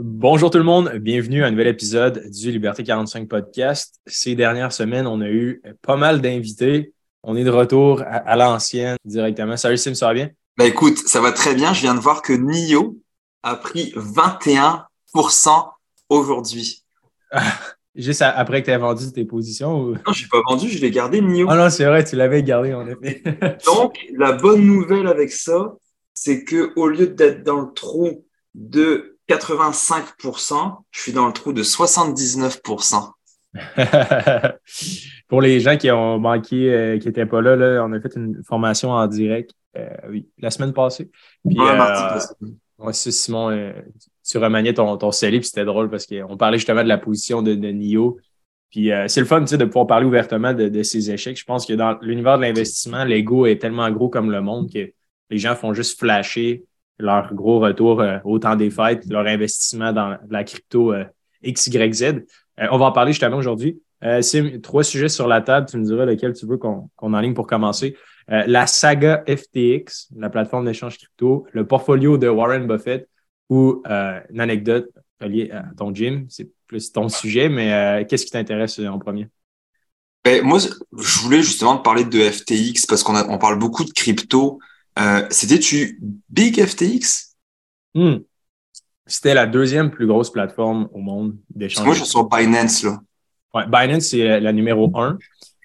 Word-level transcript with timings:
Bonjour 0.00 0.48
tout 0.48 0.58
le 0.58 0.64
monde, 0.64 0.92
bienvenue 1.00 1.42
à 1.42 1.48
un 1.48 1.50
nouvel 1.50 1.66
épisode 1.66 2.30
du 2.30 2.52
Liberté 2.52 2.84
45 2.84 3.26
podcast. 3.26 4.00
Ces 4.06 4.36
dernières 4.36 4.72
semaines, 4.72 5.08
on 5.08 5.20
a 5.20 5.28
eu 5.28 5.60
pas 5.82 5.96
mal 5.96 6.20
d'invités. 6.20 6.92
On 7.24 7.34
est 7.34 7.42
de 7.42 7.50
retour 7.50 8.04
à, 8.06 8.36
l'ancienne 8.36 8.96
directement. 9.04 9.56
Salut 9.56 9.76
Sim, 9.76 9.94
ça 9.94 10.06
va 10.06 10.14
bien? 10.14 10.30
Ben 10.56 10.66
écoute, 10.66 10.98
ça 10.98 11.20
va 11.20 11.32
très 11.32 11.56
bien. 11.56 11.72
Je 11.72 11.80
viens 11.80 11.96
de 11.96 11.98
voir 11.98 12.22
que 12.22 12.32
NIO 12.32 12.96
a 13.42 13.56
pris 13.56 13.92
21% 13.96 14.84
aujourd'hui. 16.08 16.84
Juste 17.96 18.22
après 18.22 18.60
que 18.60 18.66
tu 18.66 18.70
aies 18.70 18.78
vendu 18.78 19.10
tes 19.10 19.24
positions? 19.24 19.80
Ou... 19.80 19.94
Non, 19.94 20.12
je 20.12 20.22
n'ai 20.22 20.28
pas 20.28 20.42
vendu, 20.48 20.68
je 20.68 20.80
l'ai 20.80 20.92
gardé 20.92 21.20
NIO. 21.20 21.48
Ah 21.50 21.56
non, 21.56 21.70
c'est 21.70 21.86
vrai, 21.86 22.04
tu 22.04 22.14
l'avais 22.14 22.44
gardé 22.44 22.72
en 22.72 22.86
effet. 22.86 23.20
Donc, 23.66 23.98
la 24.16 24.30
bonne 24.30 24.64
nouvelle 24.64 25.08
avec 25.08 25.32
ça, 25.32 25.74
c'est 26.14 26.44
qu'au 26.44 26.86
lieu 26.86 27.08
d'être 27.08 27.42
dans 27.42 27.62
le 27.62 27.72
trou 27.74 28.24
de 28.54 29.17
85%, 29.28 30.78
je 30.90 31.00
suis 31.00 31.12
dans 31.12 31.26
le 31.26 31.32
trou 31.32 31.52
de 31.52 31.62
79%. 31.62 33.10
Pour 35.28 35.42
les 35.42 35.60
gens 35.60 35.76
qui 35.76 35.90
ont 35.90 36.18
manqué, 36.18 36.72
euh, 36.72 36.98
qui 36.98 37.06
n'étaient 37.06 37.26
pas 37.26 37.40
là, 37.42 37.56
là, 37.56 37.84
on 37.84 37.92
a 37.92 38.00
fait 38.00 38.14
une 38.16 38.42
formation 38.44 38.90
en 38.90 39.06
direct 39.06 39.52
euh, 39.76 39.88
oui, 40.08 40.26
la 40.38 40.50
semaine 40.50 40.72
passée. 40.72 41.10
Puis, 41.46 41.58
euh, 41.60 42.18
Simon, 42.92 43.72
tu 44.26 44.38
remaniais 44.38 44.74
ton, 44.74 44.96
ton 44.96 45.10
puis 45.10 45.44
c'était 45.44 45.64
drôle 45.64 45.90
parce 45.90 46.06
qu'on 46.06 46.36
parlait 46.36 46.58
justement 46.58 46.82
de 46.82 46.88
la 46.88 46.98
position 46.98 47.42
de, 47.42 47.54
de 47.54 47.68
Nio. 47.68 48.18
Puis 48.70 48.90
c'est 49.08 49.20
le 49.20 49.26
fun 49.26 49.40
de 49.40 49.64
pouvoir 49.64 49.86
parler 49.86 50.06
ouvertement 50.06 50.52
de, 50.52 50.68
de 50.68 50.82
ses 50.82 51.10
échecs. 51.10 51.38
Je 51.38 51.44
pense 51.44 51.64
que 51.64 51.72
dans 51.72 51.98
l'univers 52.02 52.36
de 52.36 52.42
l'investissement, 52.42 53.04
l'ego 53.04 53.46
est 53.46 53.58
tellement 53.58 53.90
gros 53.90 54.08
comme 54.10 54.30
le 54.30 54.42
monde 54.42 54.70
que 54.70 54.92
les 55.30 55.38
gens 55.38 55.54
font 55.54 55.72
juste 55.72 55.98
flasher 55.98 56.64
leur 56.98 57.32
gros 57.34 57.60
retour 57.60 58.00
euh, 58.00 58.18
au 58.24 58.38
temps 58.38 58.56
des 58.56 58.70
fêtes, 58.70 59.04
leur 59.08 59.26
investissement 59.26 59.92
dans 59.92 60.16
la 60.28 60.44
crypto 60.44 60.92
euh, 60.92 61.04
XYZ. 61.44 62.02
Euh, 62.02 62.66
on 62.70 62.78
va 62.78 62.86
en 62.86 62.92
parler 62.92 63.12
justement 63.12 63.36
aujourd'hui. 63.36 63.80
C'est 64.20 64.62
trois 64.62 64.84
sujets 64.84 65.08
sur 65.08 65.26
la 65.26 65.40
table. 65.40 65.66
Tu 65.68 65.76
me 65.76 65.84
diras 65.84 66.04
lequel 66.04 66.32
tu 66.32 66.46
veux 66.46 66.56
qu'on 66.56 66.88
qu 66.96 67.04
enligne 67.04 67.34
pour 67.34 67.48
commencer. 67.48 67.96
la 68.28 68.68
saga 68.68 69.24
FTX, 69.26 70.10
la 70.16 70.30
plateforme 70.30 70.66
d'échange 70.66 70.98
crypto, 70.98 71.48
le 71.52 71.66
portfolio 71.66 72.16
de 72.16 72.28
Warren 72.28 72.68
Buffett 72.68 73.08
ou 73.48 73.82
une 73.84 74.40
anecdote 74.40 74.88
liée 75.20 75.50
à 75.50 75.64
ton 75.76 75.92
gym. 75.92 76.26
C'est 76.28 76.48
plus 76.68 76.92
ton 76.92 77.08
sujet, 77.08 77.48
mais 77.48 78.06
qu'est-ce 78.08 78.24
qui 78.24 78.30
t'intéresse 78.30 78.78
en 78.78 79.00
premier? 79.00 79.26
Ben, 80.24 80.44
moi, 80.44 80.60
je 80.60 81.18
voulais 81.18 81.42
justement 81.42 81.76
te 81.76 81.82
parler 81.82 82.04
de 82.04 82.20
FTX 82.20 82.86
parce 82.86 83.02
qu'on 83.02 83.16
on 83.16 83.38
parle 83.38 83.58
beaucoup 83.58 83.82
de 83.82 83.90
crypto. 83.90 84.60
Euh, 84.98 85.26
C'était-tu 85.30 86.00
Big 86.28 86.60
FTX? 86.60 87.36
Hmm. 87.94 88.16
C'était 89.06 89.34
la 89.34 89.46
deuxième 89.46 89.90
plus 89.90 90.06
grosse 90.06 90.30
plateforme 90.30 90.88
au 90.92 90.98
monde 90.98 91.36
d'échange. 91.54 91.84
Moi, 91.86 91.94
je 91.94 92.00
suis 92.00 92.10
sur 92.10 92.28
Binance, 92.28 92.82
là. 92.82 93.00
Ouais, 93.54 93.64
Binance, 93.66 94.04
c'est 94.08 94.40
la 94.40 94.52
numéro 94.52 94.90
un. 94.98 95.18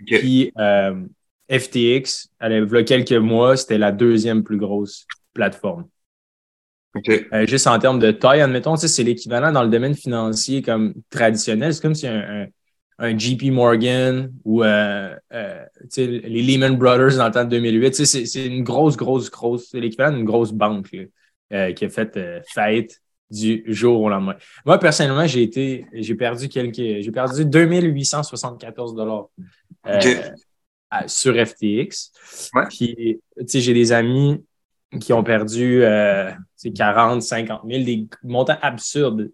Puis 0.05 0.51
euh, 0.57 1.03
FTX, 1.49 2.29
il 2.41 2.51
y 2.51 2.77
a 2.77 2.83
quelques 2.83 3.11
mois, 3.11 3.57
c'était 3.57 3.77
la 3.77 3.91
deuxième 3.91 4.43
plus 4.43 4.57
grosse 4.57 5.05
plateforme. 5.33 5.87
Euh, 7.09 7.47
juste 7.47 7.67
en 7.67 7.79
termes 7.79 7.99
de 7.99 8.11
taille, 8.11 8.41
admettons, 8.41 8.75
c'est 8.75 9.03
l'équivalent 9.03 9.51
dans 9.51 9.63
le 9.63 9.69
domaine 9.69 9.95
financier 9.95 10.61
comme 10.61 10.93
traditionnel. 11.09 11.73
C'est 11.73 11.81
comme 11.81 11.95
si 11.95 12.07
un, 12.07 12.43
un 12.43 12.47
JP 12.99 13.51
Morgan 13.51 14.31
ou 14.43 14.63
euh, 14.63 15.15
euh, 15.33 15.65
les 15.97 16.41
Lehman 16.41 16.77
Brothers 16.77 17.17
dans 17.17 17.25
le 17.25 17.31
temps 17.31 17.43
de 17.43 17.49
2008. 17.49 18.05
C'est 18.05 18.45
une 18.45 18.63
grosse, 18.63 18.95
grosse, 18.95 19.29
grosse, 19.29 19.69
c'est 19.69 19.79
l'équivalent 19.79 20.15
d'une 20.15 20.25
grosse 20.25 20.51
banque 20.51 20.95
euh, 21.51 21.73
qui 21.73 21.85
a 21.85 21.89
fait 21.89 22.43
faillite 22.53 23.01
du 23.29 23.63
jour 23.67 24.01
au 24.01 24.09
lendemain. 24.09 24.35
Moi, 24.65 24.77
personnellement, 24.77 25.25
j'ai 25.25 25.41
été, 25.41 25.85
j'ai 25.93 26.15
perdu 26.15 26.47
quelques, 26.49 26.75
j'ai 26.75 27.11
perdu 27.11 27.45
2874 27.45 28.95
dollars 28.95 29.29
sur 31.07 31.33
FTX. 31.33 32.11
Puis, 32.69 33.19
j'ai 33.53 33.73
des 33.73 33.91
amis 33.91 34.43
qui 35.01 35.13
ont 35.13 35.23
perdu 35.23 35.83
40, 36.75 37.23
50 37.23 37.61
000, 37.67 37.83
des 37.83 38.07
montants 38.23 38.57
absurdes 38.61 39.31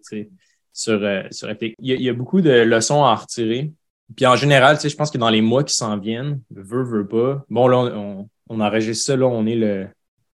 sur, 0.72 1.02
euh, 1.02 1.22
sur. 1.30 1.48
Il 1.60 1.74
y, 1.78 2.08
a, 2.08 2.12
beaucoup 2.12 2.40
de 2.40 2.50
leçons 2.50 3.04
à 3.04 3.08
en 3.08 3.14
retirer. 3.14 3.72
Puis 4.16 4.26
en 4.26 4.36
général, 4.36 4.78
je 4.82 4.94
pense 4.96 5.10
que 5.10 5.18
dans 5.18 5.30
les 5.30 5.40
mois 5.40 5.64
qui 5.64 5.74
s'en 5.74 5.96
viennent, 5.98 6.40
veut, 6.50 6.82
veut 6.82 7.06
pas. 7.06 7.44
Bon, 7.48 7.68
là, 7.68 7.78
on, 7.78 8.28
on 8.48 8.60
enregistre 8.60 9.06
ça, 9.06 9.16
là, 9.16 9.26
on 9.26 9.46
est 9.46 9.54
le, 9.54 9.86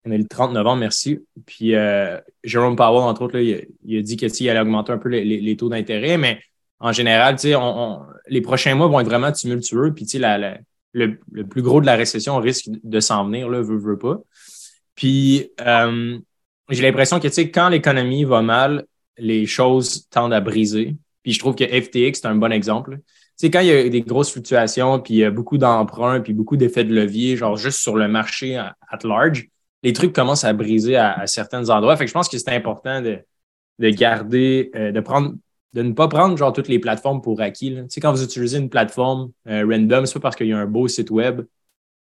on 0.07 0.11
est 0.11 0.17
le 0.17 0.27
30 0.27 0.53
novembre, 0.53 0.79
merci. 0.79 1.19
Puis 1.45 1.75
euh, 1.75 2.19
Jerome 2.43 2.75
Powell, 2.75 3.03
entre 3.03 3.23
autres, 3.23 3.37
il, 3.37 3.97
a, 3.97 4.01
dit 4.01 4.17
qu'il 4.17 4.49
allait 4.49 4.59
augmenter 4.59 4.91
un 4.91 4.97
peu 4.97 5.09
les, 5.09 5.57
taux 5.57 5.69
d'intérêt, 5.69 6.17
mais 6.17 6.39
en 6.79 6.91
général, 6.91 7.35
on, 7.55 8.01
les 8.27 8.41
prochains 8.41 8.75
mois 8.75 8.87
vont 8.87 8.99
être 8.99 9.07
vraiment 9.07 9.31
tumultueux. 9.31 9.93
Puis 9.93 10.05
la, 10.17 10.37
la, 10.37 10.57
le, 10.93 11.17
plus 11.47 11.61
gros 11.61 11.81
de 11.81 11.85
la 11.85 11.95
récession 11.95 12.37
risque 12.37 12.69
de 12.83 12.99
s'en 12.99 13.25
venir, 13.25 13.49
là, 13.49 13.61
veut, 13.61 13.77
veut 13.77 13.97
pas. 13.97 14.19
Puis 14.95 15.49
euh, 15.61 16.17
j'ai 16.69 16.81
l'impression 16.81 17.19
que 17.19 17.27
quand 17.27 17.69
l'économie 17.69 18.23
va 18.23 18.41
mal, 18.41 18.85
les 19.17 19.45
choses 19.45 20.07
tendent 20.09 20.33
à 20.33 20.41
briser. 20.41 20.95
Puis 21.23 21.33
je 21.33 21.39
trouve 21.39 21.55
que 21.55 21.65
FTX, 21.65 22.19
c'est 22.21 22.27
un 22.27 22.35
bon 22.35 22.51
exemple. 22.51 22.99
C'est 23.35 23.51
quand 23.51 23.59
il 23.59 23.67
y 23.67 23.71
a 23.71 23.87
des 23.89 24.01
grosses 24.01 24.31
fluctuations, 24.31 24.99
puis 24.99 25.13
il 25.15 25.17
y 25.17 25.23
a 25.23 25.31
beaucoup 25.31 25.57
d'emprunts, 25.57 26.21
puis 26.21 26.33
beaucoup 26.33 26.57
d'effets 26.57 26.83
de 26.83 26.93
levier, 26.93 27.35
genre 27.35 27.55
juste 27.55 27.79
sur 27.79 27.95
le 27.95 28.07
marché 28.07 28.55
at 28.55 28.99
large, 29.03 29.47
les 29.83 29.93
trucs 29.93 30.13
commencent 30.13 30.43
à 30.43 30.53
briser 30.53 30.95
à, 30.95 31.27
certains 31.27 31.69
endroits. 31.69 31.95
Fait 31.97 32.07
je 32.07 32.13
pense 32.13 32.29
que 32.29 32.37
c'est 32.37 32.49
important 32.49 33.01
de, 33.01 33.19
de 33.79 33.89
garder, 33.89 34.71
euh, 34.75 34.91
de 34.91 34.99
prendre, 34.99 35.35
de 35.73 35.83
ne 35.83 35.93
pas 35.93 36.07
prendre 36.07 36.35
genre 36.35 36.51
toutes 36.51 36.67
les 36.67 36.79
plateformes 36.79 37.21
pour 37.21 37.41
acquis. 37.41 37.75
Tu 37.75 37.83
sais, 37.89 38.01
quand 38.01 38.11
vous 38.11 38.23
utilisez 38.23 38.57
une 38.57 38.69
plateforme 38.69 39.31
euh, 39.47 39.65
random, 39.69 40.05
c'est 40.05 40.13
pas 40.13 40.19
parce 40.21 40.35
qu'il 40.35 40.47
y 40.47 40.53
a 40.53 40.57
un 40.57 40.65
beau 40.65 40.87
site 40.87 41.11
web, 41.11 41.41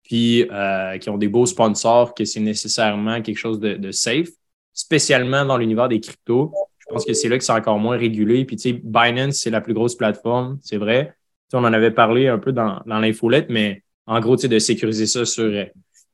puis 0.03 0.47
euh, 0.51 0.97
qui 0.97 1.09
ont 1.09 1.17
des 1.17 1.27
beaux 1.27 1.45
sponsors 1.45 2.15
que 2.15 2.25
c'est 2.25 2.39
nécessairement 2.39 3.21
quelque 3.21 3.37
chose 3.37 3.59
de, 3.59 3.75
de 3.75 3.91
safe, 3.91 4.29
spécialement 4.73 5.45
dans 5.45 5.57
l'univers 5.57 5.87
des 5.87 5.99
cryptos. 5.99 6.51
Je 6.89 6.93
pense 6.95 7.05
que 7.05 7.13
c'est 7.13 7.29
là 7.29 7.37
que 7.37 7.43
c'est 7.43 7.51
encore 7.51 7.77
moins 7.77 7.97
régulé. 7.97 8.45
Puis, 8.45 8.55
tu 8.55 8.69
sais, 8.69 8.81
Binance, 8.83 9.35
c'est 9.35 9.51
la 9.51 9.61
plus 9.61 9.73
grosse 9.73 9.95
plateforme, 9.95 10.57
c'est 10.63 10.77
vrai. 10.77 11.13
on 11.53 11.59
en 11.59 11.73
avait 11.73 11.91
parlé 11.91 12.27
un 12.27 12.39
peu 12.39 12.51
dans, 12.51 12.81
dans 12.85 12.99
l'infolette, 12.99 13.47
mais 13.49 13.83
en 14.07 14.19
gros, 14.19 14.35
tu 14.35 14.43
sais, 14.43 14.47
de 14.47 14.57
sécuriser 14.57 15.05
ça 15.05 15.23
sur 15.23 15.43
euh, 15.43 15.65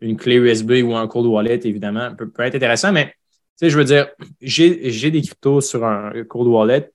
une 0.01 0.17
clé 0.17 0.35
USB 0.35 0.81
ou 0.83 0.93
un 0.95 1.07
cold 1.07 1.27
wallet, 1.27 1.61
évidemment, 1.63 2.13
peut, 2.13 2.29
être 2.39 2.55
intéressant. 2.55 2.91
Mais, 2.91 3.05
tu 3.05 3.11
sais, 3.55 3.69
je 3.69 3.77
veux 3.77 3.85
dire, 3.85 4.09
j'ai 4.41 5.11
des 5.11 5.21
cryptos 5.21 5.61
sur 5.61 5.85
un 5.85 6.11
cold 6.27 6.47
wallet, 6.47 6.91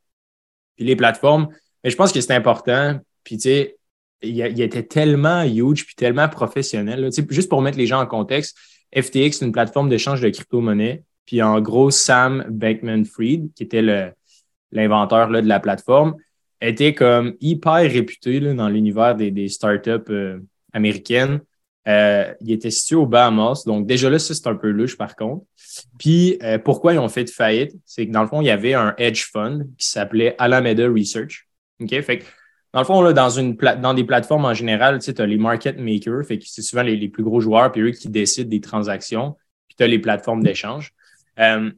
puis 0.76 0.84
les 0.84 0.97
plateformes, 0.97 1.48
mais 1.82 1.88
je 1.88 1.97
pense 1.97 2.12
que 2.12 2.20
c'est 2.20 2.34
important. 2.34 3.00
Puis, 3.24 3.38
tu 3.38 3.42
sais, 3.44 3.78
il, 4.22 4.60
était 4.60 4.82
tellement 4.82 5.42
huge 5.42 5.86
puis 5.86 5.94
tellement 5.94 6.28
professionnel. 6.28 7.10
Sais, 7.12 7.24
juste 7.30 7.48
pour 7.48 7.62
mettre 7.62 7.78
les 7.78 7.86
gens 7.86 8.00
en 8.00 8.06
contexte, 8.06 8.58
FTX, 8.94 9.38
c'est 9.38 9.47
une 9.47 9.52
plateforme 9.52 9.88
d'échange 9.88 10.20
de 10.20 10.28
crypto-monnaies 10.28 11.02
puis 11.30 11.42
en 11.42 11.60
gros, 11.60 11.92
Sam 11.92 12.44
Bankman-Fried, 12.48 13.52
qui 13.54 13.62
était 13.62 13.82
l'inventeur 14.72 15.28
de 15.28 15.46
la 15.46 15.60
plateforme, 15.60 16.16
était 16.60 16.92
comme 16.92 17.36
hyper 17.41 17.88
réputé 17.88 18.41
dans 18.41 18.68
l'univers 18.68 19.14
des, 19.14 19.48
startups 19.48 20.10
euh, 20.10 20.41
américaines. 20.72 21.38
Euh, 21.86 22.34
il 22.41 22.50
était 22.50 22.72
situé 22.72 22.96
au 22.96 23.06
Bahamas. 23.06 23.62
Donc, 23.64 23.86
déjà 23.86 24.10
là, 24.10 24.18
ça, 24.18 24.34
c'est 24.34 24.48
un 24.48 24.56
peu 24.56 24.70
louche, 24.70 24.98
par 24.98 25.14
contre. 25.14 25.44
Puis, 26.00 26.36
euh, 26.42 26.58
pourquoi 26.58 26.94
ils 26.94 26.98
ont 26.98 27.08
fait 27.08 27.22
de 27.22 27.30
faillite? 27.30 27.76
C'est 27.86 28.08
que 28.08 28.12
dans 28.12 28.22
le 28.22 28.28
fond, 28.28 28.41
il 28.41 28.47
y 28.47 28.50
avait 28.50 28.74
un 28.74 28.92
hedge 28.98 29.30
fund 29.30 29.68
qui 29.78 29.86
s'appelait 29.86 30.34
Alameda 30.36 30.88
Research. 30.88 31.47
OK? 31.80 31.91
Fait 32.00 32.18
que, 32.18 32.24
dans 32.72 32.80
le 32.80 32.86
fond, 32.86 33.12
dans, 33.12 33.30
une 33.30 33.56
des 33.94 34.04
plateformes 34.04 34.47
en 34.47 34.54
général, 34.54 34.98
tu 34.98 35.14
as 35.16 35.26
les 35.26 35.38
market 35.38 35.78
makers, 35.78 36.24
fait 36.26 36.38
que 36.38 36.44
c'est 36.48 36.62
souvent 36.62 36.82
les, 36.82 36.97
les, 36.97 37.08
plus 37.08 37.22
gros 37.22 37.41
joueurs, 37.41 37.70
puis 37.70 37.82
eux 37.82 37.92
qui 37.92 38.08
décident 38.08 38.50
des 38.50 38.60
transactions, 38.60 39.36
puis 39.68 39.76
tu 39.76 39.84
as 39.84 39.86
les 39.86 40.00
plateformes 40.00 40.42
d'échange. 40.42 40.92
Euh, 41.38 41.70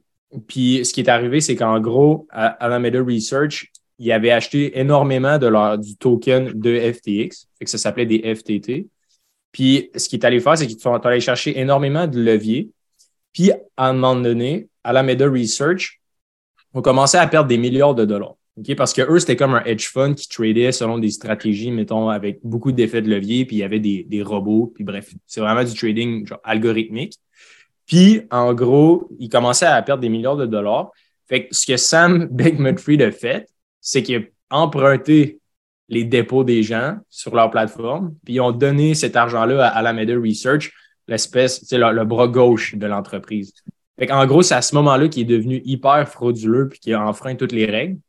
puis 0.47 0.83
ce 0.83 0.93
qui 0.93 1.01
est 1.01 1.09
arrivé, 1.09 1.41
c'est 1.41 1.55
qu'en 1.55 1.79
gros, 1.79 2.27
Alameda 2.31 3.01
Research, 3.01 3.71
ils 3.99 4.11
avaient 4.11 4.31
acheté 4.31 4.79
énormément 4.79 5.37
de 5.37 5.47
leur, 5.47 5.77
du 5.77 5.95
token 5.95 6.51
de 6.53 6.91
FTX, 6.91 7.47
que 7.59 7.69
ça 7.69 7.77
s'appelait 7.77 8.05
des 8.05 8.35
FTT. 8.35 8.87
Puis 9.51 9.91
ce 9.95 10.09
qu'ils 10.09 10.19
est 10.19 10.25
allé 10.25 10.39
faire, 10.39 10.57
c'est 10.57 10.67
qu'ils 10.67 10.79
sont 10.79 10.93
allés 10.93 11.19
chercher 11.19 11.59
énormément 11.59 12.07
de 12.07 12.19
leviers. 12.19 12.69
Puis 13.31 13.51
à 13.77 13.89
un 13.89 13.93
moment 13.93 14.15
donné, 14.15 14.67
Alameda 14.83 15.29
Research 15.29 16.01
ont 16.73 16.81
commencé 16.81 17.17
à 17.17 17.27
perdre 17.27 17.47
des 17.47 17.57
milliards 17.57 17.95
de 17.95 18.05
dollars. 18.05 18.35
Parce 18.77 18.93
que 18.93 19.01
eux, 19.01 19.19
c'était 19.19 19.35
comme 19.35 19.55
un 19.55 19.63
hedge 19.63 19.87
fund 19.89 20.13
qui 20.13 20.27
tradait 20.27 20.71
selon 20.71 20.99
des 20.99 21.09
stratégies, 21.09 21.71
mettons, 21.71 22.09
avec 22.09 22.39
beaucoup 22.43 22.71
d'effets 22.71 23.01
de 23.01 23.09
levier, 23.09 23.45
puis 23.45 23.57
il 23.57 23.59
y 23.59 23.63
avait 23.63 23.79
des, 23.79 24.05
des 24.07 24.21
robots, 24.21 24.71
puis 24.75 24.83
bref, 24.83 25.11
c'est 25.25 25.41
vraiment 25.41 25.63
du 25.63 25.73
trading 25.73 26.27
algorithmique. 26.43 27.17
Puis, 27.85 28.21
en 28.31 28.53
gros, 28.53 29.09
il 29.19 29.29
commençait 29.29 29.65
à 29.65 29.81
perdre 29.81 30.01
des 30.01 30.09
milliards 30.09 30.37
de 30.37 30.45
dollars. 30.45 30.91
Fait 31.27 31.47
que 31.47 31.55
ce 31.55 31.65
que 31.65 31.77
Sam 31.77 32.25
Bankman-Fried 32.31 33.01
a 33.01 33.11
fait, 33.11 33.47
c'est 33.81 34.03
qu'il 34.03 34.17
a 34.17 34.21
emprunté 34.49 35.39
les 35.89 36.03
dépôts 36.03 36.43
des 36.43 36.63
gens 36.63 36.97
sur 37.09 37.35
leur 37.35 37.51
plateforme, 37.51 38.15
puis 38.23 38.35
ils 38.35 38.41
ont 38.41 38.51
donné 38.51 38.95
cet 38.95 39.15
argent-là 39.15 39.67
à 39.67 39.69
Alameda 39.69 40.15
Research, 40.15 40.71
l'espèce, 41.07 41.61
c'est 41.65 41.77
le, 41.77 41.91
le, 41.91 42.05
bras 42.05 42.27
gauche 42.27 42.75
de 42.75 42.87
l'entreprise. 42.87 43.53
en 44.09 44.25
gros, 44.25 44.41
c'est 44.41 44.55
à 44.55 44.61
ce 44.61 44.73
moment-là 44.75 45.07
qu'il 45.09 45.23
est 45.23 45.37
devenu 45.37 45.61
hyper 45.65 46.07
frauduleux 46.07 46.69
puis 46.69 46.79
qu'il 46.79 46.93
a 46.93 47.05
enfreint 47.05 47.35
toutes 47.35 47.51
les 47.51 47.65
règles. 47.65 47.99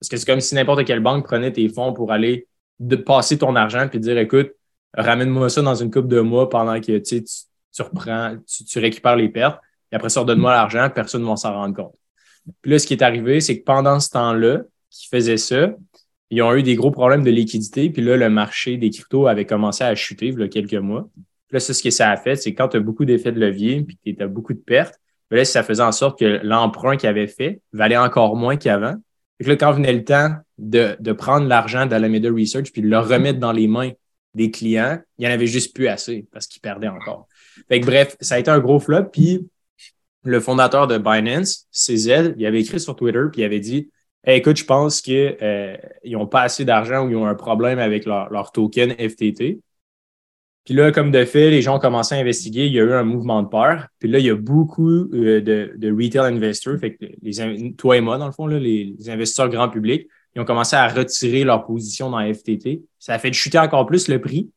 Parce 0.00 0.08
que 0.08 0.16
c'est 0.16 0.26
comme 0.26 0.40
si 0.40 0.54
n'importe 0.54 0.84
quelle 0.84 1.00
banque 1.00 1.24
prenait 1.24 1.52
tes 1.52 1.68
fonds 1.68 1.92
pour 1.92 2.12
aller 2.12 2.46
passer 3.04 3.36
ton 3.36 3.56
argent 3.56 3.88
puis 3.88 3.98
dire 4.00 4.16
écoute, 4.18 4.52
ramène-moi 4.94 5.48
ça 5.48 5.62
dans 5.62 5.74
une 5.74 5.90
coupe 5.90 6.08
de 6.08 6.20
mois 6.20 6.48
pendant 6.48 6.80
que 6.80 6.98
tu, 6.98 7.24
tu 7.72 7.82
reprends, 7.82 8.36
tu, 8.46 8.78
récupères 8.78 9.16
les 9.16 9.28
pertes, 9.28 9.60
et 9.92 9.96
après 9.96 10.08
ça, 10.08 10.24
donne-moi 10.24 10.52
l'argent, 10.52 10.88
personne 10.94 11.22
ne 11.22 11.28
va 11.28 11.36
s'en 11.36 11.52
rendre 11.52 11.74
compte. 11.74 11.94
Puis 12.62 12.72
là, 12.72 12.78
ce 12.78 12.86
qui 12.86 12.94
est 12.94 13.02
arrivé, 13.02 13.40
c'est 13.40 13.58
que 13.58 13.64
pendant 13.64 14.00
ce 14.00 14.10
temps-là, 14.10 14.62
qui 14.90 15.08
faisait 15.08 15.36
ça, 15.36 15.70
ils 16.30 16.42
ont 16.42 16.54
eu 16.54 16.62
des 16.62 16.74
gros 16.74 16.90
problèmes 16.90 17.22
de 17.22 17.30
liquidité, 17.30 17.90
puis 17.90 18.02
là, 18.02 18.16
le 18.16 18.28
marché 18.28 18.76
des 18.76 18.90
cryptos 18.90 19.26
avait 19.26 19.46
commencé 19.46 19.84
à 19.84 19.94
chuter 19.94 20.28
il 20.28 20.38
y 20.38 20.42
a 20.42 20.48
quelques 20.48 20.74
mois. 20.74 21.08
Puis 21.14 21.54
là, 21.54 21.60
ça, 21.60 21.72
ce 21.72 21.82
que 21.82 21.90
ça 21.90 22.10
a 22.10 22.16
fait, 22.16 22.36
c'est 22.36 22.54
quand 22.54 22.68
tu 22.68 22.76
as 22.76 22.80
beaucoup 22.80 23.04
d'effets 23.04 23.32
de 23.32 23.40
levier, 23.40 23.82
puis 23.82 23.98
tu 24.04 24.22
as 24.22 24.26
beaucoup 24.26 24.52
de 24.52 24.58
pertes, 24.58 24.98
là, 25.30 25.44
ça 25.44 25.62
faisait 25.62 25.82
en 25.82 25.92
sorte 25.92 26.18
que 26.18 26.40
l'emprunt 26.42 26.96
qu'il 26.96 27.08
avait 27.08 27.26
fait 27.26 27.60
valait 27.72 27.96
encore 27.96 28.36
moins 28.36 28.56
qu'avant. 28.56 28.96
Puis 29.38 29.48
là, 29.48 29.56
quand 29.56 29.72
venait 29.72 29.92
le 29.92 30.04
temps 30.04 30.34
de, 30.58 30.96
de 30.98 31.12
prendre 31.12 31.46
l'argent 31.46 31.86
d'Alameda 31.86 32.30
Research 32.30 32.72
puis 32.72 32.82
de 32.82 32.88
le 32.88 32.98
remettre 32.98 33.38
dans 33.38 33.52
les 33.52 33.68
mains 33.68 33.92
des 34.34 34.50
clients, 34.50 34.98
il 35.16 35.22
n'y 35.22 35.30
en 35.30 35.34
avait 35.34 35.46
juste 35.46 35.74
plus 35.74 35.88
assez 35.88 36.26
parce 36.32 36.46
qu'ils 36.46 36.60
perdaient 36.60 36.88
encore. 36.88 37.27
Fait 37.68 37.80
que, 37.80 37.86
bref, 37.86 38.16
ça 38.20 38.36
a 38.36 38.38
été 38.38 38.50
un 38.50 38.58
gros 38.58 38.80
flop. 38.80 39.04
Puis 39.12 39.48
le 40.24 40.40
fondateur 40.40 40.86
de 40.86 40.98
Binance, 40.98 41.66
CZ, 41.72 42.34
il 42.36 42.46
avait 42.46 42.60
écrit 42.60 42.80
sur 42.80 42.96
Twitter 42.96 43.22
puis 43.32 43.42
il 43.42 43.44
avait 43.44 43.60
dit 43.60 43.90
écoute, 44.26 44.56
je 44.56 44.64
pense 44.64 45.00
qu'ils 45.00 45.36
euh, 45.42 45.76
n'ont 46.04 46.26
pas 46.26 46.42
assez 46.42 46.64
d'argent 46.64 47.06
ou 47.06 47.10
ils 47.10 47.16
ont 47.16 47.26
un 47.26 47.34
problème 47.34 47.78
avec 47.78 48.04
leur, 48.04 48.30
leur, 48.30 48.52
token 48.52 48.92
FTT. 48.92 49.60
Puis 50.64 50.74
là, 50.74 50.92
comme 50.92 51.10
de 51.10 51.24
fait, 51.24 51.50
les 51.50 51.62
gens 51.62 51.76
ont 51.76 51.80
commencé 51.80 52.14
à 52.14 52.18
investiguer. 52.18 52.66
Il 52.66 52.72
y 52.72 52.80
a 52.80 52.82
eu 52.82 52.92
un 52.92 53.04
mouvement 53.04 53.42
de 53.42 53.48
peur. 53.48 53.86
Puis 53.98 54.08
là, 54.08 54.18
il 54.18 54.26
y 54.26 54.30
a 54.30 54.34
beaucoup 54.34 54.90
euh, 55.14 55.40
de, 55.40 55.72
de, 55.76 55.90
retail 55.90 56.34
investors, 56.34 56.78
fait 56.78 56.94
que 56.94 57.06
les, 57.22 57.72
toi 57.74 57.96
et 57.96 58.00
moi, 58.02 58.18
dans 58.18 58.26
le 58.26 58.32
fond, 58.32 58.46
là, 58.46 58.58
les, 58.58 58.94
investisseurs 59.08 59.48
grand 59.48 59.70
public, 59.70 60.08
ils 60.34 60.42
ont 60.42 60.44
commencé 60.44 60.76
à 60.76 60.86
retirer 60.88 61.44
leur 61.44 61.64
position 61.64 62.10
dans 62.10 62.20
FTT. 62.20 62.82
Ça 62.98 63.14
a 63.14 63.18
fait 63.18 63.32
chuter 63.32 63.58
encore 63.58 63.86
plus 63.86 64.08
le 64.08 64.20
prix. 64.20 64.50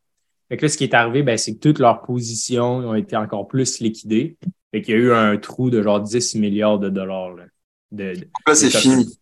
Fait 0.51 0.57
que 0.57 0.65
là, 0.65 0.69
ce 0.69 0.75
qui 0.75 0.83
est 0.83 0.94
arrivé, 0.94 1.24
ben, 1.24 1.38
c'est 1.38 1.53
que 1.53 1.59
toutes 1.59 1.80
leurs 1.80 2.01
positions 2.01 2.80
ont 2.80 2.94
été 2.94 3.15
encore 3.15 3.48
plus 3.48 3.80
liquidées. 3.80 4.36
Fait 4.71 4.81
qu'il 4.81 4.95
y 4.95 4.98
a 4.98 5.00
eu 5.00 5.13
un 5.13 5.38
trou 5.38 5.69
de 5.69 5.81
genre 5.81 6.01
10 6.01 6.36
milliards 6.36 6.77
de 6.77 6.89
dollars. 6.89 7.33
Là, 7.36 7.45
de, 7.94 8.15
là, 8.45 8.53
c'est 8.53 8.69
fini. 8.69 9.18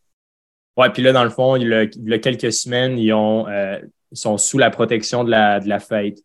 Ouais, 0.76 0.90
puis 0.90 1.04
là, 1.04 1.12
dans 1.12 1.24
le 1.24 1.30
fond, 1.30 1.56
il 1.56 1.68
y 1.68 2.14
a, 2.14 2.18
quelques 2.18 2.52
semaines, 2.52 2.98
ils, 2.98 3.14
ont, 3.14 3.48
euh, 3.48 3.78
ils 4.12 4.18
sont 4.18 4.40
sous 4.40 4.58
la 4.58 4.72
protection 4.72 5.24
de 5.24 5.30
la, 5.30 5.60
de 5.60 5.70
la 5.70 5.78
fête, 5.78 6.18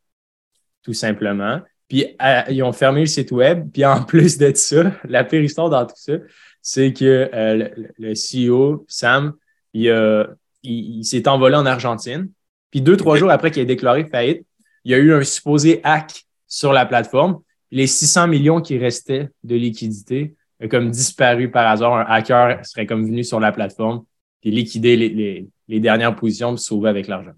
tout 0.82 0.94
simplement. 0.94 1.60
Puis 1.86 2.06
ils 2.48 2.62
ont 2.62 2.72
fermé 2.72 3.00
le 3.00 3.06
site 3.06 3.30
web. 3.30 3.68
Puis 3.74 3.84
en 3.84 4.02
plus 4.06 4.38
de 4.38 4.54
ça, 4.54 4.90
la 5.04 5.22
pire 5.22 5.42
histoire 5.42 5.68
dans 5.68 5.84
tout 5.84 5.96
ça, 5.96 6.14
c'est 6.62 6.94
que 6.94 7.28
euh, 7.34 7.68
le, 7.98 8.14
CEO, 8.14 8.86
Sam, 8.88 9.34
il, 9.74 10.26
il, 10.62 11.04
s'est 11.04 11.28
envolé 11.28 11.56
en 11.56 11.66
Argentine. 11.66 12.30
Puis 12.70 12.80
deux, 12.80 12.96
trois 12.96 13.16
jours 13.16 13.30
après 13.30 13.50
qu'il 13.50 13.60
ait 13.60 13.66
déclaré 13.66 14.06
faillite, 14.06 14.46
il 14.84 14.92
y 14.92 14.94
a 14.94 14.98
eu 14.98 15.12
un 15.12 15.22
supposé 15.22 15.80
hack 15.82 16.24
sur 16.46 16.72
la 16.72 16.86
plateforme. 16.86 17.40
Les 17.70 17.86
600 17.86 18.28
millions 18.28 18.60
qui 18.60 18.78
restaient 18.78 19.28
de 19.42 19.56
liquidité 19.56 20.34
ont 20.60 20.68
comme 20.68 20.90
disparu 20.90 21.50
par 21.50 21.68
hasard. 21.68 21.94
Un 21.94 22.04
hacker 22.06 22.64
serait 22.64 22.86
comme 22.86 23.04
venu 23.04 23.24
sur 23.24 23.40
la 23.40 23.52
plateforme 23.52 24.04
puis 24.40 24.50
liquider 24.50 24.96
les, 24.96 25.80
dernières 25.80 26.14
positions 26.14 26.50
pour 26.50 26.58
sauver 26.58 26.90
avec 26.90 27.08
l'argent. 27.08 27.32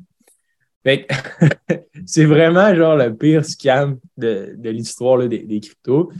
c'est 2.06 2.24
vraiment 2.24 2.74
genre 2.74 2.96
le 2.96 3.14
pire 3.14 3.44
scam 3.44 3.98
de, 4.16 4.54
de 4.56 4.70
l'histoire 4.70 5.26
des, 5.26 5.38
des, 5.38 5.60
cryptos. 5.60 6.12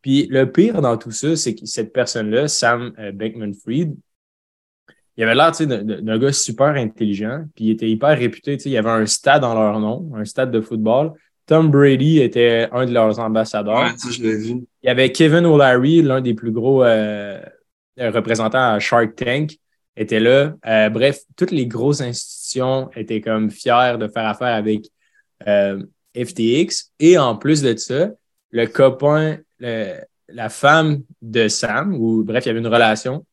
Puis 0.00 0.26
le 0.26 0.50
pire 0.50 0.80
dans 0.80 0.96
tout 0.96 1.10
ça, 1.10 1.34
c'est 1.36 1.54
que 1.54 1.66
cette 1.66 1.92
personne-là, 1.92 2.46
Sam 2.46 2.92
euh, 2.98 3.10
Beckman-Fried, 3.12 3.94
il 5.16 5.24
avait 5.24 5.34
l'air 5.34 5.52
d'un 5.52 6.18
gars 6.18 6.32
super 6.32 6.68
intelligent, 6.68 7.44
puis 7.54 7.66
il 7.66 7.70
était 7.72 7.88
hyper 7.88 8.16
réputé. 8.16 8.56
Il 8.64 8.72
y 8.72 8.78
avait 8.78 8.90
un 8.90 9.06
stade 9.06 9.42
dans 9.42 9.54
leur 9.54 9.78
nom, 9.78 10.10
un 10.14 10.24
stade 10.24 10.50
de 10.50 10.60
football. 10.60 11.12
Tom 11.46 11.70
Brady 11.70 12.20
était 12.20 12.68
un 12.72 12.86
de 12.86 12.92
leurs 12.92 13.18
ambassadeurs. 13.18 13.80
Ouais, 13.80 13.96
ça, 13.96 14.10
je 14.10 14.22
l'ai 14.22 14.36
vu. 14.36 14.64
Il 14.82 14.86
y 14.86 14.88
avait 14.88 15.12
Kevin 15.12 15.44
O'Leary, 15.44 16.00
l'un 16.02 16.20
des 16.20 16.32
plus 16.34 16.52
gros 16.52 16.82
euh, 16.82 17.40
représentants 17.98 18.72
à 18.72 18.78
Shark 18.78 19.16
Tank 19.16 19.58
était 19.96 20.20
là. 20.20 20.54
Euh, 20.66 20.88
bref, 20.88 21.20
toutes 21.36 21.50
les 21.50 21.66
grosses 21.66 22.00
institutions 22.00 22.90
étaient 22.96 23.20
comme 23.20 23.50
fières 23.50 23.98
de 23.98 24.08
faire 24.08 24.26
affaire 24.26 24.54
avec 24.54 24.86
euh, 25.46 25.82
FTX. 26.16 26.92
Et 27.00 27.18
en 27.18 27.36
plus 27.36 27.60
de 27.60 27.76
ça, 27.76 28.10
le 28.50 28.66
copain, 28.66 29.38
la 29.58 30.48
femme 30.48 31.02
de 31.20 31.48
Sam, 31.48 31.94
ou 31.94 32.24
bref, 32.24 32.44
il 32.46 32.48
y 32.48 32.50
avait 32.50 32.60
une 32.60 32.66
relation, 32.66 33.26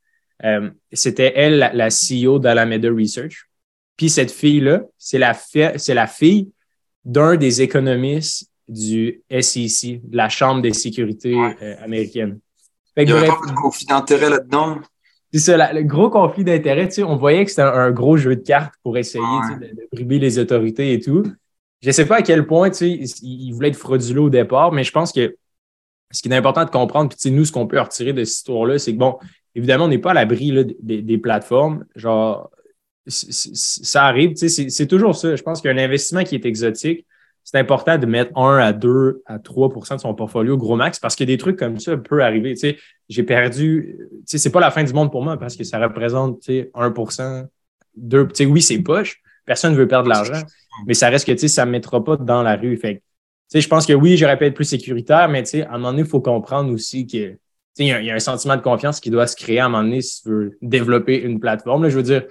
euh, 0.46 0.70
c'était 0.92 1.34
elle, 1.36 1.72
la, 1.74 1.90
CEO 1.90 2.40
d'Alameda 2.40 2.90
Research. 2.90 3.50
Puis 3.98 4.10
cette 4.10 4.32
fille-là, 4.32 4.84
c'est 4.98 5.18
la, 5.18 5.34
c'est 5.34 5.94
la 5.94 6.08
fille 6.08 6.52
d'un 7.04 7.36
des 7.36 7.62
économistes 7.62 8.50
du 8.68 9.22
SEC, 9.30 10.02
de 10.04 10.16
la 10.16 10.30
Chambre 10.30 10.62
des 10.62 10.74
sécurités 10.74 11.36
américaines. 11.82 12.40
il 12.96 13.06
n'y 13.06 13.12
avait 13.12 13.28
pas 13.28 13.40
de 13.48 13.56
conflit 13.56 13.86
d'intérêt 13.86 14.30
là-dedans. 14.30 14.80
C'est 15.34 15.40
ça, 15.40 15.74
le 15.74 15.84
gros 15.84 16.10
conflit 16.10 16.44
d'intérêt, 16.44 16.90
on 17.04 17.16
voyait 17.16 17.44
que 17.46 17.52
c'était 17.52 17.62
un, 17.62 17.92
gros 17.92 18.18
jeu 18.18 18.36
de 18.36 18.42
cartes 18.42 18.74
pour 18.82 18.98
essayer 18.98 19.24
de, 19.60 19.88
briber 19.92 20.18
les 20.18 20.40
autorités 20.40 20.94
et 20.94 21.00
tout. 21.00 21.24
Je 21.82 21.88
ne 21.88 21.92
sais 21.92 22.06
pas 22.06 22.18
à 22.18 22.22
quel 22.22 22.48
point 22.48 22.72
il, 22.82 23.06
il 23.22 23.52
voulait 23.54 23.70
être 23.70 23.76
frauduleux 23.76 24.22
au 24.22 24.30
départ, 24.30 24.72
mais 24.72 24.84
je 24.84 24.92
pense 24.92 25.12
que 25.12 25.36
ce 26.12 26.22
qui 26.22 26.30
est 26.30 26.36
important 26.36 26.66
de 26.66 26.70
comprendre, 26.70 27.16
puis 27.16 27.32
nous, 27.32 27.46
ce 27.46 27.52
qu'on 27.52 27.68
peut 27.68 27.80
retirer 27.80 28.14
de 28.14 28.24
cette 28.24 28.38
histoire-là, 28.38 28.80
c'est 28.80 28.94
que, 28.94 28.98
bon, 28.98 29.18
évidemment, 29.60 29.86
on 29.86 29.90
n'est 29.90 30.00
pas 30.00 30.12
à 30.12 30.14
l'abri 30.14 30.52
des, 30.82 31.18
plateformes. 31.18 31.86
Genre, 31.96 32.50
ça 33.08 34.06
arrive, 34.06 34.36
c'est 34.36 34.88
toujours 34.88 35.16
ça. 35.16 35.36
Je 35.36 35.44
pense 35.44 35.62
qu'un 35.62 35.78
investissement 35.78 36.24
qui 36.24 36.36
est 36.36 36.46
exotique, 36.46 37.06
c'est 37.44 37.58
important 37.58 37.98
de 37.98 38.06
mettre 38.06 38.38
1 38.38 38.58
à 38.58 38.74
2 38.74 39.24
à 39.26 39.40
3% 39.40 39.96
de 39.96 40.00
son 40.00 40.14
portfolio 40.14 40.56
gros 40.58 40.76
max 40.76 41.00
parce 41.00 41.16
que 41.16 41.24
des 41.24 41.38
trucs 41.38 41.58
comme 41.58 41.80
ça 41.80 41.98
peuvent 41.98 42.20
arriver. 42.20 42.54
Tu 42.54 42.60
sais, 42.60 42.78
j'ai 43.08 43.24
perdu, 43.24 43.98
tu 43.98 44.24
sais, 44.26 44.38
c'est 44.38 44.52
pas 44.52 44.60
la 44.60 44.72
fin 44.72 44.84
du 44.84 44.94
monde 44.94 45.12
pour 45.12 45.24
moi 45.24 45.38
parce 45.38 45.56
que 45.56 45.64
ça 45.64 45.80
représente, 45.80 46.42
tu 46.42 46.46
sais, 46.46 46.72
1% 46.76 47.48
2 47.96 48.28
tu 48.28 48.36
sais, 48.36 48.46
oui, 48.46 48.62
c'est 48.62 48.80
poche. 48.80 49.22
Personne 49.46 49.74
ne 49.74 49.78
veut 49.78 49.88
perdre 49.88 50.06
de 50.06 50.10
l'argent, 50.10 50.44
mais 50.86 50.94
ça 50.94 51.10
reste 51.10 51.26
que, 51.26 51.32
tu 51.32 51.40
sais, 51.40 51.48
ça 51.48 51.66
ne 51.66 51.72
mettra 51.72 52.04
pas 52.04 52.18
dans 52.18 52.44
la 52.44 52.56
rue. 52.56 52.78
Tu 52.80 53.02
sais, 53.48 53.62
je 53.62 53.68
pense 53.68 53.88
que 53.88 53.94
oui, 53.94 54.16
j'aurais 54.16 54.38
pu 54.38 54.46
être 54.46 54.54
plus 54.54 54.66
sécuritaire, 54.66 55.28
mais 55.28 55.42
tu 55.42 55.50
sais, 55.50 55.64
à 55.64 55.72
un 55.72 55.78
moment 55.80 55.90
donné, 55.90 56.04
il 56.04 56.08
faut 56.08 56.22
comprendre 56.22 56.72
aussi 56.72 57.08
que, 57.08 57.36
il 57.80 58.06
y, 58.06 58.12
a 58.12 58.16
un 58.16 58.20
sentiment 58.20 58.56
de 58.56 58.62
confiance 58.62 59.00
qui 59.00 59.10
doit 59.10 59.28
se 59.28 59.36
créer 59.36 59.60
à 59.60 59.66
un 59.66 59.70
moment 59.70 59.84
donné 59.84 60.02
si 60.02 60.22
tu 60.22 60.30
veux 60.30 60.58
développer 60.62 61.22
une 61.22 61.40
plateforme. 61.40 61.84
Là, 61.84 61.90
je 61.90 61.98
veux 61.98 62.04
dire, 62.04 62.24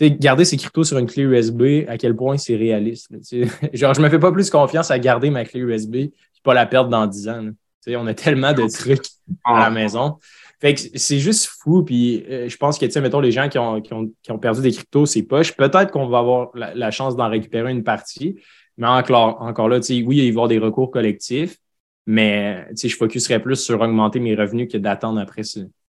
garder 0.00 0.44
ses 0.44 0.56
cryptos 0.56 0.84
sur 0.84 0.98
une 0.98 1.06
clé 1.06 1.22
USB, 1.22 1.84
à 1.88 1.98
quel 1.98 2.16
point 2.16 2.36
c'est 2.36 2.56
réaliste. 2.56 3.08
Genre, 3.72 3.94
je 3.94 4.00
me 4.00 4.08
fais 4.08 4.18
pas 4.18 4.32
plus 4.32 4.50
confiance 4.50 4.90
à 4.90 4.98
garder 4.98 5.30
ma 5.30 5.44
clé 5.44 5.60
USB 5.60 5.94
et 5.96 6.12
pas 6.42 6.54
la 6.54 6.66
perdre 6.66 6.90
dans 6.90 7.06
10 7.06 7.28
ans. 7.28 7.48
On 7.88 8.06
a 8.06 8.14
tellement 8.14 8.52
de 8.52 8.66
trucs 8.68 9.06
à 9.44 9.60
la 9.60 9.70
maison. 9.70 10.18
Fait 10.60 10.74
que 10.74 10.80
c'est 10.94 11.18
juste 11.18 11.46
fou. 11.46 11.82
Puis 11.82 12.24
euh, 12.30 12.48
je 12.48 12.56
pense 12.56 12.78
que, 12.78 12.86
tu 12.86 12.92
sais, 12.92 13.00
mettons, 13.00 13.20
les 13.20 13.32
gens 13.32 13.48
qui 13.48 13.58
ont, 13.58 13.80
qui 13.80 13.92
ont, 13.92 14.10
qui 14.22 14.30
ont 14.30 14.38
perdu 14.38 14.60
des 14.60 14.70
cryptos, 14.70 15.06
c'est 15.06 15.22
poche. 15.22 15.56
Peut-être 15.56 15.90
qu'on 15.90 16.06
va 16.06 16.18
avoir 16.18 16.50
la, 16.54 16.90
chance 16.92 17.16
d'en 17.16 17.28
récupérer 17.28 17.72
une 17.72 17.82
partie. 17.82 18.36
Mais 18.76 18.86
encore, 18.86 19.42
encore 19.42 19.68
là, 19.68 19.80
tu 19.80 19.86
sais, 19.86 20.02
oui, 20.06 20.18
il 20.18 20.20
va 20.20 20.26
y 20.26 20.30
avoir 20.30 20.48
des 20.48 20.58
recours 20.58 20.90
collectifs, 20.90 21.58
mais 22.06 22.66
je 22.74 22.96
focuserais 22.96 23.40
plus 23.40 23.56
sur 23.56 23.80
augmenter 23.80 24.20
mes 24.20 24.34
revenus 24.34 24.68
que 24.70 24.78
d'attendre 24.78 25.20
après 25.20 25.42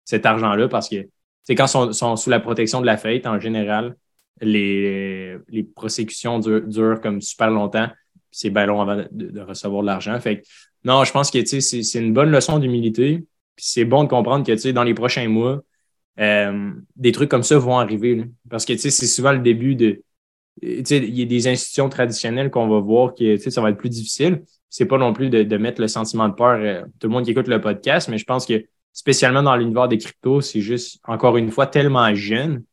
cet 0.05 0.27
argent-là 0.27 0.69
parce 0.69 0.89
que 0.89 1.09
quand 1.49 1.67
ils 1.67 1.95
sont, 1.95 2.17
sous 2.17 2.31
la 2.31 2.41
protection 2.41 2.81
de 2.81 2.87
la 2.87 2.97
fête, 2.97 3.27
en 3.27 3.41
général, 3.41 3.97
les, 4.41 5.37
les 5.49 5.63
prosécutions 5.63 6.39
durent, 6.39 7.01
comme 7.01 7.21
super 7.21 7.51
longtemps. 7.51 7.89
C'est 8.31 8.51
bien 8.51 8.67
long 8.67 8.81
avant 8.81 9.05
de, 9.11 9.41
recevoir 9.41 9.83
de 9.83 9.87
l'argent. 9.87 10.19
Fait 10.21 10.43
non, 10.85 11.05
je 11.05 11.13
pense 11.13 11.31
que 11.31 11.45
c'est 11.45 11.99
une 11.99 12.13
bonne 12.13 12.31
leçon 12.31 12.59
d'humilité. 12.59 13.25
c'est 13.57 13.85
bon 13.85 14.05
de 14.05 14.09
comprendre 14.09 14.45
que 14.45 14.71
dans 14.71 14.83
les 14.83 14.95
prochains 14.95 15.29
mois, 15.29 15.63
euh, 16.19 16.73
des 16.97 17.13
trucs 17.13 17.31
comme 17.31 17.43
ça 17.43 17.59
vont 17.59 17.79
arriver. 17.79 18.25
Parce 18.49 18.65
que 18.65 18.77
c'est 18.77 18.91
souvent 18.91 19.33
le 19.33 19.41
début 19.41 19.75
de. 19.75 20.03
Il 20.61 21.19
y 21.19 21.23
a 21.23 21.25
des 21.25 21.49
institutions 21.49 21.89
traditionnelles 21.89 22.51
qu'on 22.51 22.69
va 22.69 22.81
voir 22.81 23.15
que 23.15 23.37
ça 23.39 23.61
va 23.61 23.71
être 23.71 23.79
plus 23.79 23.89
difficile. 23.89 24.43
C'est 24.69 24.87
pas 24.87 24.99
non 24.99 25.13
plus 25.13 25.31
de, 25.31 25.57
mettre 25.57 25.81
le 25.81 25.89
sentiment 25.89 26.29
de 26.29 26.35
peur. 26.35 26.59
Euh, 26.61 26.83
tout 26.99 27.09
le 27.09 27.13
monde 27.13 27.25
qui 27.25 27.31
écoute 27.31 27.49
le 27.49 27.61
podcast, 27.61 28.09
mais 28.09 28.19
je 28.19 28.25
pense 28.25 28.47
que 28.47 28.65
spécialement 28.93 29.43
dans 29.43 29.57
l'univers 29.57 29.89
des 29.89 29.99
cryptos, 29.99 30.43
c'est 30.43 30.61
juste, 30.61 31.01
encore 31.07 31.37
une 31.37 31.51
fois, 31.51 31.67
tellement 31.67 32.15
jeune, 32.15 32.65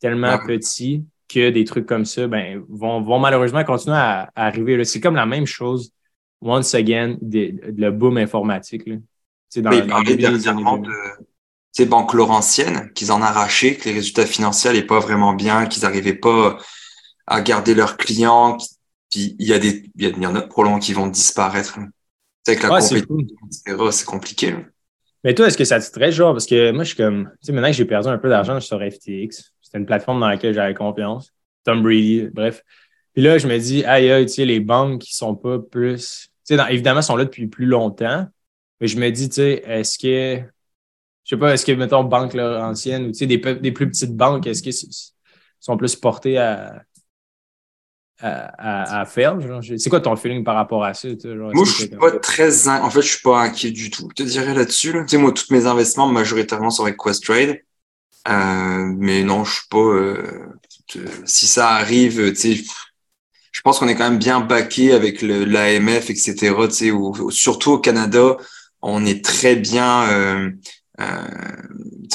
tellement 0.00 0.38
petit 0.46 1.04
que 1.28 1.50
des 1.50 1.64
trucs 1.64 1.86
comme 1.86 2.06
ça 2.06 2.26
ben, 2.26 2.64
vont, 2.68 3.02
vont 3.02 3.18
malheureusement 3.18 3.62
continuer 3.64 3.96
à, 3.96 4.30
arriver. 4.34 4.82
C'est 4.84 5.00
comme 5.00 5.16
la 5.16 5.26
même 5.26 5.46
chose, 5.46 5.92
once 6.40 6.74
again, 6.74 7.16
de, 7.20 7.54
le 7.76 7.90
boom 7.90 8.16
informatique. 8.16 8.86
Là. 8.86 8.96
Dans, 9.56 9.72
il 9.72 9.86
parlait 9.86 10.16
dernièrement 10.16 10.78
de 10.78 10.92
ces 11.72 11.86
banques 11.86 12.12
laurentiennes 12.14 12.90
qu'ils 12.94 13.12
en 13.12 13.22
arrachaient, 13.22 13.76
que 13.76 13.88
les 13.88 13.94
résultats 13.94 14.26
financiers 14.26 14.70
n'allaient 14.70 14.86
pas 14.86 15.00
vraiment 15.00 15.34
bien, 15.34 15.66
qu'ils 15.66 15.82
n'arrivaient 15.82 16.14
pas 16.14 16.58
à 17.28 17.40
garder 17.40 17.74
leurs 17.74 17.96
clients. 17.96 18.56
Puis 19.10 19.36
il 19.38 19.46
y 19.46 19.52
a 19.52 19.58
des, 19.58 19.90
il 19.96 20.22
y, 20.22 20.26
en 20.26 20.34
a 20.34 20.42
probablement 20.42 20.80
qui 20.80 20.92
vont 20.92 21.06
disparaître. 21.06 21.78
C'est 22.44 22.52
avec 22.52 22.62
la 22.62 22.68
compétition, 22.68 23.90
c'est 23.90 24.06
compliqué. 24.06 24.56
Mais 25.24 25.34
toi, 25.34 25.46
est-ce 25.46 25.58
que 25.58 25.64
ça 25.64 25.78
te 25.78 25.84
stresse, 25.84 26.14
genre? 26.14 26.32
Parce 26.32 26.46
que 26.46 26.70
moi, 26.70 26.84
je 26.84 26.88
suis 26.88 26.96
comme, 26.96 27.30
tu 27.40 27.46
sais, 27.46 27.52
maintenant 27.52 27.68
que 27.68 27.76
j'ai 27.76 27.84
perdu 27.84 28.08
un 28.08 28.18
peu 28.18 28.28
d'argent 28.28 28.60
sur 28.60 28.78
FTX, 28.78 29.52
c'était 29.60 29.78
une 29.78 29.86
plateforme 29.86 30.20
dans 30.20 30.28
laquelle 30.28 30.54
j'avais 30.54 30.74
confiance. 30.74 31.32
Tom 31.64 31.82
Brady, 31.82 32.28
bref. 32.32 32.62
Puis 33.12 33.22
là, 33.22 33.36
je 33.36 33.48
me 33.48 33.58
dis, 33.58 33.84
aïe, 33.84 34.10
aïe, 34.10 34.26
tu 34.26 34.34
sais, 34.34 34.44
les 34.44 34.60
banques 34.60 35.02
qui 35.02 35.14
sont 35.14 35.34
pas 35.34 35.58
plus. 35.58 36.28
Tu 36.46 36.56
sais, 36.56 36.72
évidemment, 36.72 37.02
sont 37.02 37.16
là 37.16 37.24
depuis 37.24 37.46
plus 37.48 37.66
longtemps. 37.66 38.26
Mais 38.80 38.86
je 38.86 38.98
me 38.98 39.10
dis, 39.10 39.28
tu 39.28 39.36
sais, 39.36 39.62
est-ce 39.66 39.98
que. 39.98 40.42
Je 41.24 41.34
sais 41.34 41.38
pas, 41.38 41.52
est-ce 41.52 41.66
que, 41.66 41.72
mettons, 41.72 42.04
banque 42.04 42.34
ancienne 42.36 43.06
ou 43.06 43.08
tu 43.08 43.18
sais, 43.18 43.26
des, 43.26 43.38
des 43.38 43.72
plus 43.72 43.90
petites 43.90 44.16
banques, 44.16 44.46
est-ce 44.46 44.62
qu'ils 44.62 44.72
sont 45.60 45.76
plus 45.76 45.96
portées 45.96 46.38
à, 46.38 46.82
à, 48.20 49.00
à, 49.00 49.04
faire? 49.04 49.36
C'est 49.76 49.90
quoi 49.90 50.00
ton 50.00 50.16
feeling 50.16 50.44
par 50.44 50.56
rapport 50.56 50.84
à 50.84 50.94
ça? 50.94 51.08
moi, 51.24 51.64
je 51.64 51.70
suis 51.70 51.88
pas 51.88 52.10
très. 52.18 52.68
En 52.68 52.90
fait, 52.90 53.02
je 53.02 53.08
suis 53.08 53.22
pas 53.22 53.40
inquiet 53.40 53.70
du 53.70 53.90
tout. 53.90 54.08
Je 54.10 54.24
te 54.24 54.28
dirais 54.28 54.54
là-dessus. 54.54 54.92
Tu 54.92 55.08
sais, 55.08 55.16
moi, 55.18 55.32
tous 55.32 55.50
mes 55.50 55.66
investissements, 55.66 56.08
majoritairement, 56.08 56.70
sont 56.70 56.82
avec 56.84 56.96
Questrade. 56.96 57.60
Euh, 58.28 58.92
mais 58.96 59.22
non, 59.22 59.44
je 59.44 59.52
suis 59.52 59.68
pas. 59.70 59.78
Euh, 59.78 60.46
si 61.24 61.46
ça 61.46 61.70
arrive, 61.70 62.32
tu 62.32 62.56
sais, 62.56 62.64
je 63.52 63.60
pense 63.62 63.78
qu'on 63.78 63.88
est 63.88 63.94
quand 63.94 64.08
même 64.08 64.18
bien 64.18 64.40
baqué 64.40 64.92
avec 64.92 65.22
l'AMF, 65.22 66.10
etc. 66.10 66.54
Tu 66.68 66.70
sais, 66.70 66.92
surtout 67.30 67.72
au 67.72 67.78
Canada, 67.78 68.36
on 68.82 69.04
est 69.06 69.24
très 69.24 69.56
bien. 69.56 70.08
Euh, 70.10 70.50
euh 71.00 71.04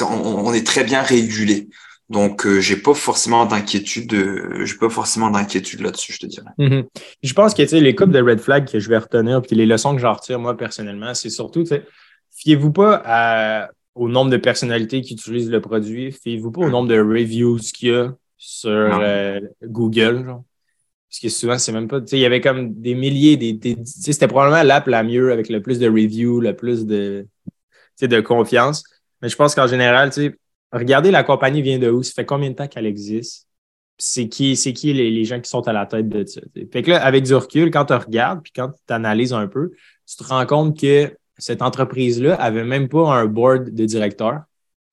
on, 0.00 0.46
on, 0.46 0.52
est 0.52 0.66
très 0.66 0.84
bien 0.84 1.02
régulé. 1.02 1.68
Donc, 2.10 2.46
euh, 2.46 2.60
j'ai 2.60 2.76
pas 2.76 2.94
forcément 2.94 3.46
d'inquiétude, 3.46 4.12
euh, 4.12 4.64
j'ai 4.64 4.76
pas 4.76 4.90
forcément 4.90 5.30
d'inquiétude 5.30 5.80
là-dessus, 5.80 6.12
je 6.12 6.18
te 6.18 6.26
dirais. 6.26 6.50
Mm-hmm. 6.58 6.84
Je 7.22 7.32
pense 7.32 7.54
que 7.54 7.62
les 7.76 7.94
coupes 7.94 8.10
de 8.10 8.20
red 8.20 8.40
flag 8.40 8.70
que 8.70 8.78
je 8.78 8.88
vais 8.88 8.98
retenir, 8.98 9.40
puis 9.40 9.56
les 9.56 9.64
leçons 9.64 9.94
que 9.94 10.00
j'en 10.00 10.12
retire 10.12 10.38
moi 10.38 10.56
personnellement, 10.56 11.14
c'est 11.14 11.30
surtout, 11.30 11.64
fiez-vous 12.36 12.72
pas 12.72 13.70
au 13.94 14.08
nombre 14.08 14.30
de 14.30 14.36
personnalités 14.36 15.00
qui 15.00 15.14
utilisent 15.14 15.50
le 15.50 15.60
produit, 15.60 16.12
fiez-vous 16.12 16.50
pas 16.50 16.62
au 16.62 16.70
nombre 16.70 16.88
de 16.88 16.98
reviews 16.98 17.58
qu'il 17.58 17.88
y 17.88 17.92
a 17.92 18.14
sur 18.36 18.70
euh, 18.70 19.40
Google. 19.62 20.24
Genre. 20.26 20.44
Parce 21.08 21.20
que 21.20 21.28
souvent, 21.28 21.58
c'est 21.58 21.72
même 21.72 21.88
pas. 21.88 22.00
Il 22.10 22.18
y 22.18 22.26
avait 22.26 22.40
comme 22.40 22.74
des 22.74 22.94
milliers, 22.94 23.36
des, 23.36 23.52
des 23.52 23.76
c'était 23.84 24.26
probablement 24.26 24.62
l'app 24.62 24.88
la 24.88 25.02
mieux 25.04 25.32
avec 25.32 25.48
le 25.48 25.62
plus 25.62 25.78
de 25.78 25.88
reviews, 25.88 26.40
le 26.40 26.56
plus 26.56 26.86
de, 26.86 27.26
de 28.00 28.20
confiance. 28.20 28.84
Mais 29.22 29.28
je 29.28 29.36
pense 29.36 29.54
qu'en 29.54 29.68
général, 29.68 30.10
tu 30.10 30.22
sais, 30.22 30.38
regardez 30.74 31.10
la 31.10 31.22
compagnie 31.22 31.62
vient 31.62 31.78
de 31.78 31.90
où, 31.90 32.02
ça 32.02 32.12
fait 32.12 32.26
combien 32.26 32.50
de 32.50 32.54
temps 32.54 32.68
qu'elle 32.68 32.86
existe, 32.86 33.48
c'est 33.96 34.28
qui, 34.28 34.56
c'est 34.56 34.72
qui 34.72 34.92
les, 34.92 35.24
gens 35.24 35.40
qui 35.40 35.48
sont 35.48 35.66
à 35.68 35.72
la 35.72 35.86
tête 35.86 36.08
de 36.08 36.26
ça. 36.26 36.40
Fait 36.72 36.82
que 36.82 36.90
là, 36.90 37.04
avec 37.04 37.24
du 37.24 37.34
recul, 37.34 37.70
quand 37.70 37.86
tu 37.86 37.94
regardes, 37.94 38.42
puis 38.42 38.52
quand 38.54 38.68
tu 38.68 38.92
analyses 38.92 39.32
un 39.32 39.46
peu, 39.46 39.70
tu 40.06 40.16
te 40.16 40.24
rends 40.24 40.44
compte 40.46 40.78
que 40.78 41.16
cette 41.38 41.62
entreprise-là 41.62 42.34
avait 42.34 42.64
même 42.64 42.88
pas 42.88 43.14
un 43.14 43.26
board 43.26 43.70
de 43.70 43.84
directeurs. 43.84 44.42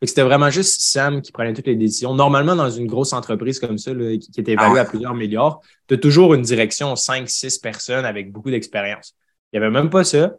C'était 0.04 0.24
vraiment 0.24 0.50
juste 0.50 0.82
Sam 0.82 1.22
qui 1.22 1.32
prenait 1.32 1.54
toutes 1.54 1.68
les 1.68 1.76
décisions. 1.76 2.16
Normalement, 2.16 2.56
dans 2.56 2.72
une 2.72 2.88
grosse 2.88 3.14
entreprise 3.14 3.60
comme 3.60 3.78
ça, 3.78 3.92
qui, 3.94 4.32
est 4.36 4.50
évaluée 4.50 4.80
ah 4.80 4.82
à 4.82 4.86
plusieurs 4.86 5.14
milliards, 5.14 5.62
tu 5.88 5.94
as 5.94 5.98
toujours 5.98 6.34
une 6.34 6.42
direction 6.42 6.96
5-6 6.96 7.62
personnes 7.62 8.06
avec 8.06 8.32
beaucoup 8.32 8.50
d'expérience. 8.50 9.16
Il 9.52 9.60
n'y 9.60 9.66
avait 9.66 9.74
même 9.74 9.92
pas 9.92 10.04
ça. 10.04 10.36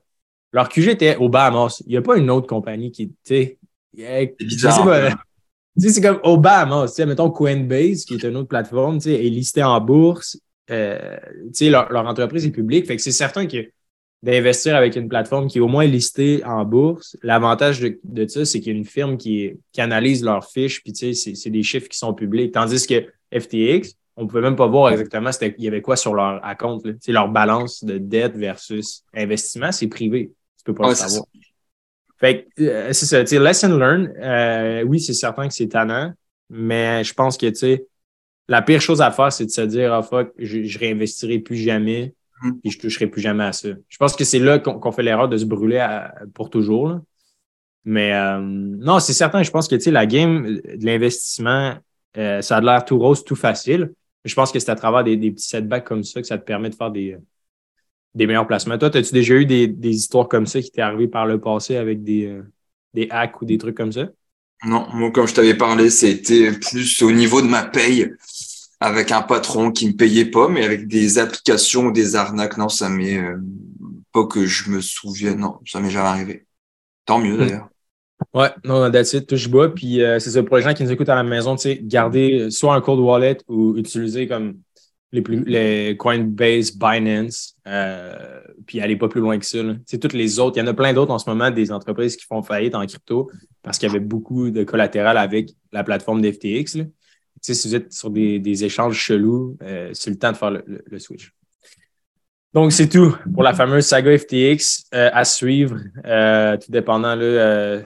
Leur 0.52 0.68
QG 0.68 0.88
était 0.88 1.16
au 1.16 1.28
Bahamas. 1.28 1.80
Il 1.86 1.90
n'y 1.90 1.96
a 1.96 2.02
pas 2.02 2.16
une 2.16 2.28
autre 2.30 2.48
compagnie 2.48 2.90
qui, 2.90 3.14
tu 5.78 5.88
sais, 5.88 5.94
c'est 5.94 6.00
comme 6.02 6.20
Obama, 6.22 6.86
tu 6.86 6.94
sais, 6.94 7.06
mettons 7.06 7.30
Coinbase, 7.30 8.04
qui 8.04 8.14
est 8.14 8.24
une 8.24 8.36
autre 8.36 8.48
plateforme, 8.48 8.98
tu 8.98 9.04
sais, 9.04 9.26
est 9.26 9.30
listée 9.30 9.62
en 9.62 9.80
bourse. 9.80 10.38
Euh, 10.70 11.16
tu 11.46 11.50
sais, 11.52 11.70
leur, 11.70 11.90
entreprise 12.06 12.46
est 12.46 12.50
publique. 12.50 12.86
Fait 12.86 12.96
que 12.96 13.02
c'est 13.02 13.12
certain 13.12 13.46
que 13.46 13.70
d'investir 14.22 14.76
avec 14.76 14.94
une 14.96 15.08
plateforme 15.08 15.48
qui 15.48 15.58
est 15.58 15.60
au 15.60 15.68
moins 15.68 15.84
listée 15.84 16.44
en 16.44 16.64
bourse, 16.64 17.16
l'avantage 17.22 17.80
de, 17.80 17.98
de 18.04 18.26
ça, 18.28 18.44
c'est 18.44 18.60
qu'il 18.60 18.72
y 18.72 18.74
a 18.76 18.78
une 18.78 18.84
firme 18.84 19.16
qui, 19.16 19.52
qui 19.72 19.80
analyse 19.80 20.22
leurs 20.22 20.48
fiches, 20.48 20.82
puis 20.82 20.92
tu 20.92 21.14
sais, 21.14 21.34
c'est 21.34 21.50
des 21.50 21.62
chiffres 21.62 21.88
qui 21.88 21.98
sont 21.98 22.14
publics. 22.14 22.52
Tandis 22.52 22.86
que 22.86 23.06
FTX, 23.36 23.96
on 24.16 24.22
ne 24.22 24.28
pouvait 24.28 24.42
même 24.42 24.56
pas 24.56 24.66
voir 24.66 24.92
exactement 24.92 25.30
il 25.40 25.64
y 25.64 25.68
avait 25.68 25.82
quoi 25.82 25.96
sur 25.96 26.14
leur 26.14 26.40
compte. 26.58 26.86
C'est 27.00 27.12
leur 27.12 27.28
balance 27.28 27.82
de 27.82 27.98
dette 27.98 28.36
versus 28.36 29.04
investissement, 29.14 29.72
c'est 29.72 29.88
privé. 29.88 30.32
Tu 30.58 30.64
peux 30.64 30.74
pas 30.74 30.90
le 30.90 30.94
savoir. 30.94 31.24
Fait 32.22 32.46
euh, 32.60 32.92
c'est 32.92 33.06
ça, 33.06 33.20
tu 33.22 33.26
sais, 33.26 33.40
lesson 33.40 33.76
learn, 33.76 34.12
euh, 34.16 34.84
oui, 34.84 35.00
c'est 35.00 35.12
certain 35.12 35.48
que 35.48 35.54
c'est 35.54 35.66
tannant, 35.66 36.12
mais 36.48 37.02
je 37.02 37.12
pense 37.14 37.36
que, 37.36 37.46
tu 37.46 37.56
sais, 37.56 37.86
la 38.46 38.62
pire 38.62 38.80
chose 38.80 39.02
à 39.02 39.10
faire, 39.10 39.32
c'est 39.32 39.46
de 39.46 39.50
se 39.50 39.62
dire, 39.62 39.92
ah 39.92 40.02
fuck, 40.02 40.32
je, 40.38 40.62
je 40.62 40.78
réinvestirai 40.78 41.40
plus 41.40 41.56
jamais, 41.56 42.14
et 42.62 42.70
je 42.70 42.78
toucherai 42.78 43.08
plus 43.08 43.20
jamais 43.20 43.42
à 43.42 43.52
ça. 43.52 43.70
Je 43.88 43.96
pense 43.96 44.14
que 44.14 44.22
c'est 44.24 44.38
là 44.38 44.60
qu'on 44.60 44.92
fait 44.92 45.02
l'erreur 45.02 45.28
de 45.28 45.36
se 45.36 45.44
brûler 45.44 45.84
pour 46.32 46.48
toujours. 46.48 47.00
Mais 47.84 48.12
euh, 48.12 48.38
non, 48.40 49.00
c'est 49.00 49.14
certain, 49.14 49.42
je 49.42 49.50
pense 49.50 49.66
que, 49.66 49.74
tu 49.74 49.82
sais, 49.82 49.90
la 49.90 50.06
game 50.06 50.44
de 50.44 50.84
l'investissement, 50.84 51.74
ça 52.14 52.56
a 52.56 52.60
l'air 52.60 52.84
tout 52.84 52.98
rose, 52.98 53.24
tout 53.24 53.36
facile. 53.36 53.92
Je 54.24 54.34
pense 54.34 54.52
que 54.52 54.60
c'est 54.60 54.70
à 54.70 54.76
travers 54.76 55.02
des, 55.02 55.16
des 55.16 55.32
petits 55.32 55.48
setbacks 55.48 55.84
comme 55.84 56.04
ça 56.04 56.20
que 56.20 56.26
ça 56.28 56.38
te 56.38 56.44
permet 56.44 56.70
de 56.70 56.76
faire 56.76 56.92
des, 56.92 57.16
des 58.14 58.26
meilleurs 58.26 58.46
placements. 58.46 58.78
Toi, 58.78 58.94
as-tu 58.94 59.12
déjà 59.12 59.34
eu 59.34 59.46
des, 59.46 59.88
histoires 59.88 60.28
comme 60.28 60.46
ça 60.46 60.60
qui 60.60 60.70
t'est 60.70 60.82
arrivé 60.82 61.08
par 61.08 61.26
le 61.26 61.40
passé 61.40 61.76
avec 61.76 62.02
des, 62.02 62.26
euh, 62.26 62.42
des 62.94 63.08
hacks 63.10 63.40
ou 63.40 63.44
des 63.44 63.58
trucs 63.58 63.76
comme 63.76 63.92
ça? 63.92 64.08
Non, 64.64 64.86
moi, 64.92 65.10
comme 65.10 65.26
je 65.26 65.34
t'avais 65.34 65.54
parlé, 65.54 65.90
c'était 65.90 66.52
plus 66.52 67.02
au 67.02 67.10
niveau 67.10 67.42
de 67.42 67.48
ma 67.48 67.64
paye 67.64 68.12
avec 68.80 69.12
un 69.12 69.22
patron 69.22 69.70
qui 69.70 69.88
me 69.88 69.92
payait 69.92 70.24
pas, 70.24 70.48
mais 70.48 70.64
avec 70.64 70.88
des 70.88 71.18
applications 71.18 71.86
ou 71.86 71.92
des 71.92 72.16
arnaques. 72.16 72.58
Non, 72.58 72.68
ça 72.68 72.88
m'est 72.88 73.18
euh, 73.18 73.36
pas 74.12 74.26
que 74.26 74.46
je 74.46 74.70
me 74.70 74.80
souvienne. 74.80 75.38
Non, 75.38 75.58
ça 75.66 75.80
m'est 75.80 75.90
jamais 75.90 76.08
arrivé. 76.08 76.46
Tant 77.06 77.18
mieux 77.18 77.34
hmm. 77.34 77.38
d'ailleurs. 77.38 77.68
Ouais, 78.34 78.50
non, 78.64 78.88
that's 78.90 79.14
it, 79.14 79.26
touche 79.26 79.48
bois. 79.48 79.74
Puis 79.74 80.02
euh, 80.02 80.20
c'est 80.20 80.30
ça 80.30 80.42
pour 80.42 80.56
les 80.56 80.62
gens 80.62 80.74
qui 80.74 80.84
nous 80.84 80.92
écoutent 80.92 81.08
à 81.08 81.16
la 81.16 81.24
maison, 81.24 81.56
tu 81.56 81.62
sais, 81.62 81.80
garder 81.82 82.50
soit 82.50 82.74
un 82.74 82.80
cold 82.80 83.00
wallet 83.00 83.38
ou 83.48 83.76
utiliser 83.76 84.28
comme 84.28 84.58
les, 85.12 85.22
plus, 85.22 85.44
les 85.44 85.96
Coinbase, 85.96 86.76
Binance, 86.76 87.56
euh, 87.66 88.40
puis 88.66 88.80
aller 88.80 88.96
pas 88.96 89.08
plus 89.08 89.20
loin 89.20 89.38
que 89.38 89.44
ça. 89.44 89.58
C'est 89.86 89.98
toutes 89.98 90.14
les 90.14 90.38
autres. 90.38 90.56
Il 90.56 90.60
y 90.60 90.62
en 90.62 90.66
a 90.66 90.74
plein 90.74 90.92
d'autres 90.92 91.12
en 91.12 91.18
ce 91.18 91.28
moment, 91.28 91.50
des 91.50 91.70
entreprises 91.70 92.16
qui 92.16 92.24
font 92.24 92.42
faillite 92.42 92.74
en 92.74 92.84
crypto 92.86 93.30
parce 93.62 93.78
qu'il 93.78 93.88
y 93.88 93.90
avait 93.90 94.00
beaucoup 94.00 94.50
de 94.50 94.64
collatéral 94.64 95.18
avec 95.18 95.50
la 95.70 95.84
plateforme 95.84 96.22
d'FTX. 96.22 96.78
Si 97.40 97.68
vous 97.68 97.74
êtes 97.74 97.92
sur 97.92 98.10
des, 98.10 98.64
échanges 98.64 98.96
chelous, 98.96 99.56
euh, 99.62 99.90
c'est 99.92 100.10
le 100.10 100.18
temps 100.18 100.32
de 100.32 100.36
faire 100.36 100.50
le, 100.50 100.98
switch. 100.98 101.32
Donc, 102.54 102.72
c'est 102.72 102.88
tout 102.88 103.16
pour 103.32 103.42
la 103.42 103.54
fameuse 103.54 103.86
saga 103.86 104.16
FTX 104.16 104.84
euh, 104.94 105.10
à 105.12 105.24
suivre, 105.24 105.76
tout 106.56 106.70
dépendant 106.70 107.14
là, 107.14 107.82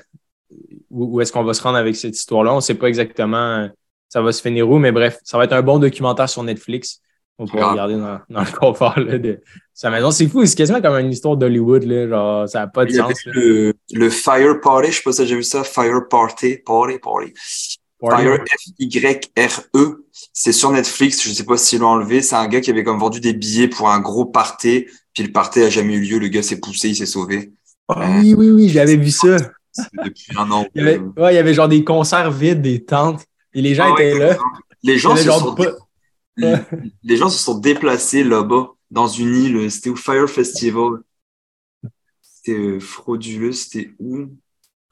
où, 0.90 1.16
où 1.16 1.20
est-ce 1.20 1.32
qu'on 1.32 1.44
va 1.44 1.54
se 1.54 1.62
rendre 1.62 1.78
avec 1.78 1.96
cette 1.96 2.16
histoire-là. 2.16 2.52
On 2.52 2.56
ne 2.56 2.60
sait 2.60 2.74
pas 2.74 2.88
exactement 2.88 3.68
ça 4.08 4.22
va 4.22 4.32
se 4.32 4.40
finir 4.40 4.68
où, 4.70 4.78
mais 4.78 4.92
bref, 4.92 5.18
ça 5.24 5.36
va 5.36 5.44
être 5.44 5.52
un 5.52 5.62
bon 5.62 5.78
documentaire 5.78 6.28
sur 6.28 6.42
Netflix. 6.42 7.00
On 7.38 7.46
peut 7.46 7.62
regarder 7.62 7.94
dans, 8.28 8.40
le 8.40 8.58
confort 8.58 8.94
de 8.96 9.40
sa 9.74 9.90
maison. 9.90 10.10
C'est 10.10 10.26
fou, 10.26 10.44
c'est 10.46 10.56
quasiment 10.56 10.80
comme 10.80 10.96
une 10.96 11.12
histoire 11.12 11.36
d'Hollywood. 11.36 11.84
Genre, 11.84 12.48
ça 12.48 12.60
n'a 12.60 12.66
pas 12.66 12.84
de 12.84 12.92
sens. 12.92 13.12
Le, 13.26 13.74
le, 13.92 14.10
Fire 14.10 14.60
Party, 14.60 14.84
je 14.84 14.88
ne 14.88 14.94
sais 14.94 15.02
pas 15.02 15.12
si 15.12 15.26
j'ai 15.26 15.36
vu 15.36 15.42
ça. 15.42 15.64
Fire 15.64 16.08
Party, 16.08 16.58
Party, 16.64 16.98
Party. 16.98 17.32
Fire 18.00 18.38
F-Y-R-E. 18.78 20.04
C'est 20.32 20.52
sur 20.52 20.70
Netflix. 20.70 21.22
Je 21.22 21.30
ne 21.30 21.34
sais 21.34 21.44
pas 21.44 21.56
s'ils 21.56 21.80
l'ont 21.80 21.88
enlevé. 21.88 22.22
C'est 22.22 22.36
un 22.36 22.46
gars 22.46 22.60
qui 22.60 22.70
avait 22.70 22.84
comme 22.84 22.98
vendu 22.98 23.20
des 23.20 23.34
billets 23.34 23.68
pour 23.68 23.90
un 23.90 24.00
gros 24.00 24.24
party. 24.24 24.86
Puis 25.12 25.24
le 25.24 25.32
party 25.32 25.60
n'a 25.60 25.70
jamais 25.70 25.94
eu 25.94 26.00
lieu. 26.00 26.18
Le 26.18 26.28
gars 26.28 26.42
s'est 26.42 26.60
poussé, 26.60 26.88
il 26.88 26.96
s'est 26.96 27.06
sauvé. 27.06 27.52
Ah 27.88 28.18
oui, 28.20 28.34
oui, 28.34 28.50
oui, 28.50 28.68
j'avais 28.68 28.96
vu 28.96 29.10
ça. 29.10 29.36
Depuis 30.04 30.26
un 30.36 30.50
an. 30.50 30.66
il, 30.74 30.82
y 30.82 30.84
avait, 30.84 30.98
ouais, 30.98 31.32
il 31.32 31.36
y 31.36 31.38
avait 31.38 31.54
genre 31.54 31.68
des 31.68 31.84
concerts 31.84 32.30
vides, 32.30 32.62
des 32.62 32.84
tentes. 32.84 33.24
Et 33.54 33.62
les 33.62 33.74
gens 33.74 33.94
ah 33.94 34.00
étaient 34.00 34.18
là. 34.18 34.36
Les 34.82 34.98
gens 34.98 35.16
se 35.16 35.24
sont 35.24 35.54
les, 36.36 37.16
gens 37.16 37.28
se 37.28 37.38
sont 37.38 37.58
déplacés 37.58 38.24
là-bas, 38.24 38.74
dans 38.90 39.08
une 39.08 39.34
île. 39.34 39.70
C'était 39.70 39.90
au 39.90 39.96
Fire 39.96 40.28
Festival. 40.28 41.00
C'était 42.20 42.58
euh, 42.58 42.80
frauduleux. 42.80 43.52
C'était 43.52 43.92
où? 43.98 44.26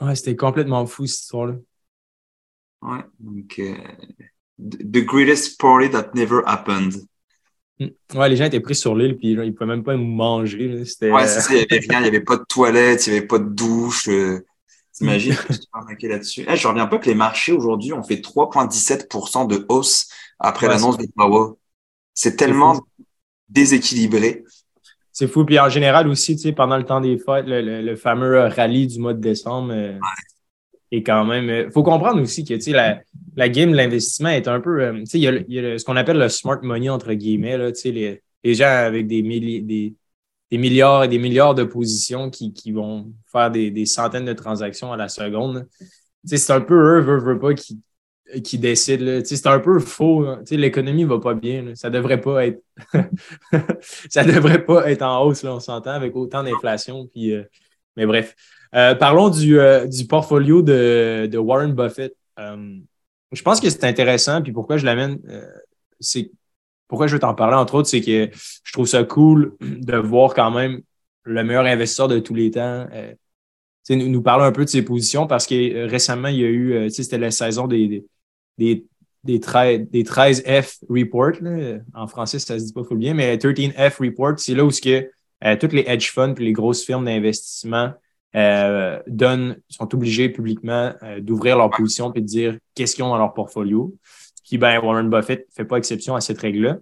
Ouais, 0.01 0.15
c'était 0.15 0.37
complètement 0.37 0.87
fou, 0.87 1.07
cette 1.07 1.21
histoire-là. 1.21 1.55
Ouais, 2.83 3.05
donc. 3.19 3.59
Euh, 3.59 3.75
the 4.59 5.05
greatest 5.05 5.59
party 5.59 5.91
that 5.91 6.15
never 6.15 6.43
happened. 6.47 6.95
Hmm. 7.79 7.89
Ouais, 8.15 8.29
les 8.29 8.37
gens 8.37 8.45
étaient 8.45 8.61
pris 8.61 8.75
sur 8.75 8.95
l'île, 8.95 9.17
puis 9.17 9.33
ils 9.33 9.37
ne 9.39 9.51
pouvaient 9.51 9.67
même 9.67 9.83
pas 9.83 9.97
manger. 9.97 10.77
Ouais, 10.79 11.27
c'est 11.27 11.41
ça, 11.41 11.53
il 11.53 11.57
n'y 11.57 11.63
avait 11.63 11.79
rien, 11.79 11.99
il 11.99 12.03
n'y 12.03 12.09
avait 12.09 12.21
pas 12.21 12.37
de 12.37 12.45
toilette, 12.49 13.07
il 13.07 13.13
n'y 13.13 13.19
avait 13.19 13.27
pas 13.27 13.39
de 13.39 13.49
douche. 13.49 14.09
Euh, 14.09 14.45
T'imagines 14.93 15.35
je 15.51 16.07
là-dessus? 16.07 16.45
Eh, 16.49 16.57
je 16.57 16.69
reviens 16.69 16.87
pas 16.87 16.99
que 16.99 17.07
les 17.07 17.17
marchés 17.17 17.51
aujourd'hui 17.51 17.93
ont 17.93 18.05
fait 18.05 18.17
3,17% 18.17 19.49
de 19.49 19.67
hausse 19.69 20.09
après 20.39 20.69
l'annonce 20.69 20.99
de 20.99 21.07
Power. 21.15 21.55
C'est 22.13 22.37
tellement 22.37 22.81
déséquilibré. 23.49 24.45
C'est 25.13 25.29
fou. 25.29 25.45
Puis 25.45 25.59
en 25.59 25.69
général 25.69 26.09
aussi, 26.09 26.37
tu 26.37 26.43
sais, 26.43 26.53
pendant 26.53 26.77
le 26.77 26.85
temps 26.85 27.01
des 27.01 27.19
fêtes, 27.19 27.45
le, 27.47 27.97
fameux 27.97 28.39
rallye 28.47 28.87
du 28.87 28.99
mois 28.99 29.15
de 29.15 29.21
décembre 29.21 29.73
euh, 29.73 29.99
est 30.91 31.03
quand 31.03 31.25
même. 31.25 31.45
Il 31.45 31.51
euh, 31.51 31.71
faut 31.71 31.83
comprendre 31.83 32.21
aussi 32.21 32.45
que 32.45 32.55
tu 32.55 32.61
sais, 32.61 32.73
la, 32.73 33.01
la 33.37 33.49
game 33.49 33.71
de 33.71 33.77
l'investissement 33.77 34.31
est 34.31 34.49
un 34.49 34.61
peu. 34.61 34.83
Euh, 34.83 34.99
tu 35.01 35.07
sais, 35.07 35.19
il 35.21 35.45
y 35.49 35.59
a, 35.59 35.79
ce 35.79 35.85
qu'on 35.85 35.97
appelle 35.97 36.19
le 36.19 36.29
smart 36.29 36.59
money, 36.63 36.89
entre 36.89 37.13
guillemets. 37.13 37.57
Là, 37.57 37.71
tu 37.71 37.81
sais, 37.81 37.91
les, 37.93 38.23
les 38.43 38.55
gens 38.55 38.67
avec 38.67 39.07
des 39.07 39.23
milliers, 39.23 39.61
des, 39.61 39.95
des 40.51 40.59
milliards 40.59 41.05
et 41.05 41.09
des 41.09 41.19
milliards 41.19 41.55
de 41.55 41.65
positions 41.65 42.31
qui, 42.31 42.73
vont 42.73 43.13
faire 43.31 43.51
des, 43.51 43.87
centaines 43.87 44.25
de 44.25 44.33
transactions 44.33 44.93
à 44.93 44.97
la 44.97 45.09
seconde. 45.09 45.67
C'est 46.25 46.53
un 46.53 46.61
peu 46.61 46.75
eux, 46.75 47.01
veut, 47.01 47.19
veut 47.19 47.39
pas, 47.39 47.55
qui, 47.55 47.81
qui 48.43 48.59
décident. 48.59 49.21
C'est 49.25 49.47
un 49.47 49.59
peu 49.59 49.79
faux. 49.79 50.27
L'économie 50.51 51.05
ne 51.05 51.09
va 51.09 51.21
pas 51.21 51.35
bien. 51.35 51.75
Ça 51.75 51.91
devrait 51.91 52.21
pas 52.21 52.47
être 52.47 52.63
ça 54.09 54.25
devrait 54.25 54.65
pas 54.65 54.91
être 54.91 55.03
en 55.03 55.25
hausse, 55.25 55.43
là, 55.43 55.55
on 55.55 55.61
s'entend, 55.61 55.93
avec 55.93 56.15
autant 56.17 56.43
d'inflation. 56.43 57.09
Euh, 57.17 57.45
mais 57.97 58.07
bref. 58.07 58.35
Euh, 58.75 58.95
parlons 58.95 59.29
du, 59.29 59.59
euh, 59.59 59.87
du 59.87 60.07
portfolio 60.07 60.61
de, 60.63 61.29
de, 61.31 61.39
Warren 61.39 61.73
Buffett. 61.73 62.17
je 62.39 63.43
pense 63.43 63.61
que 63.61 63.71
c'est 63.71 63.85
intéressant, 63.85 64.43
puis 64.43 64.53
pourquoi 64.53 64.79
je 64.79 64.85
l'amène, 64.85 65.21
c'est 66.01 66.33
pourquoi 66.89 67.07
je 67.07 67.15
veux 67.15 67.21
t'en 67.21 67.35
parler, 67.35 67.57
entre 67.57 67.77
autres, 67.77 67.89
c'est 67.89 68.01
que 68.01 68.31
je 68.33 68.73
trouve 68.73 68.87
ça 68.87 69.05
cool 69.05 69.57
de 69.61 69.97
voir 69.97 70.35
quand 70.35 70.51
même 70.51 70.81
le 71.25 71.43
meilleur 71.45 71.65
investisseur 71.65 72.09
de 72.09 72.19
tous 72.19 72.35
les 72.35 72.51
temps 72.51 72.87
euh, 72.93 73.15
nous, 73.91 74.09
nous, 74.09 74.23
parler 74.23 74.45
un 74.45 74.53
peu 74.53 74.65
de 74.65 74.71
ses 74.71 74.83
positions 74.83 75.27
parce 75.27 75.47
que 75.47 75.55
euh, 75.55 75.87
récemment, 75.87 76.29
il 76.29 76.39
y 76.39 76.45
a 76.45 76.49
eu, 76.49 76.73
euh, 76.73 76.89
c'était 76.89 77.19
la 77.19 77.31
saison 77.31 77.67
des, 77.67 78.05
des, 78.59 78.87
13, 79.41 79.89
des 79.91 80.05
13F 80.05 80.79
Report. 80.89 81.33
En 81.95 82.07
français, 82.07 82.39
ça 82.39 82.59
se 82.59 82.65
dit 82.65 82.73
pas 82.73 82.85
full 82.85 82.99
bien, 82.99 83.15
mais 83.15 83.37
13F 83.37 84.05
Report, 84.05 84.39
c'est 84.39 84.55
là 84.55 84.65
où 84.65 84.71
ce 84.71 84.81
que, 84.81 85.11
toutes 85.57 85.73
les 85.73 85.85
hedge 85.87 86.11
funds 86.11 86.35
et 86.35 86.43
les 86.43 86.53
grosses 86.53 86.85
firmes 86.85 87.05
d'investissement 87.05 87.93
donnent, 89.07 89.57
sont 89.69 89.95
obligés 89.95 90.29
publiquement 90.29 90.93
d'ouvrir 91.21 91.57
leur 91.57 91.71
position 91.71 92.13
et 92.15 92.21
de 92.21 92.27
dire 92.27 92.59
qu'est-ce 92.75 92.95
qu'ils 92.95 93.05
ont 93.05 93.11
dans 93.11 93.19
leur 93.19 93.35
portfolio. 93.35 93.95
Puis 94.47 94.59
ben, 94.59 94.79
Warren 94.79 95.09
Buffett 95.09 95.41
ne 95.49 95.55
fait 95.55 95.65
pas 95.65 95.77
exception 95.77 96.15
à 96.15 96.21
cette 96.21 96.39
règle-là. 96.39 96.79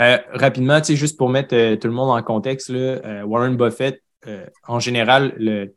Euh, 0.00 0.18
rapidement, 0.32 0.82
juste 0.82 1.18
pour 1.18 1.28
mettre 1.28 1.54
euh, 1.54 1.76
tout 1.76 1.86
le 1.86 1.92
monde 1.92 2.10
en 2.10 2.22
contexte, 2.22 2.70
là, 2.70 2.78
euh, 2.78 3.22
Warren 3.22 3.56
Buffett, 3.56 4.02
en 4.66 4.80
général, 4.80 5.34
le, 5.38 5.74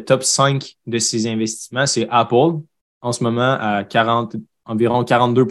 top 0.00 0.24
5 0.24 0.76
de 0.86 0.98
ses 0.98 1.28
investissements, 1.28 1.86
c'est 1.86 2.08
Apple, 2.10 2.60
en 3.04 3.12
ce 3.12 3.22
moment 3.22 3.56
à 3.60 3.84
40, 3.84 4.36
environ 4.64 5.04
42 5.04 5.46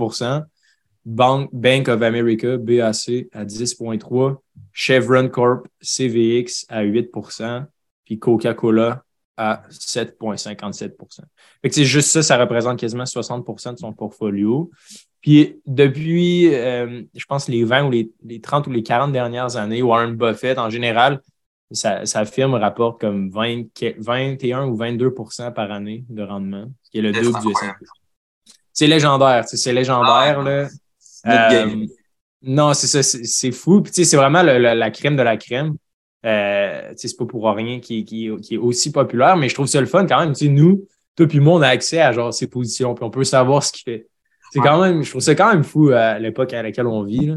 Bank, 1.06 1.50
Bank 1.54 1.88
of 1.88 2.02
America, 2.02 2.58
BAC, 2.58 3.28
à 3.32 3.46
10,3 3.46 4.38
Chevron 4.72 5.30
Corp, 5.30 5.68
CVX, 5.80 6.66
à 6.68 6.84
8% 6.84 7.66
puis 8.06 8.20
Coca-Cola 8.20 9.04
à 9.38 9.64
7,57% 9.70 11.20
c'est 11.70 11.86
juste 11.86 12.10
ça, 12.10 12.24
ça 12.24 12.38
représente 12.38 12.80
quasiment 12.80 13.06
60% 13.06 13.74
de 13.74 13.80
son 13.80 13.94
portfolio. 13.94 14.70
Puis 15.22 15.62
depuis, 15.66 16.54
euh, 16.54 17.04
je 17.16 17.26
pense, 17.26 17.48
les 17.48 17.64
20 17.64 17.86
ou 17.86 17.92
les, 17.92 18.42
30 18.42 18.68
ou 18.68 18.72
les 18.72 18.84
40 18.84 19.12
dernières 19.12 19.56
années, 19.56 19.82
Warren 19.82 20.16
Buffett, 20.16 20.58
en 20.58 20.70
général, 20.70 21.22
sa, 21.74 22.26
firme 22.26 22.56
rapporte 22.56 23.02
comme 23.02 23.30
20, 23.30 23.66
21 23.98 24.68
ou 24.68 24.78
22% 24.78 25.54
par 25.54 25.72
année 25.72 26.06
de 26.10 26.24
rendement, 26.24 26.66
ce 26.84 26.92
qui 26.92 26.98
est 27.00 27.02
le 27.02 27.12
double 27.12 27.40
du 27.42 27.52
S&P. 27.52 27.86
C'est 28.72 28.88
légendaire, 28.88 29.44
c'est 29.46 29.74
légendaire. 29.74 30.40
Ah, 30.40 30.44
là. 30.44 30.68
Euh, 31.28 31.86
non, 32.42 32.74
c'est 32.74 32.88
ça, 32.88 33.04
c'est 33.04 33.52
fou. 33.52 33.82
Puis 33.82 34.06
c'est 34.06 34.18
vraiment 34.18 34.44
la 34.44 34.92
crème 34.92 35.16
de 35.16 35.22
la 35.22 35.38
crème. 35.38 35.76
Euh, 36.26 36.94
c'est 36.96 37.18
pas 37.18 37.26
pour 37.26 37.46
rien 37.46 37.80
qui, 37.80 38.06
qui, 38.06 38.28
est 38.28 38.58
aussi 38.58 38.92
populaire, 38.92 39.36
mais 39.36 39.50
je 39.50 39.54
trouve 39.54 39.68
ça 39.68 39.82
le 39.82 39.88
fun 39.88 40.06
quand 40.06 40.20
même. 40.20 40.34
nous, 40.54 40.88
toi 41.16 41.28
puis 41.28 41.40
moi, 41.40 41.56
on 41.56 41.62
a 41.62 41.68
accès 41.68 42.00
à 42.00 42.12
genre 42.12 42.34
ses 42.34 42.48
positions, 42.48 42.96
puis 42.96 43.04
on 43.04 43.10
peut 43.10 43.24
savoir 43.24 43.64
ce 43.64 43.72
qu'il 43.72 43.84
fait. 43.84 44.08
C'est 44.52 44.60
quand 44.60 44.82
même, 44.82 45.04
je 45.04 45.10
trouve 45.10 45.22
ça 45.22 45.34
quand 45.34 45.52
même 45.52 45.64
fou 45.64 45.90
à 45.90 46.20
l'époque 46.20 46.54
à 46.54 46.62
laquelle 46.62 46.88
on 46.88 47.04
vit. 47.04 47.34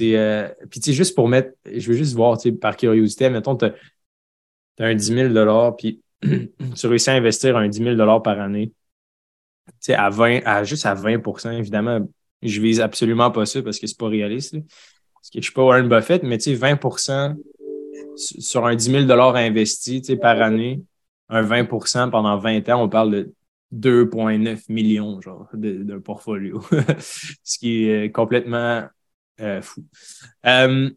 Euh, 0.00 0.48
puis 0.70 0.80
tu 0.80 0.92
juste 0.92 1.14
pour 1.14 1.28
mettre, 1.28 1.52
je 1.64 1.90
veux 1.90 1.96
juste 1.96 2.14
voir, 2.14 2.38
par 2.60 2.76
curiosité, 2.76 3.30
mettons, 3.30 3.56
tu 3.56 3.66
as, 3.66 3.74
un 4.78 4.94
10 4.94 5.32
000 5.32 5.72
puis 5.76 6.00
tu 6.22 6.86
réussis 6.86 7.10
à 7.10 7.14
investir 7.14 7.56
un 7.56 7.68
10 7.68 7.96
000 7.96 8.20
par 8.20 8.40
année. 8.40 8.72
Tu 9.66 9.74
sais, 9.80 9.94
à 9.94 10.08
20, 10.10 10.40
à, 10.44 10.64
juste 10.64 10.86
à 10.86 10.94
20% 10.94 11.52
évidemment, 11.52 12.00
je 12.42 12.60
vise 12.60 12.80
absolument 12.80 13.30
pas 13.30 13.46
ça 13.46 13.62
parce 13.62 13.78
que 13.78 13.86
c'est 13.86 13.98
pas 13.98 14.08
réaliste. 14.08 14.56
Parce 15.14 15.30
que 15.30 15.38
je 15.38 15.44
suis 15.44 15.52
pas 15.52 15.62
Warren 15.62 15.88
Buffett, 15.88 16.22
mais 16.22 16.38
tu 16.38 16.44
sais, 16.44 16.54
20 16.54 16.78
sur 18.16 18.66
un 18.66 18.74
10 18.74 19.06
000 19.06 19.10
investi 19.10 20.02
par 20.20 20.40
année, 20.40 20.82
un 21.28 21.42
20% 21.42 22.10
pendant 22.10 22.38
20 22.38 22.68
ans, 22.70 22.82
on 22.82 22.88
parle 22.88 23.10
de 23.10 23.34
2,9 23.72 24.64
millions 24.68 25.20
genre, 25.20 25.48
d'un 25.54 26.00
portfolio, 26.00 26.60
ce 27.44 27.58
qui 27.58 27.84
est 27.84 28.10
complètement 28.10 28.84
euh, 29.40 29.62
fou. 29.62 29.84
Euh, 30.46 30.90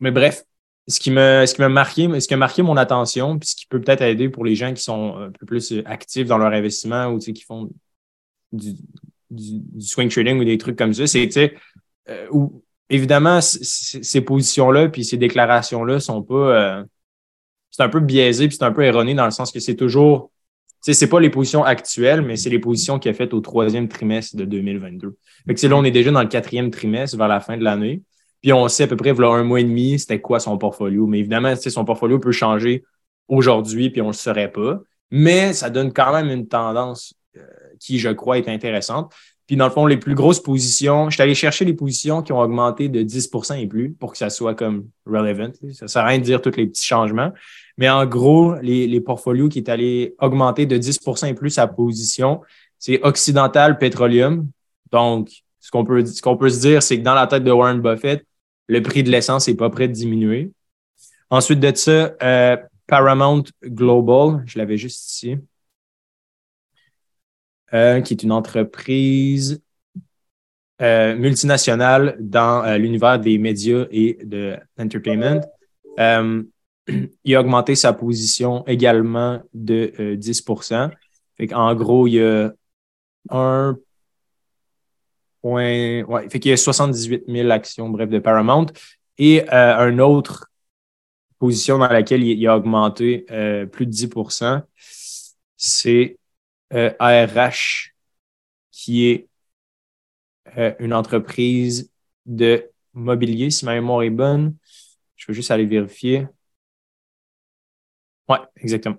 mais 0.00 0.10
bref, 0.10 0.44
ce 0.88 0.98
qui 0.98 1.10
m'a 1.10 1.46
marqué, 1.68 2.20
ce 2.20 2.26
qui 2.26 2.34
a 2.34 2.36
marqué 2.36 2.62
mon 2.62 2.76
attention, 2.76 3.38
puis 3.38 3.48
ce 3.48 3.54
qui 3.54 3.66
peut 3.66 3.80
peut-être 3.80 4.02
aider 4.02 4.28
pour 4.28 4.44
les 4.44 4.54
gens 4.54 4.74
qui 4.74 4.82
sont 4.82 5.16
un 5.16 5.30
peu 5.30 5.46
plus 5.46 5.72
actifs 5.84 6.26
dans 6.26 6.38
leur 6.38 6.52
investissement 6.52 7.06
ou 7.06 7.18
qui 7.18 7.42
font 7.42 7.70
du, 8.52 8.74
swing 9.78 10.08
trading 10.08 10.38
ou 10.38 10.44
des 10.44 10.58
trucs 10.58 10.76
comme 10.76 10.92
ça, 10.92 11.06
c'est 11.06 11.54
euh, 12.08 12.26
où 12.30 12.62
évidemment, 12.88 13.40
ces 13.40 14.20
positions-là 14.20 14.88
puis 14.88 15.04
ces 15.04 15.16
déclarations-là 15.16 16.00
sont 16.00 16.22
pas. 16.22 16.34
Euh, 16.34 16.84
c'est 17.70 17.84
un 17.84 17.88
peu 17.88 18.00
biaisé 18.00 18.48
puis 18.48 18.56
c'est 18.56 18.64
un 18.64 18.72
peu 18.72 18.82
erroné 18.82 19.14
dans 19.14 19.24
le 19.24 19.30
sens 19.30 19.52
que 19.52 19.60
c'est 19.60 19.76
toujours. 19.76 20.30
Sais, 20.80 20.94
c'est 20.94 21.08
pas 21.08 21.20
les 21.20 21.28
positions 21.28 21.62
actuelles, 21.62 22.22
mais 22.22 22.36
c'est 22.36 22.48
les 22.48 22.58
positions 22.58 22.98
qu'il 22.98 23.10
a 23.10 23.14
faites 23.14 23.34
au 23.34 23.40
troisième 23.40 23.88
trimestre 23.88 24.36
de 24.36 24.44
2022. 24.44 25.16
Fait 25.46 25.54
que 25.54 25.66
là, 25.66 25.76
on 25.76 25.84
est 25.84 25.90
déjà 25.90 26.10
dans 26.10 26.22
le 26.22 26.28
quatrième 26.28 26.70
trimestre 26.70 27.18
vers 27.18 27.28
la 27.28 27.40
fin 27.40 27.58
de 27.58 27.64
l'année. 27.64 28.02
Puis 28.40 28.52
on 28.54 28.66
sait 28.68 28.84
à 28.84 28.86
peu 28.86 28.96
près, 28.96 29.12
voilà 29.12 29.34
un 29.34 29.44
mois 29.44 29.60
et 29.60 29.64
demi, 29.64 29.98
c'était 29.98 30.20
quoi 30.20 30.40
son 30.40 30.56
portfolio. 30.56 31.06
Mais 31.06 31.18
évidemment, 31.18 31.54
son 31.54 31.84
portfolio 31.84 32.18
peut 32.18 32.32
changer 32.32 32.84
aujourd'hui, 33.28 33.90
puis 33.90 34.00
on 34.00 34.06
ne 34.06 34.10
le 34.10 34.16
saurait 34.16 34.50
pas. 34.50 34.80
Mais 35.10 35.52
ça 35.52 35.68
donne 35.68 35.92
quand 35.92 36.12
même 36.12 36.30
une 36.30 36.48
tendance 36.48 37.14
euh, 37.36 37.42
qui, 37.78 37.98
je 37.98 38.08
crois, 38.08 38.38
est 38.38 38.48
intéressante. 38.48 39.12
Puis 39.50 39.56
dans 39.56 39.64
le 39.64 39.72
fond, 39.72 39.84
les 39.84 39.96
plus 39.96 40.14
grosses 40.14 40.38
positions, 40.38 41.10
je 41.10 41.14
suis 41.14 41.22
allé 41.24 41.34
chercher 41.34 41.64
les 41.64 41.72
positions 41.72 42.22
qui 42.22 42.30
ont 42.30 42.38
augmenté 42.38 42.88
de 42.88 43.02
10% 43.02 43.60
et 43.60 43.66
plus 43.66 43.90
pour 43.90 44.12
que 44.12 44.16
ça 44.16 44.30
soit 44.30 44.54
comme 44.54 44.86
relevant. 45.04 45.50
Ça 45.72 45.86
ne 45.86 45.88
sert 45.88 46.02
à 46.02 46.06
rien 46.06 46.18
de 46.18 46.22
dire 46.22 46.40
tous 46.40 46.54
les 46.56 46.68
petits 46.68 46.86
changements. 46.86 47.32
Mais 47.76 47.90
en 47.90 48.06
gros, 48.06 48.54
les, 48.62 49.00
portfolios 49.00 49.48
qui 49.48 49.58
est 49.58 49.68
allé 49.68 50.14
augmenter 50.20 50.66
de 50.66 50.78
10% 50.78 51.26
et 51.26 51.34
plus 51.34 51.50
sa 51.50 51.66
position, 51.66 52.42
c'est 52.78 53.02
Occidental 53.02 53.76
Petroleum. 53.78 54.48
Donc, 54.92 55.30
ce 55.58 55.72
qu'on 55.72 55.84
peut, 55.84 56.04
peut 56.38 56.48
se 56.48 56.60
dire, 56.60 56.80
c'est 56.80 56.98
que 56.98 57.02
dans 57.02 57.14
la 57.14 57.26
tête 57.26 57.42
de 57.42 57.50
Warren 57.50 57.80
Buffett, 57.80 58.24
le 58.68 58.80
prix 58.82 59.02
de 59.02 59.10
l'essence 59.10 59.48
n'est 59.48 59.54
pas 59.54 59.68
prêt 59.68 59.88
de 59.88 59.92
diminuer. 59.92 60.52
Ensuite 61.28 61.58
de 61.58 61.74
ça, 61.74 62.12
euh, 62.22 62.56
Paramount 62.86 63.42
Global, 63.64 64.44
je 64.46 64.60
l'avais 64.60 64.76
juste 64.76 65.10
ici. 65.10 65.38
Euh, 67.72 68.00
qui 68.00 68.14
est 68.14 68.22
une 68.24 68.32
entreprise 68.32 69.62
euh, 70.82 71.14
multinationale 71.14 72.16
dans 72.18 72.64
euh, 72.64 72.78
l'univers 72.78 73.20
des 73.20 73.38
médias 73.38 73.86
et 73.92 74.18
de 74.24 74.56
l'entertainment. 74.76 75.40
il 77.24 77.36
a 77.36 77.40
augmenté 77.40 77.76
sa 77.76 77.92
position 77.92 78.66
également 78.66 79.40
de 79.54 79.92
10% 80.16 80.90
En 81.52 81.74
gros, 81.76 82.08
il 82.08 82.14
y 82.14 82.22
a 82.22 82.52
un 83.30 83.78
point. 85.40 86.02
Ouais, 86.02 86.28
fait 86.28 86.40
qu'il 86.40 86.50
y 86.50 86.54
a 86.54 86.56
78 86.56 87.24
000 87.28 87.50
actions, 87.50 87.88
bref, 87.88 88.08
de 88.08 88.18
Paramount. 88.18 88.66
Et 89.18 89.48
une 89.48 90.00
autre 90.00 90.50
position 91.38 91.78
dans 91.78 91.88
laquelle 91.88 92.24
il, 92.24 92.36
il 92.36 92.46
a 92.48 92.56
augmenté 92.56 93.26
plus 93.70 93.86
de 93.86 93.92
10% 93.92 94.62
c'est 95.62 96.16
ARH, 96.70 97.36
euh, 97.38 97.90
qui 98.70 99.06
est 99.06 99.28
euh, 100.56 100.74
une 100.78 100.94
entreprise 100.94 101.90
de 102.26 102.70
mobilier, 102.92 103.50
si 103.50 103.64
ma 103.64 103.74
mémoire 103.74 104.02
est 104.02 104.10
bonne. 104.10 104.56
Je 105.16 105.26
veux 105.28 105.34
juste 105.34 105.50
aller 105.50 105.66
vérifier. 105.66 106.26
Oui, 108.28 108.36
exactement. 108.56 108.96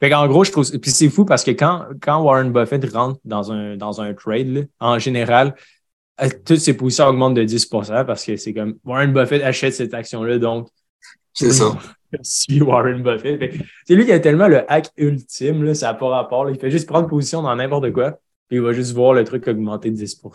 Fait 0.00 0.14
en 0.14 0.26
gros, 0.28 0.44
je 0.44 0.50
trouve. 0.50 0.70
Puis 0.78 0.90
c'est 0.90 1.10
fou 1.10 1.24
parce 1.24 1.44
que 1.44 1.50
quand, 1.50 1.86
quand 2.00 2.22
Warren 2.22 2.52
Buffett 2.52 2.82
rentre 2.90 3.20
dans 3.24 3.52
un, 3.52 3.76
dans 3.76 4.00
un 4.00 4.14
trade, 4.14 4.68
en 4.78 4.98
général, 4.98 5.54
euh, 6.22 6.28
toutes 6.44 6.60
ses 6.60 6.74
positions 6.74 7.06
augmentent 7.06 7.34
de 7.34 7.44
10% 7.44 8.04
parce 8.06 8.24
que 8.24 8.36
c'est 8.36 8.54
comme 8.54 8.78
Warren 8.84 9.12
Buffett 9.12 9.42
achète 9.42 9.74
cette 9.74 9.92
action-là, 9.92 10.38
donc. 10.38 10.68
C'est 11.32 11.52
ça. 11.52 11.78
suis 12.22 12.60
Warren 12.60 13.02
Buffett. 13.02 13.54
C'est 13.86 13.94
lui 13.94 14.04
qui 14.04 14.12
a 14.12 14.20
tellement 14.20 14.48
le 14.48 14.70
hack 14.70 14.88
ultime, 14.96 15.64
là, 15.64 15.74
ça 15.74 15.86
n'a 15.86 15.94
pas 15.94 16.08
rapport. 16.08 16.50
Il 16.50 16.58
fait 16.58 16.70
juste 16.70 16.88
prendre 16.88 17.08
position 17.08 17.42
dans 17.42 17.54
n'importe 17.54 17.92
quoi, 17.92 18.12
puis 18.48 18.58
il 18.58 18.62
va 18.62 18.72
juste 18.72 18.92
voir 18.92 19.14
le 19.14 19.24
truc 19.24 19.46
augmenter 19.48 19.90
de 19.90 19.96
10 19.96 20.22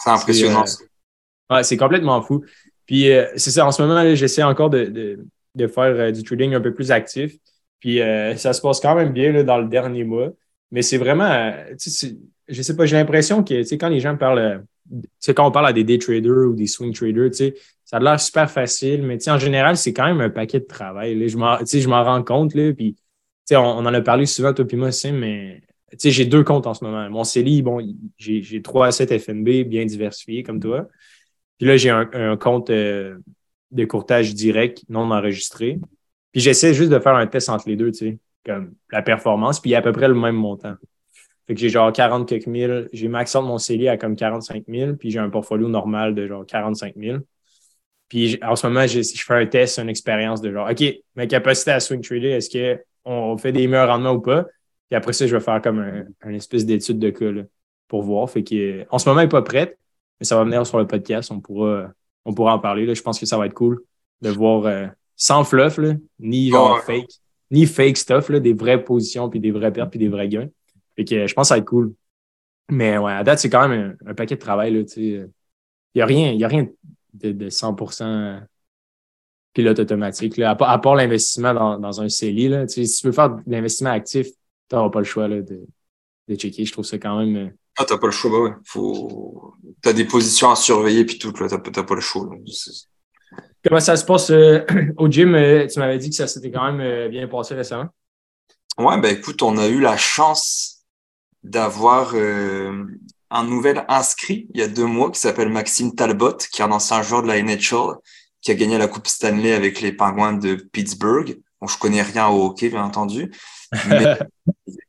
C'est 0.00 0.10
impressionnant. 0.10 0.64
Euh, 0.64 1.56
ouais, 1.56 1.62
c'est 1.64 1.76
complètement 1.76 2.22
fou. 2.22 2.44
Puis 2.86 3.10
euh, 3.10 3.26
c'est 3.36 3.50
ça, 3.50 3.66
en 3.66 3.72
ce 3.72 3.82
moment, 3.82 4.14
j'essaie 4.14 4.42
encore 4.42 4.70
de, 4.70 5.18
de, 5.54 5.66
faire 5.66 5.84
euh, 5.84 6.10
du 6.12 6.22
trading 6.22 6.54
un 6.54 6.60
peu 6.60 6.72
plus 6.72 6.90
actif. 6.90 7.34
Puis 7.80 8.00
ça 8.36 8.52
se 8.52 8.60
passe 8.60 8.80
quand 8.80 8.96
même 8.96 9.12
bien 9.12 9.30
là, 9.30 9.44
dans 9.44 9.58
le 9.58 9.68
dernier 9.68 10.02
mois. 10.02 10.30
Mais 10.72 10.82
c'est 10.82 10.98
vraiment, 10.98 11.54
je 12.48 12.62
sais 12.62 12.76
pas, 12.76 12.86
j'ai 12.86 12.96
l'impression 12.96 13.44
que 13.44 13.74
quand 13.76 13.88
les 13.88 14.00
gens 14.00 14.16
parlent 14.16 14.64
sais, 15.18 15.34
quand 15.34 15.46
on 15.46 15.50
parle 15.50 15.66
à 15.66 15.72
des 15.72 15.84
day 15.84 15.98
traders 15.98 16.48
ou 16.48 16.54
des 16.54 16.66
swing 16.66 16.92
traders, 16.92 17.30
tu 17.30 17.36
sais, 17.36 17.54
ça 17.84 17.96
a 17.96 18.00
l'air 18.00 18.20
super 18.20 18.50
facile, 18.50 19.02
mais 19.02 19.18
tu 19.18 19.24
sais, 19.24 19.30
en 19.30 19.38
général, 19.38 19.76
c'est 19.76 19.92
quand 19.92 20.06
même 20.06 20.20
un 20.20 20.30
paquet 20.30 20.60
de 20.60 20.66
travail. 20.66 21.18
Là. 21.18 21.26
Je 21.26 21.36
m'en, 21.36 21.58
tu 21.58 21.66
sais, 21.66 21.84
rends 21.86 22.22
compte, 22.22 22.54
là, 22.54 22.72
puis 22.72 22.94
tu 22.94 23.00
sais, 23.46 23.56
on, 23.56 23.64
en 23.64 23.86
a 23.86 24.00
parlé 24.00 24.26
souvent, 24.26 24.52
toi 24.52 24.64
et 24.68 24.76
moi, 24.76 24.88
aussi, 24.88 25.12
mais 25.12 25.62
tu 25.92 25.98
sais, 25.98 26.10
j'ai 26.10 26.24
deux 26.26 26.44
comptes 26.44 26.66
en 26.66 26.74
ce 26.74 26.84
moment. 26.84 27.08
Mon 27.10 27.24
CELI, 27.24 27.62
bon, 27.62 27.80
j'ai, 28.18 28.62
trois 28.62 28.88
assets 28.88 29.18
FNB 29.18 29.64
bien 29.64 29.86
diversifiés 29.86 30.42
comme 30.42 30.60
toi. 30.60 30.88
Puis 31.56 31.66
là, 31.66 31.76
j'ai 31.76 31.90
un, 31.90 32.08
un 32.12 32.36
compte 32.36 32.70
euh, 32.70 33.16
de 33.70 33.84
courtage 33.84 34.34
direct 34.34 34.84
non 34.88 35.10
enregistré. 35.10 35.78
Puis 36.32 36.40
j'essaie 36.40 36.74
juste 36.74 36.90
de 36.90 36.98
faire 36.98 37.14
un 37.14 37.26
test 37.26 37.48
entre 37.48 37.68
les 37.68 37.76
deux, 37.76 37.90
tu 37.90 37.98
sais, 37.98 38.18
comme 38.44 38.74
la 38.92 39.02
performance, 39.02 39.60
puis 39.60 39.70
il 39.70 39.72
y 39.72 39.76
a 39.76 39.78
à 39.78 39.82
peu 39.82 39.92
près 39.92 40.08
le 40.08 40.14
même 40.14 40.36
montant. 40.36 40.74
Fait 41.48 41.54
que 41.54 41.60
j'ai 41.60 41.70
genre 41.70 41.90
40 41.90 42.28
quelques 42.28 42.46
mille. 42.46 42.90
J'ai 42.92 43.08
maximum 43.08 43.46
mon 43.46 43.56
CELI 43.56 43.88
à 43.88 43.96
comme 43.96 44.16
45 44.16 44.64
000, 44.68 44.92
puis 44.96 45.10
j'ai 45.10 45.18
un 45.18 45.30
portfolio 45.30 45.66
normal 45.66 46.14
de 46.14 46.26
genre 46.26 46.44
45 46.44 46.94
000. 46.94 47.18
Puis 48.10 48.38
en 48.42 48.54
ce 48.54 48.66
moment, 48.66 48.86
je, 48.86 49.00
je 49.00 49.24
fais 49.24 49.34
un 49.34 49.46
test, 49.46 49.78
une 49.78 49.88
expérience 49.88 50.42
de 50.42 50.52
genre, 50.52 50.68
OK, 50.70 50.84
ma 51.16 51.26
capacité 51.26 51.70
à 51.70 51.80
swing 51.80 52.02
trader, 52.02 52.28
est-ce 52.28 52.50
qu'on 53.04 53.38
fait 53.38 53.52
des 53.52 53.66
meilleurs 53.66 53.88
rendements 53.88 54.12
ou 54.12 54.20
pas? 54.20 54.44
Puis 54.90 54.96
après 54.96 55.14
ça, 55.14 55.26
je 55.26 55.34
vais 55.34 55.42
faire 55.42 55.62
comme 55.62 56.04
un, 56.22 56.34
espèce 56.34 56.66
d'étude 56.66 56.98
de 56.98 57.08
cas 57.08 57.46
pour 57.88 58.02
voir. 58.02 58.28
Fait 58.28 58.44
que, 58.44 58.84
en 58.90 58.98
ce 58.98 59.08
moment, 59.08 59.22
il 59.22 59.24
n'est 59.24 59.30
pas 59.30 59.42
prête, 59.42 59.78
mais 60.20 60.26
ça 60.26 60.36
va 60.36 60.44
venir 60.44 60.66
sur 60.66 60.78
le 60.78 60.86
podcast. 60.86 61.30
On 61.30 61.40
pourra, 61.40 61.92
on 62.26 62.34
pourra 62.34 62.54
en 62.54 62.58
parler. 62.58 62.84
Là. 62.84 62.92
Je 62.92 63.02
pense 63.02 63.18
que 63.18 63.24
ça 63.24 63.38
va 63.38 63.46
être 63.46 63.54
cool 63.54 63.82
de 64.20 64.28
voir 64.28 64.66
euh, 64.66 64.86
sans 65.16 65.44
fluff, 65.44 65.80
ni 66.18 66.50
genre 66.50 66.82
fake, 66.82 67.10
ni 67.50 67.64
fake 67.64 67.96
stuff, 67.96 68.28
là, 68.28 68.38
des 68.38 68.52
vraies 68.52 68.84
positions, 68.84 69.30
puis 69.30 69.40
des 69.40 69.50
vraies 69.50 69.72
pertes, 69.72 69.90
puis 69.90 69.98
des 69.98 70.08
vrais 70.08 70.28
gains. 70.28 70.48
Fait 70.98 71.04
que 71.04 71.26
je 71.28 71.34
pense 71.34 71.44
que 71.44 71.48
ça 71.48 71.54
va 71.54 71.58
être 71.60 71.64
cool. 71.64 71.94
Mais 72.68 72.98
ouais, 72.98 73.12
à 73.12 73.22
date, 73.22 73.38
c'est 73.38 73.48
quand 73.48 73.68
même 73.68 73.96
un, 74.04 74.14
paquet 74.14 74.34
de 74.34 74.40
travail. 74.40 74.84
Il 74.96 75.30
n'y 75.94 76.02
a 76.02 76.06
rien, 76.06 76.32
y 76.32 76.42
a 76.42 76.48
rien 76.48 76.66
de, 77.14 77.30
de 77.30 77.48
100% 77.48 78.42
pilote 79.54 79.78
automatique. 79.78 80.36
Là. 80.36 80.50
À, 80.58 80.78
part, 80.78 80.96
l'investissement 80.96 81.54
dans, 81.54 81.78
dans, 81.78 82.00
un 82.00 82.08
CELI, 82.08 82.48
là, 82.48 82.66
si 82.66 82.84
tu 82.88 83.06
veux 83.06 83.12
faire 83.12 83.30
de 83.30 83.42
l'investissement 83.46 83.90
actif, 83.90 84.26
tu 84.26 84.74
n'auras 84.74 84.90
pas 84.90 84.98
le 84.98 85.04
choix 85.04 85.28
là, 85.28 85.40
de, 85.40 85.66
de 86.26 86.34
checker. 86.34 86.64
Je 86.64 86.72
trouve 86.72 86.84
ça 86.84 86.98
quand 86.98 87.16
même. 87.18 87.36
Euh, 87.36 87.50
ah, 87.78 87.84
t'as 87.86 87.96
pas 87.96 88.08
le 88.08 88.12
choix, 88.12 88.30
bah 88.32 88.40
ouais. 88.40 88.52
Faut... 88.64 89.54
T'as 89.80 89.92
des 89.92 90.04
positions 90.04 90.50
à 90.50 90.56
surveiller, 90.56 91.04
puis 91.04 91.16
tout, 91.16 91.32
là, 91.40 91.48
t'as, 91.48 91.82
pas 91.84 91.94
le 91.94 92.00
choix. 92.00 92.28
Comment 93.64 93.80
ça 93.80 93.96
se 93.96 94.04
passe 94.04 94.30
euh, 94.30 94.64
au 94.96 95.08
gym? 95.08 95.36
Euh, 95.36 95.64
tu 95.68 95.78
m'avais 95.78 95.98
dit 95.98 96.10
que 96.10 96.16
ça 96.16 96.26
s'était 96.26 96.50
quand 96.50 96.72
même 96.72 97.08
bien 97.08 97.28
passé 97.28 97.54
récemment. 97.54 97.88
Ouais, 98.78 99.00
ben 99.00 99.16
écoute, 99.16 99.42
on 99.42 99.56
a 99.58 99.68
eu 99.68 99.80
la 99.80 99.96
chance 99.96 100.77
d'avoir 101.42 102.14
un 103.30 103.44
nouvel 103.44 103.84
inscrit 103.88 104.48
il 104.54 104.60
y 104.60 104.62
a 104.62 104.68
deux 104.68 104.86
mois 104.86 105.10
qui 105.10 105.20
s'appelle 105.20 105.48
Maxime 105.48 105.94
Talbot, 105.94 106.36
qui 106.50 106.62
est 106.62 106.64
un 106.64 106.72
ancien 106.72 107.02
joueur 107.02 107.22
de 107.22 107.28
la 107.28 107.42
NHL, 107.42 107.96
qui 108.40 108.50
a 108.50 108.54
gagné 108.54 108.78
la 108.78 108.88
Coupe 108.88 109.06
Stanley 109.06 109.52
avec 109.52 109.80
les 109.80 109.92
Penguins 109.92 110.32
de 110.32 110.54
Pittsburgh. 110.54 111.40
Bon, 111.60 111.66
je 111.66 111.78
connais 111.78 112.02
rien 112.02 112.28
au 112.28 112.46
hockey, 112.46 112.68
bien 112.68 112.84
entendu. 112.84 113.32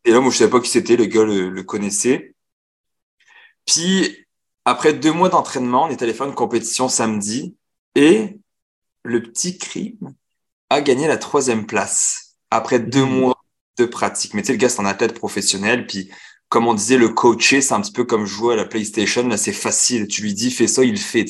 et 0.05 0.11
là, 0.11 0.19
moi, 0.19 0.31
je 0.31 0.37
savais 0.37 0.51
pas 0.51 0.59
qui 0.59 0.69
c'était, 0.69 0.95
le 0.95 1.05
gars 1.05 1.23
le, 1.23 1.63
connaissait. 1.63 2.35
Puis, 3.65 4.25
après 4.65 4.93
deux 4.93 5.11
mois 5.11 5.29
d'entraînement, 5.29 5.85
on 5.85 5.89
est 5.89 6.01
allé 6.01 6.13
faire 6.13 6.27
une 6.27 6.35
compétition 6.35 6.89
samedi 6.89 7.55
et 7.95 8.37
le 9.03 9.21
petit 9.21 9.57
crime 9.57 10.13
a 10.69 10.81
gagné 10.81 11.07
la 11.07 11.17
troisième 11.17 11.65
place 11.65 12.37
après 12.51 12.79
deux 12.79 13.05
mmh. 13.05 13.19
mois 13.19 13.43
de 13.77 13.85
pratique. 13.85 14.33
Mais 14.33 14.41
tu 14.41 14.47
sais, 14.47 14.53
le 14.53 14.59
gars, 14.59 14.69
c'est 14.69 14.81
un 14.81 14.85
athlète 14.85 15.15
professionnel, 15.15 15.87
puis 15.87 16.11
comme 16.49 16.67
on 16.67 16.73
disait, 16.73 16.97
le 16.97 17.09
coacher, 17.09 17.61
c'est 17.61 17.73
un 17.73 17.81
petit 17.81 17.91
peu 17.91 18.03
comme 18.03 18.25
jouer 18.25 18.55
à 18.55 18.57
la 18.57 18.65
PlayStation. 18.65 19.27
Là, 19.27 19.37
c'est 19.37 19.53
facile. 19.53 20.07
Tu 20.07 20.23
lui 20.23 20.33
dis, 20.33 20.51
fais 20.51 20.67
ça, 20.67 20.83
il 20.83 20.91
le 20.91 20.97
fait. 20.97 21.25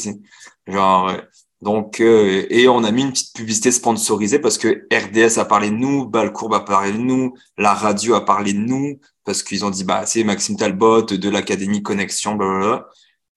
Genre, 0.66 1.10
euh, 1.10 1.18
donc, 1.62 2.00
euh, 2.00 2.46
et 2.50 2.70
on 2.70 2.86
a 2.86 2.92
mis 2.92 3.02
une 3.02 3.12
petite 3.12 3.36
publicité 3.36 3.72
sponsorisée 3.72 4.40
parce 4.40 4.58
que 4.58 4.88
RDS 4.94 5.40
a 5.40 5.46
parlé 5.46 5.70
de 5.70 5.76
nous, 5.76 6.06
Balcourbe 6.08 6.54
a 6.54 6.62
parlé 6.62 6.94
de 6.94 6.98
nous, 6.98 7.34
la 7.58 7.74
radio 7.74 8.16
a 8.16 8.24
parlé 8.24 8.54
de 8.54 8.60
nous 8.60 9.00
parce 9.26 9.44
qu'ils 9.44 9.66
ont 9.66 9.70
dit, 9.70 9.84
bah, 9.84 10.06
c'est 10.06 10.24
Maxime 10.24 10.56
Talbot 10.56 11.02
de 11.04 11.30
l'Académie 11.30 11.84
Connexion, 11.84 12.36
blablabla. 12.36 12.88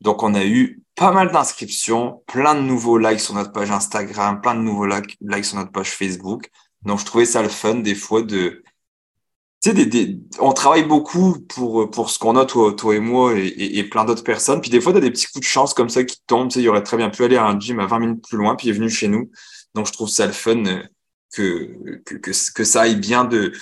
Donc, 0.00 0.22
on 0.22 0.34
a 0.34 0.44
eu 0.44 0.82
pas 0.94 1.10
mal 1.10 1.32
d'inscriptions, 1.32 2.22
plein 2.26 2.54
de 2.54 2.60
nouveaux 2.60 2.98
likes 2.98 3.20
sur 3.20 3.34
notre 3.34 3.52
page 3.52 3.70
Instagram, 3.70 4.40
plein 4.40 4.54
de 4.54 4.60
nouveaux 4.60 4.86
likes, 4.86 5.44
sur 5.44 5.56
notre 5.56 5.72
page 5.72 5.90
Facebook. 5.90 6.48
Donc, 6.82 7.00
je 7.00 7.04
trouvais 7.04 7.24
ça 7.24 7.42
le 7.42 7.48
fun 7.48 7.76
des 7.76 7.94
fois 7.94 8.22
de, 8.22 8.62
sais, 9.68 9.74
des, 9.74 9.86
des, 9.86 10.18
on 10.40 10.52
travaille 10.52 10.84
beaucoup 10.84 11.38
pour, 11.40 11.90
pour 11.90 12.10
ce 12.10 12.18
qu'on 12.18 12.36
a, 12.36 12.44
toi, 12.44 12.72
toi 12.72 12.96
et 12.96 13.00
moi, 13.00 13.34
et, 13.38 13.46
et, 13.46 13.84
plein 13.84 14.04
d'autres 14.04 14.24
personnes. 14.24 14.60
Puis 14.60 14.70
des 14.70 14.80
fois, 14.80 14.92
tu 14.92 14.98
as 14.98 15.00
des 15.00 15.10
petits 15.10 15.26
coups 15.26 15.40
de 15.40 15.50
chance 15.50 15.72
comme 15.74 15.88
ça 15.88 16.04
qui 16.04 16.18
tombent. 16.26 16.48
Tu 16.48 16.54
sais, 16.54 16.62
il 16.62 16.68
aurait 16.68 16.82
très 16.82 16.96
bien 16.96 17.10
pu 17.10 17.24
aller 17.24 17.36
à 17.36 17.46
un 17.46 17.58
gym 17.58 17.78
à 17.78 17.86
20 17.86 17.98
minutes 18.00 18.24
plus 18.28 18.38
loin, 18.38 18.56
puis 18.56 18.68
il 18.68 18.70
est 18.70 18.74
venu 18.74 18.90
chez 18.90 19.08
nous. 19.08 19.30
Donc, 19.74 19.86
je 19.86 19.92
trouve 19.92 20.08
ça 20.08 20.26
le 20.26 20.32
fun 20.32 20.64
euh, 20.66 20.82
que, 21.32 22.02
que, 22.04 22.16
que, 22.16 22.64
ça 22.64 22.82
aille 22.82 22.96
bien 22.96 23.24
de, 23.24 23.52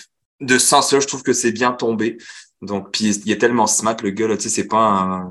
de 0.40 0.58
sens. 0.58 0.90
Je 0.90 1.06
trouve 1.06 1.22
que 1.22 1.34
c'est 1.34 1.52
bien 1.52 1.72
tombé. 1.72 2.16
Donc, 2.62 2.92
puis 2.92 3.06
il 3.06 3.32
est 3.32 3.38
tellement 3.38 3.66
smart, 3.66 3.96
le 4.02 4.10
gars, 4.10 4.28
là, 4.28 4.36
tu 4.36 4.44
sais, 4.44 4.48
c'est 4.48 4.68
pas 4.68 4.78
un. 4.78 5.30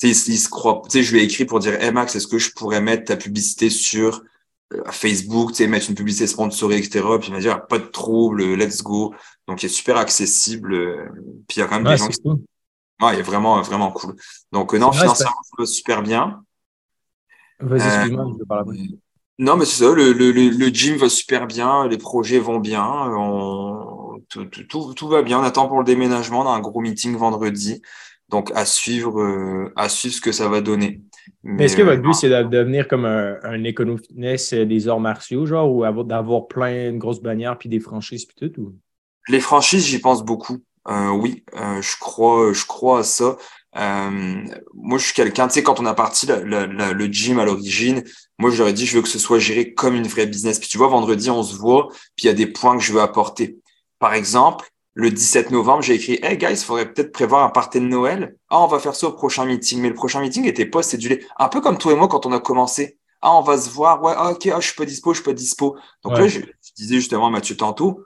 Tu 0.00 0.14
sais, 0.14 0.32
il, 0.32 0.38
se 0.38 0.48
croit. 0.48 0.82
Tu 0.84 0.98
sais, 0.98 1.02
je 1.02 1.12
lui 1.12 1.20
ai 1.20 1.24
écrit 1.24 1.44
pour 1.44 1.58
dire, 1.60 1.76
Max, 1.92 2.14
est-ce 2.14 2.28
que 2.28 2.38
je 2.38 2.52
pourrais 2.52 2.80
mettre 2.80 3.04
ta 3.04 3.16
publicité 3.16 3.70
sur 3.70 4.16
euh, 4.16 4.24
Facebook, 4.90 5.50
tu 5.50 5.56
sais, 5.56 5.66
mettre 5.66 5.88
une 5.88 5.94
publicité 5.94 6.26
sponsorée, 6.26 6.76
etc. 6.76 7.04
Puis 7.18 7.28
il 7.28 7.34
m'a 7.34 7.40
dit, 7.40 7.48
ah, 7.48 7.58
pas 7.58 7.78
de 7.78 7.86
trouble, 7.86 8.42
let's 8.54 8.82
go. 8.82 9.14
Donc, 9.46 9.62
il 9.62 9.66
est 9.66 9.70
super 9.70 9.96
accessible. 9.96 10.74
Euh, 10.74 11.08
puis 11.48 11.56
il 11.56 11.60
y 11.60 11.62
a 11.62 11.66
quand 11.66 11.80
même 11.80 11.90
des 11.90 11.96
gens 11.96 12.08
qui. 12.08 12.20
Ouais, 13.00 13.14
il 13.14 13.20
est 13.20 13.22
vraiment, 13.22 13.60
vraiment 13.62 13.92
cool. 13.92 14.16
Donc, 14.52 14.74
euh, 14.74 14.78
non, 14.78 14.92
financièrement, 14.92 15.42
ça 15.42 15.54
va 15.58 15.66
super 15.66 16.02
bien. 16.02 16.42
Vas-y, 17.60 17.86
excuse-moi, 17.86 18.26
je 18.32 18.38
vais 18.38 18.46
parler 18.46 18.88
Non, 19.38 19.56
mais 19.56 19.64
c'est 19.64 19.84
ça, 19.84 19.94
le, 19.94 20.12
le, 20.12 20.32
le, 20.32 20.66
gym 20.68 20.96
va 20.96 21.08
super 21.08 21.46
bien, 21.46 21.86
les 21.88 21.98
projets 21.98 22.38
vont 22.38 22.58
bien, 22.58 22.84
on... 22.84 24.20
tout, 24.28 24.44
tout, 24.44 24.94
tout, 24.94 25.08
va 25.08 25.22
bien. 25.22 25.40
On 25.40 25.42
attend 25.42 25.68
pour 25.68 25.78
le 25.78 25.84
déménagement, 25.84 26.42
on 26.42 26.48
a 26.48 26.50
un 26.50 26.60
gros 26.60 26.80
meeting 26.80 27.16
vendredi. 27.16 27.80
Donc, 28.28 28.52
à 28.54 28.64
suivre, 28.64 29.70
à 29.74 29.88
suivre 29.88 30.14
ce 30.14 30.20
que 30.20 30.32
ça 30.32 30.48
va 30.48 30.60
donner. 30.60 31.00
Mais, 31.42 31.64
est-ce 31.64 31.76
que 31.76 31.82
votre 31.82 32.02
but, 32.02 32.14
c'est 32.14 32.28
de 32.28 32.42
devenir 32.42 32.88
comme 32.88 33.04
un, 33.04 33.36
un 33.42 33.64
économiste 33.64 34.54
des 34.54 34.88
arts 34.88 35.00
martiaux, 35.00 35.46
genre, 35.46 35.70
ou 35.70 36.02
d'avoir 36.04 36.46
plein 36.46 36.92
de 36.92 36.98
grosses 36.98 37.22
bannières 37.22 37.56
puis 37.56 37.68
des 37.68 37.80
franchises 37.80 38.26
puis 38.26 38.50
tout? 38.50 38.60
Ou? 38.60 38.74
Les 39.28 39.40
franchises, 39.40 39.86
j'y 39.86 39.98
pense 39.98 40.24
beaucoup. 40.24 40.58
Euh, 40.88 41.10
oui, 41.10 41.44
euh, 41.54 41.82
je 41.82 41.98
crois, 41.98 42.52
je 42.52 42.64
crois 42.64 43.00
à 43.00 43.02
ça. 43.02 43.36
Euh, 43.76 44.42
moi, 44.74 44.98
je 44.98 45.04
suis 45.04 45.14
quelqu'un, 45.14 45.46
tu 45.48 45.54
sais, 45.54 45.62
quand 45.62 45.80
on 45.80 45.86
a 45.86 45.94
parti 45.94 46.26
le 46.26 47.06
gym 47.06 47.38
à 47.38 47.44
l'origine, 47.44 48.02
moi, 48.38 48.50
je 48.50 48.58
leur 48.58 48.68
ai 48.68 48.72
dit, 48.72 48.86
je 48.86 48.96
veux 48.96 49.02
que 49.02 49.08
ce 49.08 49.18
soit 49.18 49.38
géré 49.38 49.74
comme 49.74 49.94
une 49.94 50.06
vraie 50.06 50.26
business. 50.26 50.58
Puis 50.58 50.68
tu 50.68 50.78
vois, 50.78 50.88
vendredi, 50.88 51.30
on 51.30 51.42
se 51.42 51.56
voit, 51.56 51.88
puis 52.16 52.24
il 52.24 52.26
y 52.26 52.30
a 52.30 52.34
des 52.34 52.46
points 52.46 52.78
que 52.78 52.82
je 52.82 52.92
veux 52.92 53.00
apporter. 53.00 53.58
Par 53.98 54.14
exemple, 54.14 54.70
le 54.98 55.12
17 55.12 55.52
novembre, 55.52 55.80
j'ai 55.82 55.94
écrit 55.94 56.18
Hey 56.24 56.36
guys, 56.36 56.54
il 56.54 56.56
faudrait 56.56 56.92
peut-être 56.92 57.12
prévoir 57.12 57.44
un 57.44 57.50
party 57.50 57.78
de 57.78 57.84
Noël. 57.84 58.34
Ah, 58.50 58.58
on 58.58 58.66
va 58.66 58.80
faire 58.80 58.96
ça 58.96 59.06
au 59.06 59.12
prochain 59.12 59.44
meeting. 59.44 59.80
Mais 59.80 59.90
le 59.90 59.94
prochain 59.94 60.20
meeting 60.20 60.44
était 60.44 60.66
pas 60.66 60.82
cédulé. 60.82 61.24
Un 61.38 61.48
peu 61.48 61.60
comme 61.60 61.78
toi 61.78 61.92
et 61.92 61.94
moi 61.94 62.08
quand 62.08 62.26
on 62.26 62.32
a 62.32 62.40
commencé. 62.40 62.98
Ah, 63.22 63.36
on 63.36 63.42
va 63.42 63.56
se 63.56 63.70
voir. 63.70 64.02
Ouais, 64.02 64.12
ah, 64.16 64.32
ok, 64.32 64.48
ah, 64.52 64.58
je 64.58 64.66
suis 64.66 64.74
pas 64.74 64.84
dispo, 64.84 65.12
je 65.12 65.18
suis 65.18 65.24
pas 65.24 65.32
dispo. 65.32 65.76
Donc 66.02 66.18
là, 66.18 66.26
je, 66.26 66.40
disais 66.76 66.96
justement 66.96 67.28
à 67.28 67.30
Mathieu 67.30 67.56
tantôt, 67.56 68.00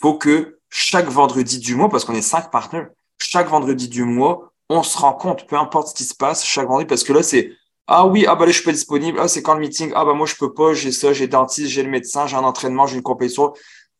faut 0.00 0.14
que 0.14 0.60
chaque 0.68 1.08
vendredi 1.08 1.58
du 1.58 1.74
mois, 1.74 1.88
parce 1.88 2.04
qu'on 2.04 2.14
est 2.14 2.22
cinq 2.22 2.52
partenaires, 2.52 2.90
chaque 3.18 3.48
vendredi 3.48 3.88
du 3.88 4.04
mois, 4.04 4.52
on 4.68 4.84
se 4.84 4.96
rend 4.98 5.14
compte, 5.14 5.48
peu 5.48 5.56
importe 5.56 5.88
ce 5.88 5.94
qui 5.94 6.04
se 6.04 6.14
passe, 6.14 6.44
chaque 6.44 6.68
vendredi, 6.68 6.86
parce 6.86 7.02
que 7.02 7.12
là, 7.12 7.24
c'est 7.24 7.50
ah 7.88 8.06
oui, 8.06 8.24
ah 8.28 8.36
bah 8.36 8.46
là, 8.46 8.52
je 8.52 8.58
suis 8.58 8.64
pas 8.64 8.70
disponible. 8.70 9.18
Ah, 9.20 9.26
c'est 9.26 9.42
quand 9.42 9.54
le 9.54 9.60
meeting? 9.60 9.90
Ah 9.96 10.04
bah 10.04 10.14
moi, 10.14 10.28
je 10.28 10.36
peux 10.36 10.54
pas, 10.54 10.74
j'ai 10.74 10.92
ça, 10.92 11.12
j'ai 11.12 11.26
dentiste, 11.26 11.70
j'ai 11.70 11.82
le 11.82 11.90
médecin, 11.90 12.28
j'ai 12.28 12.36
un 12.36 12.44
entraînement, 12.44 12.86
j'ai 12.86 12.94
une 12.94 13.02
compétition. 13.02 13.52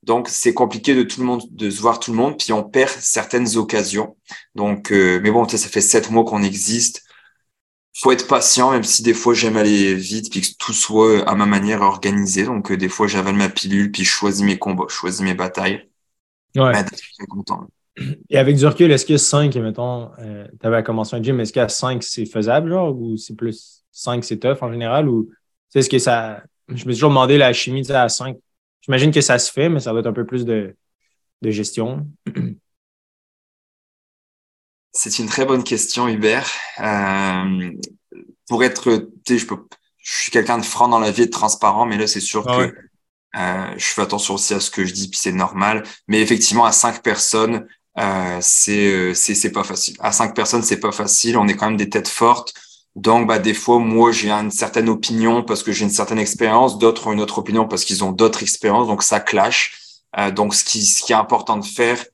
Donc, 0.03 0.29
c'est 0.29 0.55
compliqué 0.55 0.95
de 0.95 1.03
tout 1.03 1.21
le 1.21 1.27
monde, 1.27 1.43
de 1.51 1.69
se 1.69 1.81
voir 1.81 2.01
tout 2.01 2.11
le 2.11 2.17
monde, 2.17 2.39
puis 2.39 2.53
on 2.53 2.63
perd 2.63 2.89
certaines 2.89 3.57
occasions. 3.57 4.17
Donc, 4.55 4.93
euh, 4.93 5.21
mais 5.23 5.31
bon, 5.31 5.47
ça 5.47 5.59
fait 5.69 5.81
sept 5.81 6.11
mois 6.11 6.25
qu'on 6.25 6.43
existe. 6.43 7.05
Faut 7.99 8.13
être 8.13 8.27
patient, 8.27 8.71
même 8.71 8.85
si 8.85 9.03
des 9.03 9.13
fois 9.13 9.35
j'aime 9.35 9.59
aller 9.59 9.95
vite, 9.95 10.31
puis 10.31 10.41
que 10.41 10.47
tout 10.59 10.73
soit 10.73 11.29
à 11.29 11.35
ma 11.35 11.45
manière 11.45 11.83
organisé. 11.83 12.45
Donc, 12.45 12.71
euh, 12.71 12.77
des 12.77 12.89
fois 12.89 13.09
j'avale 13.09 13.35
ma 13.35 13.51
pilule, 13.51 13.93
puis 13.93 14.05
je 14.05 14.11
choisis 14.11 14.43
mes 14.43 14.59
combats, 14.59 14.87
je 14.89 14.95
choisis 14.95 15.21
mes 15.21 15.35
batailles. 15.35 15.87
Ouais. 16.57 16.73
content. 17.29 17.67
Et 18.31 18.39
avec 18.39 18.57
du 18.57 18.67
recul, 18.67 18.91
est-ce 18.91 19.05
que 19.05 19.17
5, 19.17 19.55
mettons, 19.57 20.11
euh, 20.19 20.47
tu 20.61 20.67
avais 20.67 20.83
commencé 20.83 21.15
un 21.15 21.23
gym, 21.23 21.39
est-ce 21.41 21.53
qu'à 21.53 21.69
5, 21.69 22.03
c'est 22.03 22.25
faisable, 22.25 22.71
genre, 22.71 22.97
ou 22.97 23.17
c'est 23.17 23.37
plus 23.37 23.85
5, 23.93 24.25
c'est 24.25 24.39
tough 24.39 24.59
en 24.63 24.73
général, 24.73 25.09
ou 25.09 25.29
est-ce 25.75 25.91
que 25.91 25.99
ça. 25.99 26.43
Je 26.69 26.75
me 26.75 26.93
suis 26.93 27.01
toujours 27.01 27.11
demandé 27.11 27.37
la 27.37 27.53
chimie 27.53 27.91
à 27.91 28.09
5, 28.09 28.37
J'imagine 28.83 29.13
que 29.13 29.21
ça 29.21 29.39
se 29.39 29.53
fait, 29.53 29.69
mais 29.69 29.81
ça 29.81 29.93
va 29.93 30.01
être 30.01 30.07
un 30.07 30.13
peu 30.13 30.27
plus 30.27 30.45
de, 30.45 30.75
gestion. 31.43 32.07
C'est 34.93 35.19
une 35.19 35.29
très 35.29 35.45
bonne 35.45 35.63
question, 35.63 36.09
Hubert. 36.09 36.51
Euh, 36.81 37.71
pour 38.49 38.65
être, 38.65 39.09
tu 39.25 39.39
sais, 39.39 39.39
je, 39.39 39.47
je 39.99 40.13
suis 40.23 40.33
quelqu'un 40.33 40.59
de 40.59 40.65
franc 40.65 40.89
dans 40.89 40.99
la 40.99 41.11
vie 41.11 41.23
et 41.23 41.27
de 41.27 41.31
transparent, 41.31 41.87
mais 41.87 41.97
là, 41.97 42.07
c'est 42.07 42.21
sûr 42.21 42.45
ah 42.49 42.67
que 42.67 42.75
euh, 43.37 43.75
je 43.77 43.85
fais 43.85 44.03
attention 44.03 44.35
aussi 44.35 44.55
à 44.55 44.61
ce 44.61 44.71
que 44.71 44.85
je 44.85 44.93
dis, 44.93 45.09
puis 45.09 45.19
c'est 45.23 45.33
normal. 45.33 45.85
Mais 46.09 46.21
effectivement, 46.21 46.65
à 46.65 46.73
cinq 46.73 47.03
personnes, 47.03 47.67
euh, 47.99 48.39
c'est 48.41 49.15
c'est 49.15 49.53
pas 49.53 49.65
facile. 49.65 49.97
À 50.01 50.13
cinq 50.13 50.35
personnes, 50.35 50.63
c'est 50.63 50.81
pas 50.81 50.93
facile. 50.93 51.37
On 51.37 51.47
est 51.47 51.55
quand 51.55 51.67
même 51.67 51.77
des 51.77 51.89
têtes 51.89 52.09
fortes. 52.09 52.53
Donc, 52.97 53.27
bah, 53.29 53.39
des 53.39 53.55
fois, 53.55 53.79
moi, 53.79 54.13
j'ai 54.13 54.31
une 54.31 54.51
certaine 54.51 54.89
opinion 54.89 55.43
parce 55.43 55.63
que 55.63 55.73
j'ai 55.73 55.85
une 55.85 55.91
certaine 55.91 56.19
expérience, 56.19 56.79
d'autres 56.79 57.07
ont 57.07 57.13
une 57.13 57.21
autre 57.21 57.39
opinion 57.39 57.69
parce 57.69 57.85
qu'ils 57.85 58.05
ont 58.05 58.13
d'autres 58.13 58.43
expériences, 58.43 58.89
donc 58.89 59.03
ça 59.03 59.21
clash. 59.21 59.79
Euh, 60.19 60.31
donc, 60.31 60.55
ce 60.55 60.65
qui, 60.65 61.13
est 61.13 61.15
important 61.15 61.57
de 61.57 61.65
faire, 61.65 62.05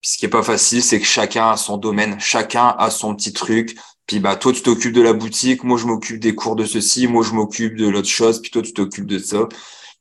ce 0.00 0.16
qui 0.18 0.26
est 0.26 0.28
pas 0.28 0.42
facile, 0.42 0.82
c'est 0.82 1.00
que 1.00 1.06
chacun 1.06 1.50
a 1.50 1.56
son 1.56 1.76
domaine, 1.76 2.18
chacun 2.18 2.74
a 2.78 2.90
son 2.90 3.14
petit 3.14 3.32
truc. 3.32 3.76
Puis 4.06 4.18
bah 4.20 4.36
toi 4.36 4.52
tu 4.52 4.62
t'occupes 4.62 4.92
de 4.92 5.00
la 5.00 5.12
boutique, 5.12 5.64
moi 5.64 5.78
je 5.78 5.86
m'occupe 5.86 6.18
des 6.20 6.34
cours 6.34 6.56
de 6.56 6.64
ceci, 6.64 7.06
moi 7.06 7.22
je 7.24 7.32
m'occupe 7.32 7.76
de 7.76 7.86
l'autre 7.86 8.08
chose, 8.08 8.42
puis 8.42 8.50
toi 8.50 8.62
tu 8.62 8.72
t'occupes 8.72 9.06
de 9.06 9.18
ça. 9.18 9.48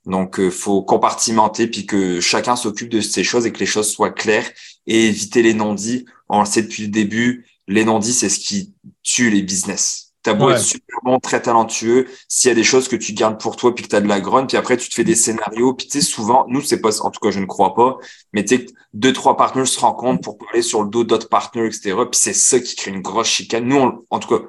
Donc 0.05 0.39
euh, 0.39 0.49
faut 0.49 0.81
compartimenter 0.81 1.67
puis 1.67 1.85
que 1.85 2.19
chacun 2.19 2.55
s'occupe 2.55 2.89
de 2.89 3.01
ces 3.01 3.23
choses 3.23 3.45
et 3.45 3.51
que 3.53 3.59
les 3.59 3.65
choses 3.67 3.91
soient 3.91 4.09
claires 4.11 4.49
et 4.87 5.07
éviter 5.07 5.43
les 5.43 5.53
non-dits. 5.53 6.05
On 6.29 6.39
le 6.39 6.45
sait 6.45 6.63
depuis 6.63 6.83
le 6.83 6.89
début, 6.89 7.45
les 7.67 7.85
non-dits 7.85 8.13
c'est 8.13 8.29
ce 8.29 8.39
qui 8.39 8.73
tue 9.03 9.29
les 9.29 9.43
business. 9.43 10.11
T'as 10.23 10.36
beau 10.36 10.51
être 10.51 10.60
super 10.60 10.99
bon, 11.03 11.19
très 11.19 11.41
talentueux, 11.41 12.07
s'il 12.27 12.49
y 12.49 12.51
a 12.51 12.55
des 12.55 12.63
choses 12.63 12.88
que 12.88 12.95
tu 12.95 13.13
gardes 13.13 13.39
pour 13.39 13.55
toi 13.55 13.73
puis 13.73 13.84
que 13.84 13.89
tu 13.89 13.95
as 13.95 14.01
de 14.01 14.07
la 14.07 14.21
grogne, 14.21 14.45
puis 14.45 14.55
après 14.55 14.77
tu 14.77 14.88
te 14.88 14.93
fais 14.93 15.03
des 15.03 15.15
scénarios, 15.15 15.73
puis 15.73 15.88
tu 15.88 15.99
sais 15.99 16.05
souvent, 16.05 16.45
nous 16.47 16.62
c'est 16.62 16.79
pas, 16.79 17.01
en 17.01 17.10
tout 17.10 17.19
cas 17.19 17.31
je 17.31 17.39
ne 17.39 17.45
crois 17.45 17.73
pas, 17.73 17.97
mais 18.31 18.45
tu 18.45 18.57
sais 18.57 18.65
deux 18.93 19.13
trois 19.13 19.36
partenaires 19.36 19.67
se 19.67 19.79
rencontrent 19.79 20.21
pour 20.21 20.38
parler 20.38 20.62
sur 20.62 20.84
le 20.84 20.89
dos 20.89 21.03
d'autres 21.03 21.29
partenaires, 21.29 21.65
etc. 21.65 21.95
Puis 22.12 22.19
c'est 22.19 22.34
ça 22.34 22.60
qui 22.60 22.75
crée 22.75 22.91
une 22.91 23.01
grosse 23.01 23.29
chicane. 23.29 23.65
Nous, 23.65 24.05
en 24.10 24.19
tout 24.19 24.27
cas, 24.27 24.43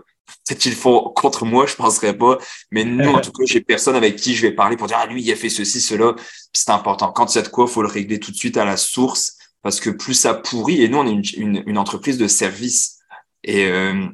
peut-être 0.46 0.58
qu'ils 0.58 0.74
font 0.74 1.10
contre 1.14 1.46
moi, 1.46 1.66
je 1.66 1.76
penserais 1.76 2.16
pas, 2.16 2.38
mais 2.70 2.84
nous 2.84 3.10
en 3.10 3.20
tout 3.20 3.32
cas 3.32 3.44
j'ai 3.46 3.60
personne 3.60 3.96
avec 3.96 4.16
qui 4.16 4.34
je 4.34 4.42
vais 4.42 4.52
parler 4.52 4.76
pour 4.76 4.88
dire 4.88 4.98
ah 5.00 5.06
lui 5.06 5.22
il 5.22 5.32
a 5.32 5.36
fait 5.36 5.48
ceci 5.48 5.80
cela. 5.80 6.12
Puis 6.14 6.26
c'est 6.52 6.70
important. 6.70 7.12
Quand 7.12 7.34
il 7.34 7.38
y 7.38 7.40
a 7.40 7.42
de 7.42 7.48
quoi, 7.48 7.66
faut 7.66 7.82
le 7.82 7.88
régler 7.88 8.20
tout 8.20 8.30
de 8.30 8.36
suite 8.36 8.56
à 8.56 8.64
la 8.64 8.76
source 8.76 9.38
parce 9.62 9.80
que 9.80 9.90
plus 9.90 10.14
ça 10.14 10.34
pourrit. 10.34 10.82
Et 10.82 10.88
nous 10.88 10.98
on 10.98 11.06
est 11.06 11.12
une, 11.12 11.22
une, 11.36 11.62
une 11.66 11.78
entreprise 11.78 12.18
de 12.18 12.28
service 12.28 12.98
et 13.44 13.66
euh, 13.66 14.06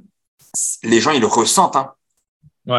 les 0.83 1.01
gens, 1.01 1.13
ils 1.13 1.21
le 1.21 1.27
ressentent. 1.27 1.77
Hein. 1.77 1.93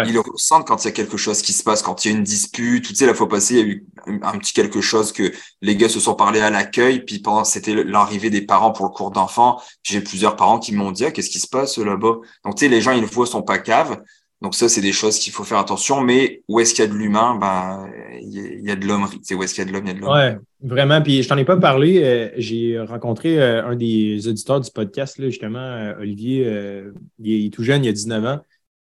Ils 0.06 0.14
le 0.14 0.20
ressentent 0.20 0.68
quand 0.68 0.84
il 0.84 0.86
y 0.86 0.90
a 0.90 0.92
quelque 0.92 1.18
chose 1.18 1.42
qui 1.42 1.52
se 1.52 1.64
passe, 1.64 1.82
quand 1.82 2.06
il 2.06 2.12
y 2.12 2.14
a 2.14 2.18
une 2.18 2.24
dispute. 2.24 2.86
Tu 2.86 2.94
sais, 2.94 3.08
la 3.08 3.16
fois 3.16 3.28
passée, 3.28 3.56
il 3.56 3.60
y 3.60 3.64
a 3.64 3.66
eu 3.66 3.88
un 4.22 4.38
petit 4.38 4.54
quelque 4.54 4.82
chose 4.82 5.12
que 5.12 5.32
les 5.62 5.76
gars 5.76 5.90
se 5.90 6.00
sont 6.00 6.14
parlé 6.14 6.40
à 6.42 6.52
l'accueil. 6.52 7.04
Puis 7.04 7.20
pendant, 7.20 7.44
c'était 7.44 7.74
l'arrivée 7.74 8.30
des 8.30 8.44
parents 8.44 8.72
pour 8.72 8.86
le 8.86 8.92
cours 8.92 9.10
d'enfants. 9.10 9.60
J'ai 9.82 10.02
plusieurs 10.02 10.36
parents 10.36 10.60
qui 10.60 10.76
m'ont 10.76 10.92
dit, 10.92 11.06
ah, 11.06 11.12
qu'est-ce 11.12 11.32
qui 11.32 11.40
se 11.40 11.48
passe 11.48 11.80
là-bas? 11.80 12.18
Donc, 12.46 12.56
tu 12.56 12.66
sais, 12.66 12.68
les 12.68 12.82
gens, 12.82 12.92
ils 12.92 13.02
le 13.02 13.08
voient, 13.08 13.26
sont 13.26 13.42
pas 13.42 13.58
caves. 13.58 14.00
Donc 14.42 14.56
ça, 14.56 14.70
c'est 14.70 14.82
des 14.82 14.94
choses 14.94 15.20
qu'il 15.20 15.34
faut 15.34 15.44
faire 15.44 15.58
attention. 15.58 16.02
Mais 16.02 16.44
où 16.48 16.60
est-ce 16.60 16.74
qu'il 16.74 16.86
y 16.86 16.88
a 16.88 16.92
de 16.92 16.98
l'humain 16.98 17.36
Ben, 17.36 17.92
il 18.22 18.62
y 18.64 18.72
a 18.72 18.76
de 18.76 18.86
l'homme. 18.86 19.08
Tu 19.12 19.20
sais, 19.22 19.36
où 19.36 19.44
est-ce 19.44 19.54
qu'il 19.54 19.66
y 19.66 19.68
a 19.68 19.70
de 19.70 19.74
l'homme, 19.74 19.86
il 19.86 19.90
y 19.90 19.92
a 19.92 19.94
de 19.96 20.00
l'homme. 20.00 20.14
Ouais, 20.14 20.38
vraiment. 20.62 21.02
Puis 21.02 21.24
je 21.24 21.28
t'en 21.28 21.38
ai 21.38 21.46
pas 21.46 21.58
parlé. 21.58 22.04
Euh, 22.04 22.30
j'ai 22.38 22.80
rencontré 22.80 23.42
euh, 23.42 23.66
un 23.66 23.76
des 23.76 24.28
auditeurs 24.28 24.62
du 24.62 24.72
podcast, 24.72 25.22
justement, 25.22 25.60
euh, 25.60 25.96
Olivier. 26.00 26.46
il, 27.20 27.46
est, 27.46 27.54
tout 27.54 27.64
jeune, 27.64 27.84
il 27.84 27.90
a 27.90 27.94
19 27.94 28.26
ans. 28.26 28.40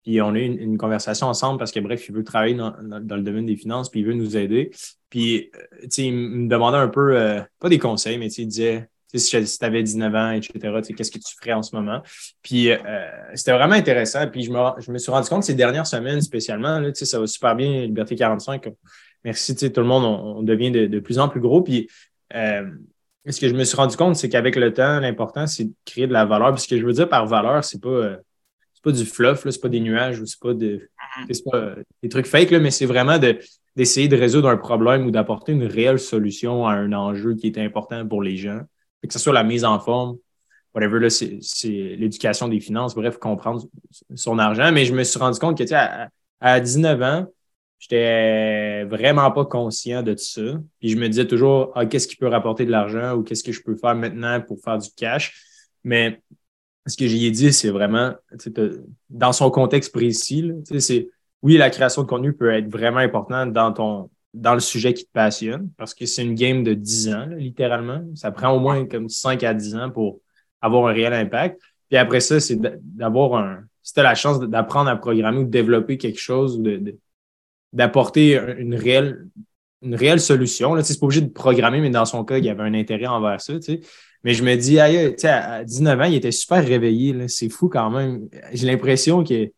Puis 0.03 0.21
on 0.21 0.33
a 0.33 0.39
eu 0.39 0.45
une, 0.45 0.77
conversation 0.77 1.27
ensemble 1.27 1.57
parce 1.57 1.71
que, 1.71 1.79
bref, 1.79 2.07
il 2.09 2.15
veut 2.15 2.23
travailler 2.23 2.55
dans, 2.55 2.75
dans, 2.81 3.15
le 3.15 3.23
domaine 3.23 3.47
des 3.47 3.55
finances, 3.55 3.89
puis 3.89 4.01
il 4.01 4.05
veut 4.05 4.13
nous 4.13 4.37
aider. 4.37 4.69
Puis, 5.09 5.49
tu 5.81 5.87
sais, 5.89 6.03
il 6.05 6.13
me 6.13 6.47
demandait 6.47 6.77
un 6.77 6.89
peu, 6.89 7.17
pas 7.59 7.69
des 7.69 7.79
conseils, 7.79 8.19
mais 8.19 8.27
il 8.27 8.47
disait, 8.47 8.87
si 9.17 9.57
tu 9.59 9.65
avais 9.65 9.83
19 9.83 10.15
ans, 10.15 10.31
etc., 10.31 10.53
qu'est-ce 10.95 11.11
que 11.11 11.19
tu 11.19 11.35
ferais 11.39 11.53
en 11.53 11.63
ce 11.63 11.75
moment? 11.75 12.01
Puis 12.41 12.71
euh, 12.71 12.77
c'était 13.33 13.53
vraiment 13.53 13.75
intéressant. 13.75 14.27
Puis 14.27 14.43
je 14.43 14.51
me, 14.51 14.59
je 14.79 14.91
me, 14.91 14.97
suis 14.97 15.11
rendu 15.11 15.29
compte 15.29 15.43
ces 15.43 15.55
dernières 15.55 15.87
semaines 15.87 16.21
spécialement, 16.21 16.79
là, 16.79 16.93
ça 16.93 17.19
va 17.19 17.27
super 17.27 17.55
bien, 17.55 17.81
Liberté 17.81 18.15
45. 18.15 18.69
Merci, 19.23 19.55
tout 19.55 19.81
le 19.81 19.87
monde, 19.87 20.03
on, 20.03 20.43
devient 20.43 20.71
de, 20.71 20.99
plus 20.99 21.19
en 21.19 21.29
plus 21.29 21.41
gros. 21.41 21.61
Puis 21.61 21.87
euh, 22.35 22.69
ce 23.27 23.39
que 23.39 23.47
je 23.47 23.53
me 23.53 23.63
suis 23.63 23.75
rendu 23.75 23.97
compte, 23.97 24.15
c'est 24.15 24.29
qu'avec 24.29 24.55
le 24.55 24.73
temps, 24.73 24.99
l'important, 24.99 25.47
c'est 25.47 25.65
de 25.65 25.73
créer 25.85 26.07
de 26.07 26.13
la 26.13 26.25
valeur. 26.25 26.53
Puis 26.53 26.63
ce 26.63 26.67
que 26.67 26.77
je 26.77 26.85
veux 26.85 26.93
dire 26.93 27.09
par 27.09 27.25
valeur, 27.25 27.63
c'est 27.63 27.81
pas, 27.81 27.89
euh, 27.89 28.17
pas 28.85 28.91
du 28.91 29.03
fluff, 29.03 29.49
c'est 29.49 29.61
pas 29.61 29.67
des 29.67 29.79
nuages 29.79 30.21
ou 30.21 30.25
c'est 30.27 30.39
pas, 30.39 30.53
de, 30.53 30.87
pas 31.51 31.75
des 32.03 32.09
trucs 32.09 32.27
fake, 32.27 32.51
là, 32.51 32.59
mais 32.59 32.69
c'est 32.69 32.85
vraiment 32.85 33.17
de, 33.17 33.39
d'essayer 33.75 34.07
de 34.07 34.15
résoudre 34.15 34.47
un 34.47 34.57
problème 34.57 35.07
ou 35.07 35.11
d'apporter 35.11 35.53
une 35.53 35.65
réelle 35.65 35.99
solution 35.99 36.67
à 36.67 36.73
un 36.73 36.93
enjeu 36.93 37.33
qui 37.33 37.47
est 37.47 37.57
important 37.57 38.07
pour 38.07 38.21
les 38.21 38.37
gens 38.37 38.61
que 39.07 39.13
ce 39.13 39.19
soit 39.19 39.33
la 39.33 39.43
mise 39.43 39.65
en 39.65 39.79
forme, 39.79 40.17
whatever, 40.73 40.99
là, 40.99 41.09
c'est, 41.09 41.39
l'éducation 41.67 42.47
des 42.47 42.59
finances, 42.59 42.93
bref, 42.93 43.17
comprendre 43.17 43.63
son 44.13 44.37
argent. 44.37 44.71
Mais 44.71 44.85
je 44.85 44.93
me 44.93 45.03
suis 45.03 45.17
rendu 45.17 45.39
compte 45.39 45.57
que, 45.57 45.63
tu 45.63 45.69
sais, 45.69 46.09
à, 46.41 46.59
19 46.59 47.01
ans, 47.01 47.25
j'étais 47.79 48.83
vraiment 48.85 49.31
pas 49.31 49.45
conscient 49.45 50.03
de 50.03 50.13
tout 50.13 50.23
ça. 50.23 50.59
Puis 50.79 50.89
je 50.89 50.97
me 50.97 51.07
disais 51.07 51.25
toujours, 51.25 51.71
ah, 51.75 51.85
qu'est-ce 51.85 52.07
qui 52.07 52.17
peut 52.17 52.27
rapporter 52.27 52.65
de 52.65 52.71
l'argent 52.71 53.13
ou 53.15 53.23
qu'est-ce 53.23 53.43
que 53.43 53.51
je 53.51 53.61
peux 53.63 53.75
faire 53.75 53.95
maintenant 53.95 54.41
pour 54.41 54.59
faire 54.61 54.77
du 54.77 54.89
cash? 54.95 55.33
Mais 55.83 56.21
ce 56.85 56.97
que 56.97 57.07
j'y 57.07 57.25
ai 57.25 57.31
dit, 57.31 57.53
c'est 57.53 57.69
vraiment, 57.69 58.13
dans 59.09 59.33
son 59.33 59.49
contexte 59.49 59.93
précis, 59.93 60.51
c'est, 60.79 61.09
oui, 61.41 61.57
la 61.57 61.69
création 61.69 62.03
de 62.03 62.07
contenu 62.07 62.33
peut 62.33 62.51
être 62.51 62.69
vraiment 62.69 62.99
importante 62.99 63.53
dans 63.53 63.71
ton, 63.71 64.09
dans 64.35 64.53
le 64.53 64.59
sujet 64.59 64.93
qui 64.93 65.05
te 65.05 65.11
passionne, 65.11 65.69
parce 65.77 65.93
que 65.93 66.05
c'est 66.05 66.23
une 66.23 66.35
game 66.35 66.63
de 66.63 66.73
10 66.73 67.09
ans, 67.13 67.25
littéralement. 67.37 68.03
Ça 68.15 68.31
prend 68.31 68.51
au 68.51 68.59
moins 68.59 68.85
comme 68.85 69.09
5 69.09 69.43
à 69.43 69.53
10 69.53 69.75
ans 69.75 69.89
pour 69.89 70.19
avoir 70.61 70.87
un 70.87 70.93
réel 70.93 71.13
impact. 71.13 71.61
Puis 71.89 71.97
après 71.97 72.19
ça, 72.19 72.39
c'est 72.39 72.59
d'avoir 72.81 73.35
un. 73.35 73.63
Si 73.81 73.93
tu 73.93 73.99
as 73.99 74.03
la 74.03 74.15
chance 74.15 74.39
d'apprendre 74.39 74.89
à 74.89 74.95
programmer 74.95 75.39
ou 75.39 75.43
de 75.43 75.49
développer 75.49 75.97
quelque 75.97 76.19
chose, 76.19 76.61
d'apporter 77.71 78.39
une 78.57 78.75
réelle, 78.75 79.27
une 79.81 79.95
réelle 79.95 80.19
solution. 80.19 80.75
C'est 80.81 80.99
pas 80.99 81.05
obligé 81.05 81.21
de 81.21 81.29
programmer, 81.29 81.79
mais 81.79 81.91
dans 81.91 82.05
son 82.05 82.25
cas, 82.25 82.37
il 82.37 82.45
y 82.45 82.49
avait 82.49 82.63
un 82.63 82.73
intérêt 82.73 83.05
envers 83.05 83.39
ça. 83.39 83.53
Mais 84.23 84.33
je 84.33 84.43
me 84.43 84.55
dis, 84.55 84.79
aïe, 84.79 85.15
à 85.23 85.63
19 85.63 85.99
ans, 85.99 86.05
il 86.05 86.15
était 86.15 86.31
super 86.31 86.65
réveillé. 86.65 87.27
C'est 87.27 87.49
fou 87.49 87.69
quand 87.69 87.91
même. 87.91 88.27
J'ai 88.53 88.65
l'impression 88.65 89.23
que 89.23 89.51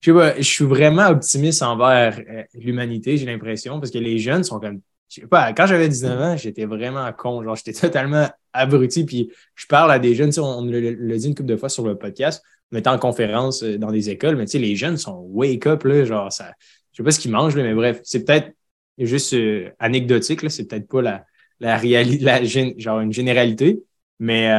je 0.00 0.10
sais 0.10 0.16
pas, 0.16 0.36
je 0.36 0.42
suis 0.42 0.64
vraiment 0.64 1.08
optimiste 1.08 1.62
envers 1.62 2.18
euh, 2.28 2.42
l'humanité, 2.54 3.18
j'ai 3.18 3.26
l'impression, 3.26 3.80
parce 3.80 3.90
que 3.90 3.98
les 3.98 4.18
jeunes 4.18 4.44
sont 4.44 4.58
comme. 4.58 4.80
Je 5.08 5.22
sais 5.22 5.26
pas, 5.26 5.52
quand 5.52 5.66
j'avais 5.66 5.88
19 5.88 6.20
ans, 6.20 6.36
j'étais 6.36 6.64
vraiment 6.64 7.10
con. 7.12 7.42
Genre, 7.42 7.56
j'étais 7.56 7.72
totalement 7.72 8.28
abruti. 8.52 9.04
Puis 9.04 9.30
je 9.56 9.66
parle 9.66 9.90
à 9.90 9.98
des 9.98 10.14
jeunes, 10.14 10.30
on 10.38 10.64
l'a 10.64 11.16
dit 11.18 11.26
une 11.26 11.34
couple 11.34 11.48
de 11.48 11.56
fois 11.56 11.68
sur 11.68 11.84
le 11.84 11.98
podcast, 11.98 12.42
on 12.72 12.78
était 12.78 12.88
en 12.88 12.98
conférence 12.98 13.62
euh, 13.62 13.76
dans 13.76 13.90
des 13.90 14.08
écoles, 14.08 14.36
mais 14.36 14.46
tu 14.46 14.52
sais, 14.52 14.58
les 14.58 14.76
jeunes 14.76 14.96
sont 14.96 15.18
wake 15.32 15.66
up, 15.66 15.84
là, 15.84 16.04
genre, 16.04 16.32
ça. 16.32 16.52
Je 16.92 16.98
sais 16.98 17.02
pas 17.02 17.10
ce 17.10 17.20
qu'ils 17.20 17.32
mangent, 17.32 17.56
mais 17.56 17.74
bref, 17.74 18.00
c'est 18.02 18.24
peut-être 18.24 18.52
juste 18.98 19.34
euh, 19.34 19.70
anecdotique, 19.78 20.42
là, 20.42 20.48
c'est 20.48 20.64
peut-être 20.64 20.88
pas 20.88 21.02
la, 21.02 21.24
la 21.58 21.76
réalité, 21.76 22.24
la, 22.24 22.42
genre 22.44 23.00
une 23.00 23.12
généralité. 23.12 23.82
Mais 24.18 24.50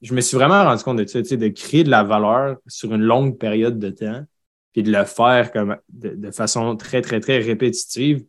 je 0.00 0.14
me 0.14 0.22
suis 0.22 0.34
vraiment 0.34 0.64
rendu 0.64 0.82
compte 0.82 0.96
de 0.96 1.06
ça, 1.06 1.20
de 1.20 1.48
créer 1.48 1.84
de 1.84 1.90
la 1.90 2.04
valeur 2.04 2.56
sur 2.66 2.94
une 2.94 3.02
longue 3.02 3.36
période 3.38 3.78
de 3.78 3.90
temps 3.90 4.24
puis 4.74 4.82
de 4.82 4.92
le 4.92 5.04
faire 5.04 5.52
comme 5.52 5.76
de, 5.88 6.30
façon 6.32 6.76
très, 6.76 7.00
très, 7.00 7.20
très 7.20 7.38
répétitive, 7.38 8.26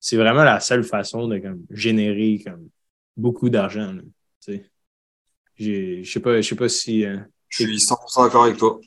c'est 0.00 0.16
vraiment 0.16 0.42
la 0.42 0.60
seule 0.60 0.82
façon 0.82 1.28
de 1.28 1.38
comme, 1.38 1.64
générer 1.70 2.42
comme, 2.44 2.68
beaucoup 3.16 3.48
d'argent. 3.48 3.94
Je 5.56 6.02
sais 6.04 6.20
pas, 6.20 6.40
je 6.40 6.48
sais 6.48 6.56
pas 6.56 6.68
si. 6.68 7.06
Euh, 7.06 7.18
je 7.48 7.64
suis 7.64 7.76
100% 7.76 8.24
d'accord 8.24 8.44
avec 8.44 8.58
toi. 8.58 8.80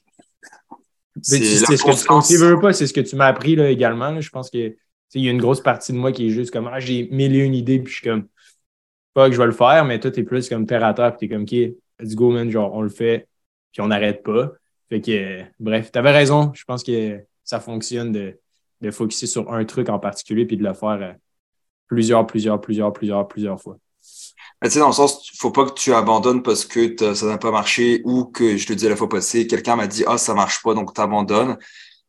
C'est 1.22 1.40
ce 1.40 1.66
que 1.66 2.28
tu 2.28 2.38
veux 2.38 2.60
pas, 2.60 2.74
c'est 2.74 2.86
ce 2.86 2.94
que 2.94 3.02
tu 3.02 3.16
m'as 3.16 3.28
appris 3.28 3.56
là, 3.56 3.70
également. 3.70 4.20
Je 4.20 4.30
pense 4.30 4.50
que 4.50 4.76
il 5.16 5.24
y 5.24 5.28
a 5.28 5.32
une 5.32 5.42
grosse 5.42 5.62
partie 5.62 5.94
de 5.94 5.98
moi 5.98 6.12
qui 6.12 6.28
est 6.28 6.30
juste 6.30 6.52
comme 6.52 6.68
ah, 6.68 6.80
j'ai 6.80 7.08
mille 7.12 7.36
et 7.36 7.40
une 7.40 7.56
idées, 7.56 7.80
puis 7.80 7.92
je 7.92 7.98
suis 8.00 8.08
comme 8.08 8.28
pas 9.14 9.28
que 9.28 9.34
je 9.34 9.40
vais 9.40 9.48
le 9.48 9.54
faire, 9.54 9.86
mais 9.86 10.00
toi, 10.00 10.12
tu 10.12 10.20
es 10.20 10.24
plus 10.24 10.50
comme 10.50 10.68
terre 10.68 10.84
à 10.84 10.94
terre, 10.94 11.16
puis 11.16 11.28
tu 11.28 11.34
es 11.34 11.36
comme 11.36 11.44
OK, 11.44 11.76
let's 12.00 12.14
go, 12.14 12.30
man, 12.30 12.52
genre 12.52 12.74
on 12.74 12.82
le 12.82 12.90
fait, 12.90 13.28
puis 13.72 13.82
on 13.82 13.88
n'arrête 13.88 14.22
pas. 14.22 14.52
Fait 14.89 15.02
que, 15.02 15.43
bref, 15.60 15.91
tu 15.91 15.99
avais 15.99 16.12
raison. 16.12 16.52
Je 16.54 16.63
pense 16.65 16.84
que 16.84 17.23
ça 17.43 17.60
fonctionne 17.60 18.12
de, 18.12 18.39
de 18.82 18.91
focuser 18.91 19.28
sur 19.28 19.52
un 19.54 19.65
truc 19.65 19.89
en 19.89 19.99
particulier 19.99 20.45
puis 20.45 20.58
de 20.58 20.63
le 20.63 20.73
faire 20.73 20.99
euh, 21.02 21.13
plusieurs, 21.88 22.25
plusieurs, 22.25 22.60
plusieurs, 22.62 22.93
plusieurs, 22.93 23.28
plusieurs 23.28 23.62
fois. 23.62 23.78
tu 24.63 24.69
sais, 24.69 24.80
dans 24.80 24.88
le 24.88 24.93
sens, 24.93 25.30
faut 25.38 25.52
pas 25.52 25.65
que 25.65 25.73
tu 25.73 25.93
abandonnes 25.93 26.43
parce 26.43 26.65
que 26.65 27.13
ça 27.13 27.25
n'a 27.25 27.38
pas 27.38 27.52
marché 27.52 28.02
ou 28.06 28.25
que, 28.25 28.58
je 28.58 28.65
te 28.65 28.73
dis 28.73 28.88
la 28.88 28.95
fois 28.95 29.10
passée, 29.10 29.47
quelqu'un 29.47 29.75
m'a 29.75 29.88
dit, 29.88 30.04
ah, 30.08 30.17
ça 30.17 30.34
marche 30.34 30.62
pas, 30.63 30.73
donc 30.73 30.93
tu 30.93 31.02
abandonnes. 31.02 31.58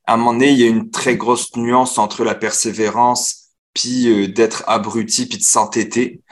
À 0.06 0.14
un 0.14 0.16
moment 0.16 0.32
donné, 0.32 0.50
il 0.50 0.58
y 0.58 0.64
a 0.64 0.68
une 0.68 0.90
très 0.90 1.16
grosse 1.16 1.54
nuance 1.56 1.98
entre 1.98 2.24
la 2.24 2.34
persévérance 2.34 3.50
puis 3.74 4.08
euh, 4.08 4.28
d'être 4.28 4.64
abruti 4.66 5.26
puis 5.26 5.38
de 5.38 5.42
s'entêter. 5.42 6.22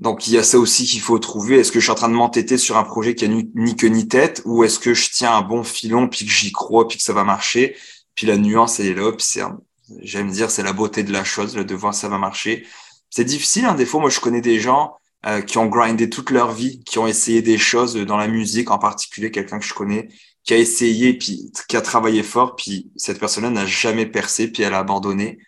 Donc 0.00 0.26
il 0.26 0.32
y 0.32 0.38
a 0.38 0.42
ça 0.42 0.58
aussi 0.58 0.86
qu'il 0.86 1.00
faut 1.00 1.18
trouver. 1.18 1.58
Est-ce 1.58 1.70
que 1.70 1.78
je 1.78 1.84
suis 1.84 1.92
en 1.92 1.94
train 1.94 2.08
de 2.08 2.14
m'entêter 2.14 2.56
sur 2.56 2.76
un 2.78 2.84
projet 2.84 3.14
qui 3.14 3.26
a 3.26 3.28
ni, 3.28 3.76
queue 3.76 3.88
ni 3.88 4.08
tête 4.08 4.42
ou 4.46 4.64
est-ce 4.64 4.78
que 4.78 4.94
je 4.94 5.10
tiens 5.10 5.34
un 5.34 5.42
bon 5.42 5.62
filon 5.62 6.08
puis 6.08 6.24
que 6.24 6.32
j'y 6.32 6.52
crois 6.52 6.88
puis 6.88 6.96
que 6.96 7.04
ça 7.04 7.12
va 7.12 7.22
marcher? 7.22 7.76
Puis 8.14 8.26
la 8.26 8.38
nuance 8.38 8.80
elle 8.80 8.86
est 8.86 8.94
là. 8.94 9.12
Puis 9.12 9.26
c'est, 9.28 9.42
j'aime 10.00 10.30
dire, 10.30 10.50
c'est 10.50 10.62
la 10.62 10.72
beauté 10.72 11.02
de 11.02 11.12
la 11.12 11.22
chose, 11.22 11.54
le 11.54 11.64
de 11.64 11.74
voir 11.74 11.94
ça 11.94 12.08
va 12.08 12.18
marcher. 12.18 12.66
C'est 13.10 13.24
difficile. 13.24 13.66
Hein, 13.66 13.74
des 13.74 13.84
fois, 13.86 14.00
moi 14.00 14.08
je 14.10 14.20
connais 14.20 14.40
des 14.40 14.58
gens 14.58 14.94
euh, 15.26 15.42
qui 15.42 15.58
ont 15.58 15.66
grindé 15.66 16.08
toute 16.08 16.30
leur 16.30 16.52
vie, 16.52 16.82
qui 16.84 16.98
ont 16.98 17.06
essayé 17.06 17.42
des 17.42 17.58
choses 17.58 17.94
dans 17.94 18.16
la 18.16 18.26
musique, 18.28 18.70
en 18.70 18.78
particulier 18.78 19.30
quelqu'un 19.30 19.58
que 19.58 19.66
je 19.66 19.74
connais 19.74 20.08
qui 20.44 20.54
a 20.54 20.56
essayé 20.56 21.14
puis 21.14 21.52
qui 21.68 21.76
a 21.76 21.80
travaillé 21.80 22.22
fort 22.22 22.56
puis 22.56 22.90
cette 22.96 23.20
personne-là 23.20 23.50
n'a 23.50 23.66
jamais 23.66 24.06
percé 24.06 24.50
puis 24.50 24.62
elle 24.62 24.74
a 24.74 24.78
abandonné 24.78 25.38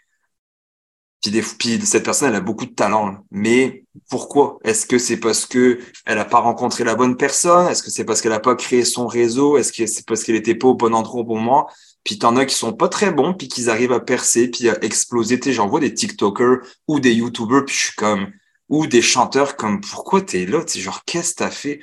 Puis, 1.22 1.30
des, 1.30 1.42
puis 1.42 1.80
cette 1.82 2.04
personne, 2.04 2.30
elle 2.30 2.34
a 2.34 2.40
beaucoup 2.40 2.66
de 2.66 2.72
talent. 2.72 3.18
Mais 3.30 3.84
pourquoi? 4.10 4.58
Est-ce 4.64 4.86
que 4.86 4.98
c'est 4.98 5.18
parce 5.18 5.46
que 5.46 5.78
elle 6.04 6.18
a 6.18 6.24
pas 6.24 6.40
rencontré 6.40 6.82
la 6.82 6.96
bonne 6.96 7.16
personne? 7.16 7.68
Est-ce 7.68 7.82
que 7.82 7.90
c'est 7.90 8.04
parce 8.04 8.20
qu'elle 8.20 8.32
a 8.32 8.40
pas 8.40 8.56
créé 8.56 8.84
son 8.84 9.06
réseau? 9.06 9.56
Est-ce 9.56 9.72
que 9.72 9.86
c'est 9.86 10.04
parce 10.04 10.24
qu'elle 10.24 10.34
était 10.34 10.56
pas 10.56 10.68
au 10.68 10.74
bon 10.74 10.94
endroit 10.94 11.20
au 11.20 11.24
bon 11.24 11.38
moment? 11.38 11.68
Puis 12.02 12.18
t'en 12.18 12.36
as 12.36 12.44
qui 12.44 12.56
sont 12.56 12.72
pas 12.72 12.88
très 12.88 13.12
bons, 13.12 13.34
puis 13.34 13.46
qu'ils 13.46 13.70
arrivent 13.70 13.92
à 13.92 14.00
percer, 14.00 14.48
puis 14.48 14.68
à 14.68 14.82
exploser. 14.84 15.38
Tu 15.38 15.52
j'en 15.52 15.68
vois 15.68 15.78
des 15.78 15.94
TikTokers 15.94 16.58
ou 16.88 16.98
des 16.98 17.14
YouTubers, 17.14 17.64
puis 17.64 17.76
je 17.76 17.80
suis 17.84 17.94
comme 17.94 18.32
ou 18.68 18.86
des 18.86 19.02
chanteurs 19.02 19.54
comme 19.56 19.80
pourquoi 19.80 20.22
t'es 20.22 20.46
là? 20.46 20.64
Tu 20.64 20.80
genre 20.80 21.04
qu'est-ce 21.04 21.34
que 21.34 21.38
t'as 21.38 21.50
fait? 21.50 21.80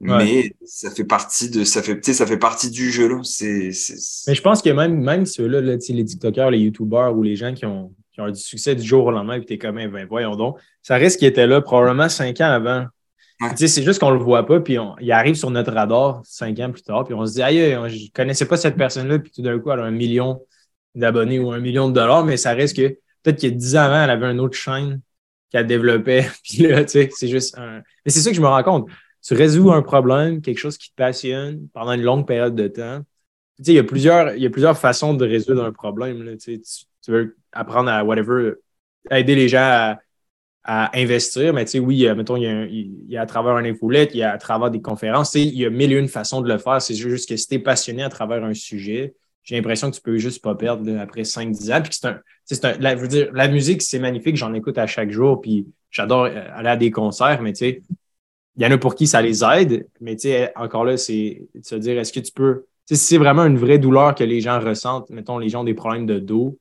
Mais 0.00 0.54
ça 0.64 0.90
fait 0.90 1.04
partie 1.04 1.50
de 1.50 1.64
ça 1.64 1.82
fait 1.82 2.02
ça 2.12 2.26
fait 2.26 2.38
partie 2.38 2.70
du 2.70 2.90
jeu 2.90 3.08
là. 3.08 3.20
C'est 3.24 3.72
mais 4.28 4.34
je 4.34 4.42
pense 4.42 4.62
que 4.62 4.70
même 4.70 5.02
même 5.02 5.26
ceux-là 5.26 5.60
là, 5.60 5.76
les 5.88 6.04
TikTokers 6.04 6.52
les 6.52 6.60
YouTubers 6.60 7.16
ou 7.16 7.22
les 7.24 7.34
gens 7.34 7.52
qui 7.52 7.66
ont 7.66 7.92
qui 8.18 8.22
ont 8.22 8.30
du 8.30 8.40
succès 8.40 8.74
du 8.74 8.82
jour 8.82 9.06
au 9.06 9.10
lendemain, 9.12 9.38
puis 9.38 9.46
t'es 9.46 9.58
comme, 9.58 9.78
eh 9.78 9.86
ben, 9.86 10.04
voyons 10.08 10.34
donc. 10.34 10.58
Ça 10.82 10.96
risque 10.96 11.20
qu'il 11.20 11.28
était 11.28 11.46
là 11.46 11.60
probablement 11.60 12.08
cinq 12.08 12.40
ans 12.40 12.50
avant. 12.50 12.86
C'est 13.54 13.84
juste 13.84 14.00
qu'on 14.00 14.10
ne 14.10 14.16
le 14.16 14.22
voit 14.24 14.44
pas, 14.44 14.58
puis 14.58 14.76
il 15.00 15.12
arrive 15.12 15.36
sur 15.36 15.50
notre 15.50 15.72
radar 15.72 16.22
cinq 16.24 16.58
ans 16.58 16.72
plus 16.72 16.82
tard, 16.82 17.04
puis 17.04 17.14
on 17.14 17.24
se 17.24 17.34
dit, 17.34 17.42
aïe, 17.42 17.58
je 17.86 18.04
ne 18.04 18.12
connaissais 18.12 18.46
pas 18.46 18.56
cette 18.56 18.76
personne-là, 18.76 19.20
puis 19.20 19.30
tout 19.30 19.42
d'un 19.42 19.56
coup, 19.60 19.70
elle 19.70 19.78
a 19.78 19.84
un 19.84 19.92
million 19.92 20.42
d'abonnés 20.96 21.38
ou 21.38 21.52
un 21.52 21.60
million 21.60 21.88
de 21.88 21.94
dollars, 21.94 22.24
mais 22.24 22.36
ça 22.36 22.54
reste 22.54 22.76
que 22.76 22.88
peut-être 23.22 23.36
qu'il 23.36 23.50
y 23.50 23.52
a 23.52 23.56
dix 23.56 23.76
ans 23.76 23.82
avant, 23.82 24.02
elle 24.02 24.10
avait 24.10 24.26
une 24.26 24.40
autre 24.40 24.56
chaîne 24.56 25.00
qu'elle 25.52 25.68
développait, 25.68 26.28
puis 26.42 26.66
là, 26.66 26.84
tu 26.84 26.90
sais, 26.90 27.10
c'est 27.12 27.28
juste 27.28 27.56
un. 27.56 27.82
Mais 28.04 28.10
c'est 28.10 28.20
ça 28.20 28.30
que 28.30 28.36
je 28.36 28.42
me 28.42 28.48
rends 28.48 28.64
compte. 28.64 28.88
Tu 29.22 29.34
résous 29.34 29.70
un 29.70 29.82
problème, 29.82 30.42
quelque 30.42 30.58
chose 30.58 30.76
qui 30.76 30.90
te 30.90 30.96
passionne 30.96 31.68
pendant 31.72 31.92
une 31.92 32.02
longue 32.02 32.26
période 32.26 32.56
de 32.56 32.66
temps. 32.66 33.02
Tu 33.58 33.64
sais, 33.64 33.72
il 33.72 33.76
y 33.76 33.78
a 33.78 33.84
plusieurs, 33.84 34.34
il 34.34 34.42
y 34.42 34.46
a 34.46 34.50
plusieurs 34.50 34.76
façons 34.76 35.14
de 35.14 35.24
résoudre 35.24 35.64
un 35.64 35.72
problème. 35.72 36.24
Là, 36.24 36.36
tu, 36.36 36.60
tu 36.60 37.10
veux 37.12 37.36
apprendre 37.58 37.90
à 37.90 38.04
whatever, 38.04 38.54
aider 39.10 39.34
les 39.34 39.48
gens 39.48 39.96
à, 40.64 40.90
investir. 40.94 41.54
Mais 41.54 41.64
tu 41.64 41.72
sais, 41.72 41.78
oui, 41.78 42.06
mettons, 42.14 42.36
il 42.36 43.06
y, 43.08 43.16
a, 43.16 43.22
à 43.22 43.26
travers 43.26 43.54
un 43.54 43.64
infolette, 43.64 44.10
il 44.12 44.18
y 44.18 44.22
a 44.22 44.32
à 44.32 44.38
travers 44.38 44.70
des 44.70 44.82
conférences, 44.82 45.34
il 45.34 45.56
y 45.56 45.64
a 45.64 45.70
mille 45.70 45.92
et 45.92 45.96
une 45.96 46.08
façons 46.08 46.42
de 46.42 46.48
le 46.48 46.58
faire. 46.58 46.82
C'est 46.82 46.94
juste 46.94 47.28
que 47.28 47.36
si 47.36 47.48
tu 47.48 47.54
es 47.54 47.58
passionné 47.58 48.02
à 48.02 48.10
travers 48.10 48.44
un 48.44 48.52
sujet, 48.52 49.14
j'ai 49.44 49.56
l'impression 49.56 49.90
que 49.90 49.96
tu 49.96 50.02
peux 50.02 50.18
juste 50.18 50.42
pas 50.42 50.54
perdre 50.54 50.86
après 50.98 51.22
5-10 51.22 51.72
ans. 51.74 51.80
Puis 51.82 51.94
c'est 51.94 52.06
un, 52.06 52.20
c'est 52.44 52.80
la, 52.80 52.96
je 52.96 53.00
veux 53.00 53.08
dire, 53.08 53.30
la 53.32 53.48
musique, 53.48 53.80
c'est 53.80 53.98
magnifique, 53.98 54.36
j'en 54.36 54.52
écoute 54.52 54.76
à 54.76 54.86
chaque 54.86 55.10
jour, 55.10 55.40
puis 55.40 55.66
j'adore 55.90 56.24
euh, 56.24 56.44
aller 56.54 56.68
à 56.68 56.76
des 56.76 56.90
concerts, 56.90 57.40
mais 57.40 57.52
tu 57.52 57.58
sais, 57.58 57.82
il 58.56 58.62
y 58.62 58.66
en 58.66 58.70
a 58.70 58.78
pour 58.78 58.94
qui 58.94 59.06
ça 59.06 59.22
les 59.22 59.44
aide, 59.44 59.86
mais 60.00 60.16
tu 60.16 60.22
sais, 60.22 60.52
encore 60.56 60.84
là, 60.84 60.96
c'est 60.96 61.46
de 61.54 61.64
se 61.64 61.76
dire, 61.76 61.98
est-ce 61.98 62.12
que 62.12 62.20
tu 62.20 62.32
peux, 62.32 62.64
si 62.86 62.96
c'est 62.96 63.18
vraiment 63.18 63.44
une 63.44 63.56
vraie 63.56 63.78
douleur 63.78 64.14
que 64.14 64.24
les 64.24 64.40
gens 64.40 64.60
ressentent, 64.60 65.10
mettons, 65.10 65.38
les 65.38 65.48
gens 65.48 65.60
ont 65.60 65.64
des 65.64 65.74
problèmes 65.74 66.06
de 66.06 66.18
dos, 66.18 66.58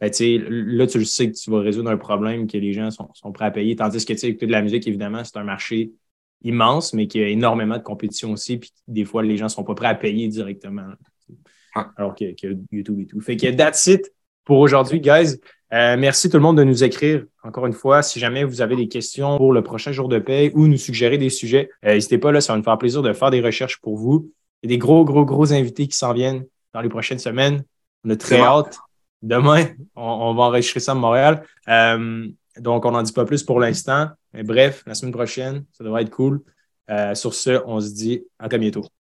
ben, 0.00 0.10
là, 0.48 0.86
tu 0.86 1.04
sais 1.04 1.30
que 1.30 1.36
tu 1.36 1.50
vas 1.50 1.60
résoudre 1.60 1.90
un 1.90 1.96
problème 1.96 2.46
que 2.46 2.56
les 2.56 2.72
gens 2.72 2.90
sont, 2.90 3.08
sont 3.14 3.32
prêts 3.32 3.46
à 3.46 3.50
payer. 3.50 3.74
Tandis 3.74 4.04
que 4.04 4.12
écouter 4.12 4.46
de 4.46 4.52
la 4.52 4.62
musique, 4.62 4.86
évidemment, 4.86 5.24
c'est 5.24 5.36
un 5.36 5.44
marché 5.44 5.92
immense, 6.42 6.92
mais 6.94 7.08
qui 7.08 7.20
a 7.20 7.28
énormément 7.28 7.76
de 7.76 7.82
compétition 7.82 8.32
aussi. 8.32 8.58
Puis 8.58 8.72
des 8.86 9.04
fois, 9.04 9.22
les 9.22 9.36
gens 9.36 9.46
ne 9.46 9.50
sont 9.50 9.64
pas 9.64 9.74
prêts 9.74 9.88
à 9.88 9.94
payer 9.94 10.28
directement. 10.28 10.86
Alors 11.96 12.14
qu'il 12.14 12.28
y, 12.28 12.46
a 12.46 12.50
YouTube 12.72 13.00
et 13.00 13.06
tout. 13.06 13.20
Fait 13.20 13.36
que 13.36 13.50
that's 13.50 13.86
it 13.86 14.12
pour 14.44 14.58
aujourd'hui, 14.58 15.00
guys. 15.00 15.36
Euh, 15.72 15.96
merci 15.98 16.30
tout 16.30 16.38
le 16.38 16.42
monde 16.42 16.56
de 16.56 16.64
nous 16.64 16.82
écrire. 16.82 17.24
Encore 17.42 17.66
une 17.66 17.72
fois, 17.72 18.02
si 18.02 18.18
jamais 18.18 18.42
vous 18.42 18.62
avez 18.62 18.74
des 18.74 18.88
questions 18.88 19.36
pour 19.36 19.52
le 19.52 19.62
prochain 19.62 19.92
jour 19.92 20.08
de 20.08 20.18
paix 20.18 20.50
ou 20.54 20.66
nous 20.66 20.78
suggérer 20.78 21.18
des 21.18 21.28
sujets, 21.28 21.70
euh, 21.84 21.94
n'hésitez 21.94 22.18
pas, 22.18 22.32
là, 22.32 22.40
ça 22.40 22.52
va 22.52 22.58
nous 22.58 22.64
faire 22.64 22.78
plaisir 22.78 23.02
de 23.02 23.12
faire 23.12 23.30
des 23.30 23.40
recherches 23.40 23.78
pour 23.80 23.96
vous. 23.96 24.32
Il 24.62 24.70
y 24.70 24.72
a 24.72 24.76
des 24.76 24.78
gros, 24.78 25.04
gros, 25.04 25.24
gros 25.24 25.52
invités 25.52 25.86
qui 25.86 25.96
s'en 25.96 26.12
viennent 26.14 26.46
dans 26.72 26.80
les 26.80 26.88
prochaines 26.88 27.18
semaines. 27.18 27.64
On 28.04 28.10
a 28.10 28.16
très 28.16 28.40
hâte 28.40 28.78
demain, 29.22 29.66
on, 29.96 30.34
va 30.34 30.44
enregistrer 30.44 30.80
ça 30.80 30.92
à 30.92 30.94
Montréal. 30.94 31.44
Euh, 31.68 32.28
donc, 32.58 32.84
on 32.84 32.90
n'en 32.90 33.02
dit 33.02 33.12
pas 33.12 33.24
plus 33.24 33.42
pour 33.42 33.60
l'instant. 33.60 34.10
Mais 34.32 34.42
bref, 34.42 34.82
la 34.86 34.94
semaine 34.94 35.12
prochaine, 35.12 35.64
ça 35.72 35.84
devrait 35.84 36.02
être 36.02 36.10
cool. 36.10 36.42
Euh, 36.90 37.14
sur 37.14 37.34
ce, 37.34 37.62
on 37.66 37.80
se 37.80 37.90
dit 37.90 38.24
à 38.38 38.48
très 38.48 38.58
bientôt. 38.58 38.88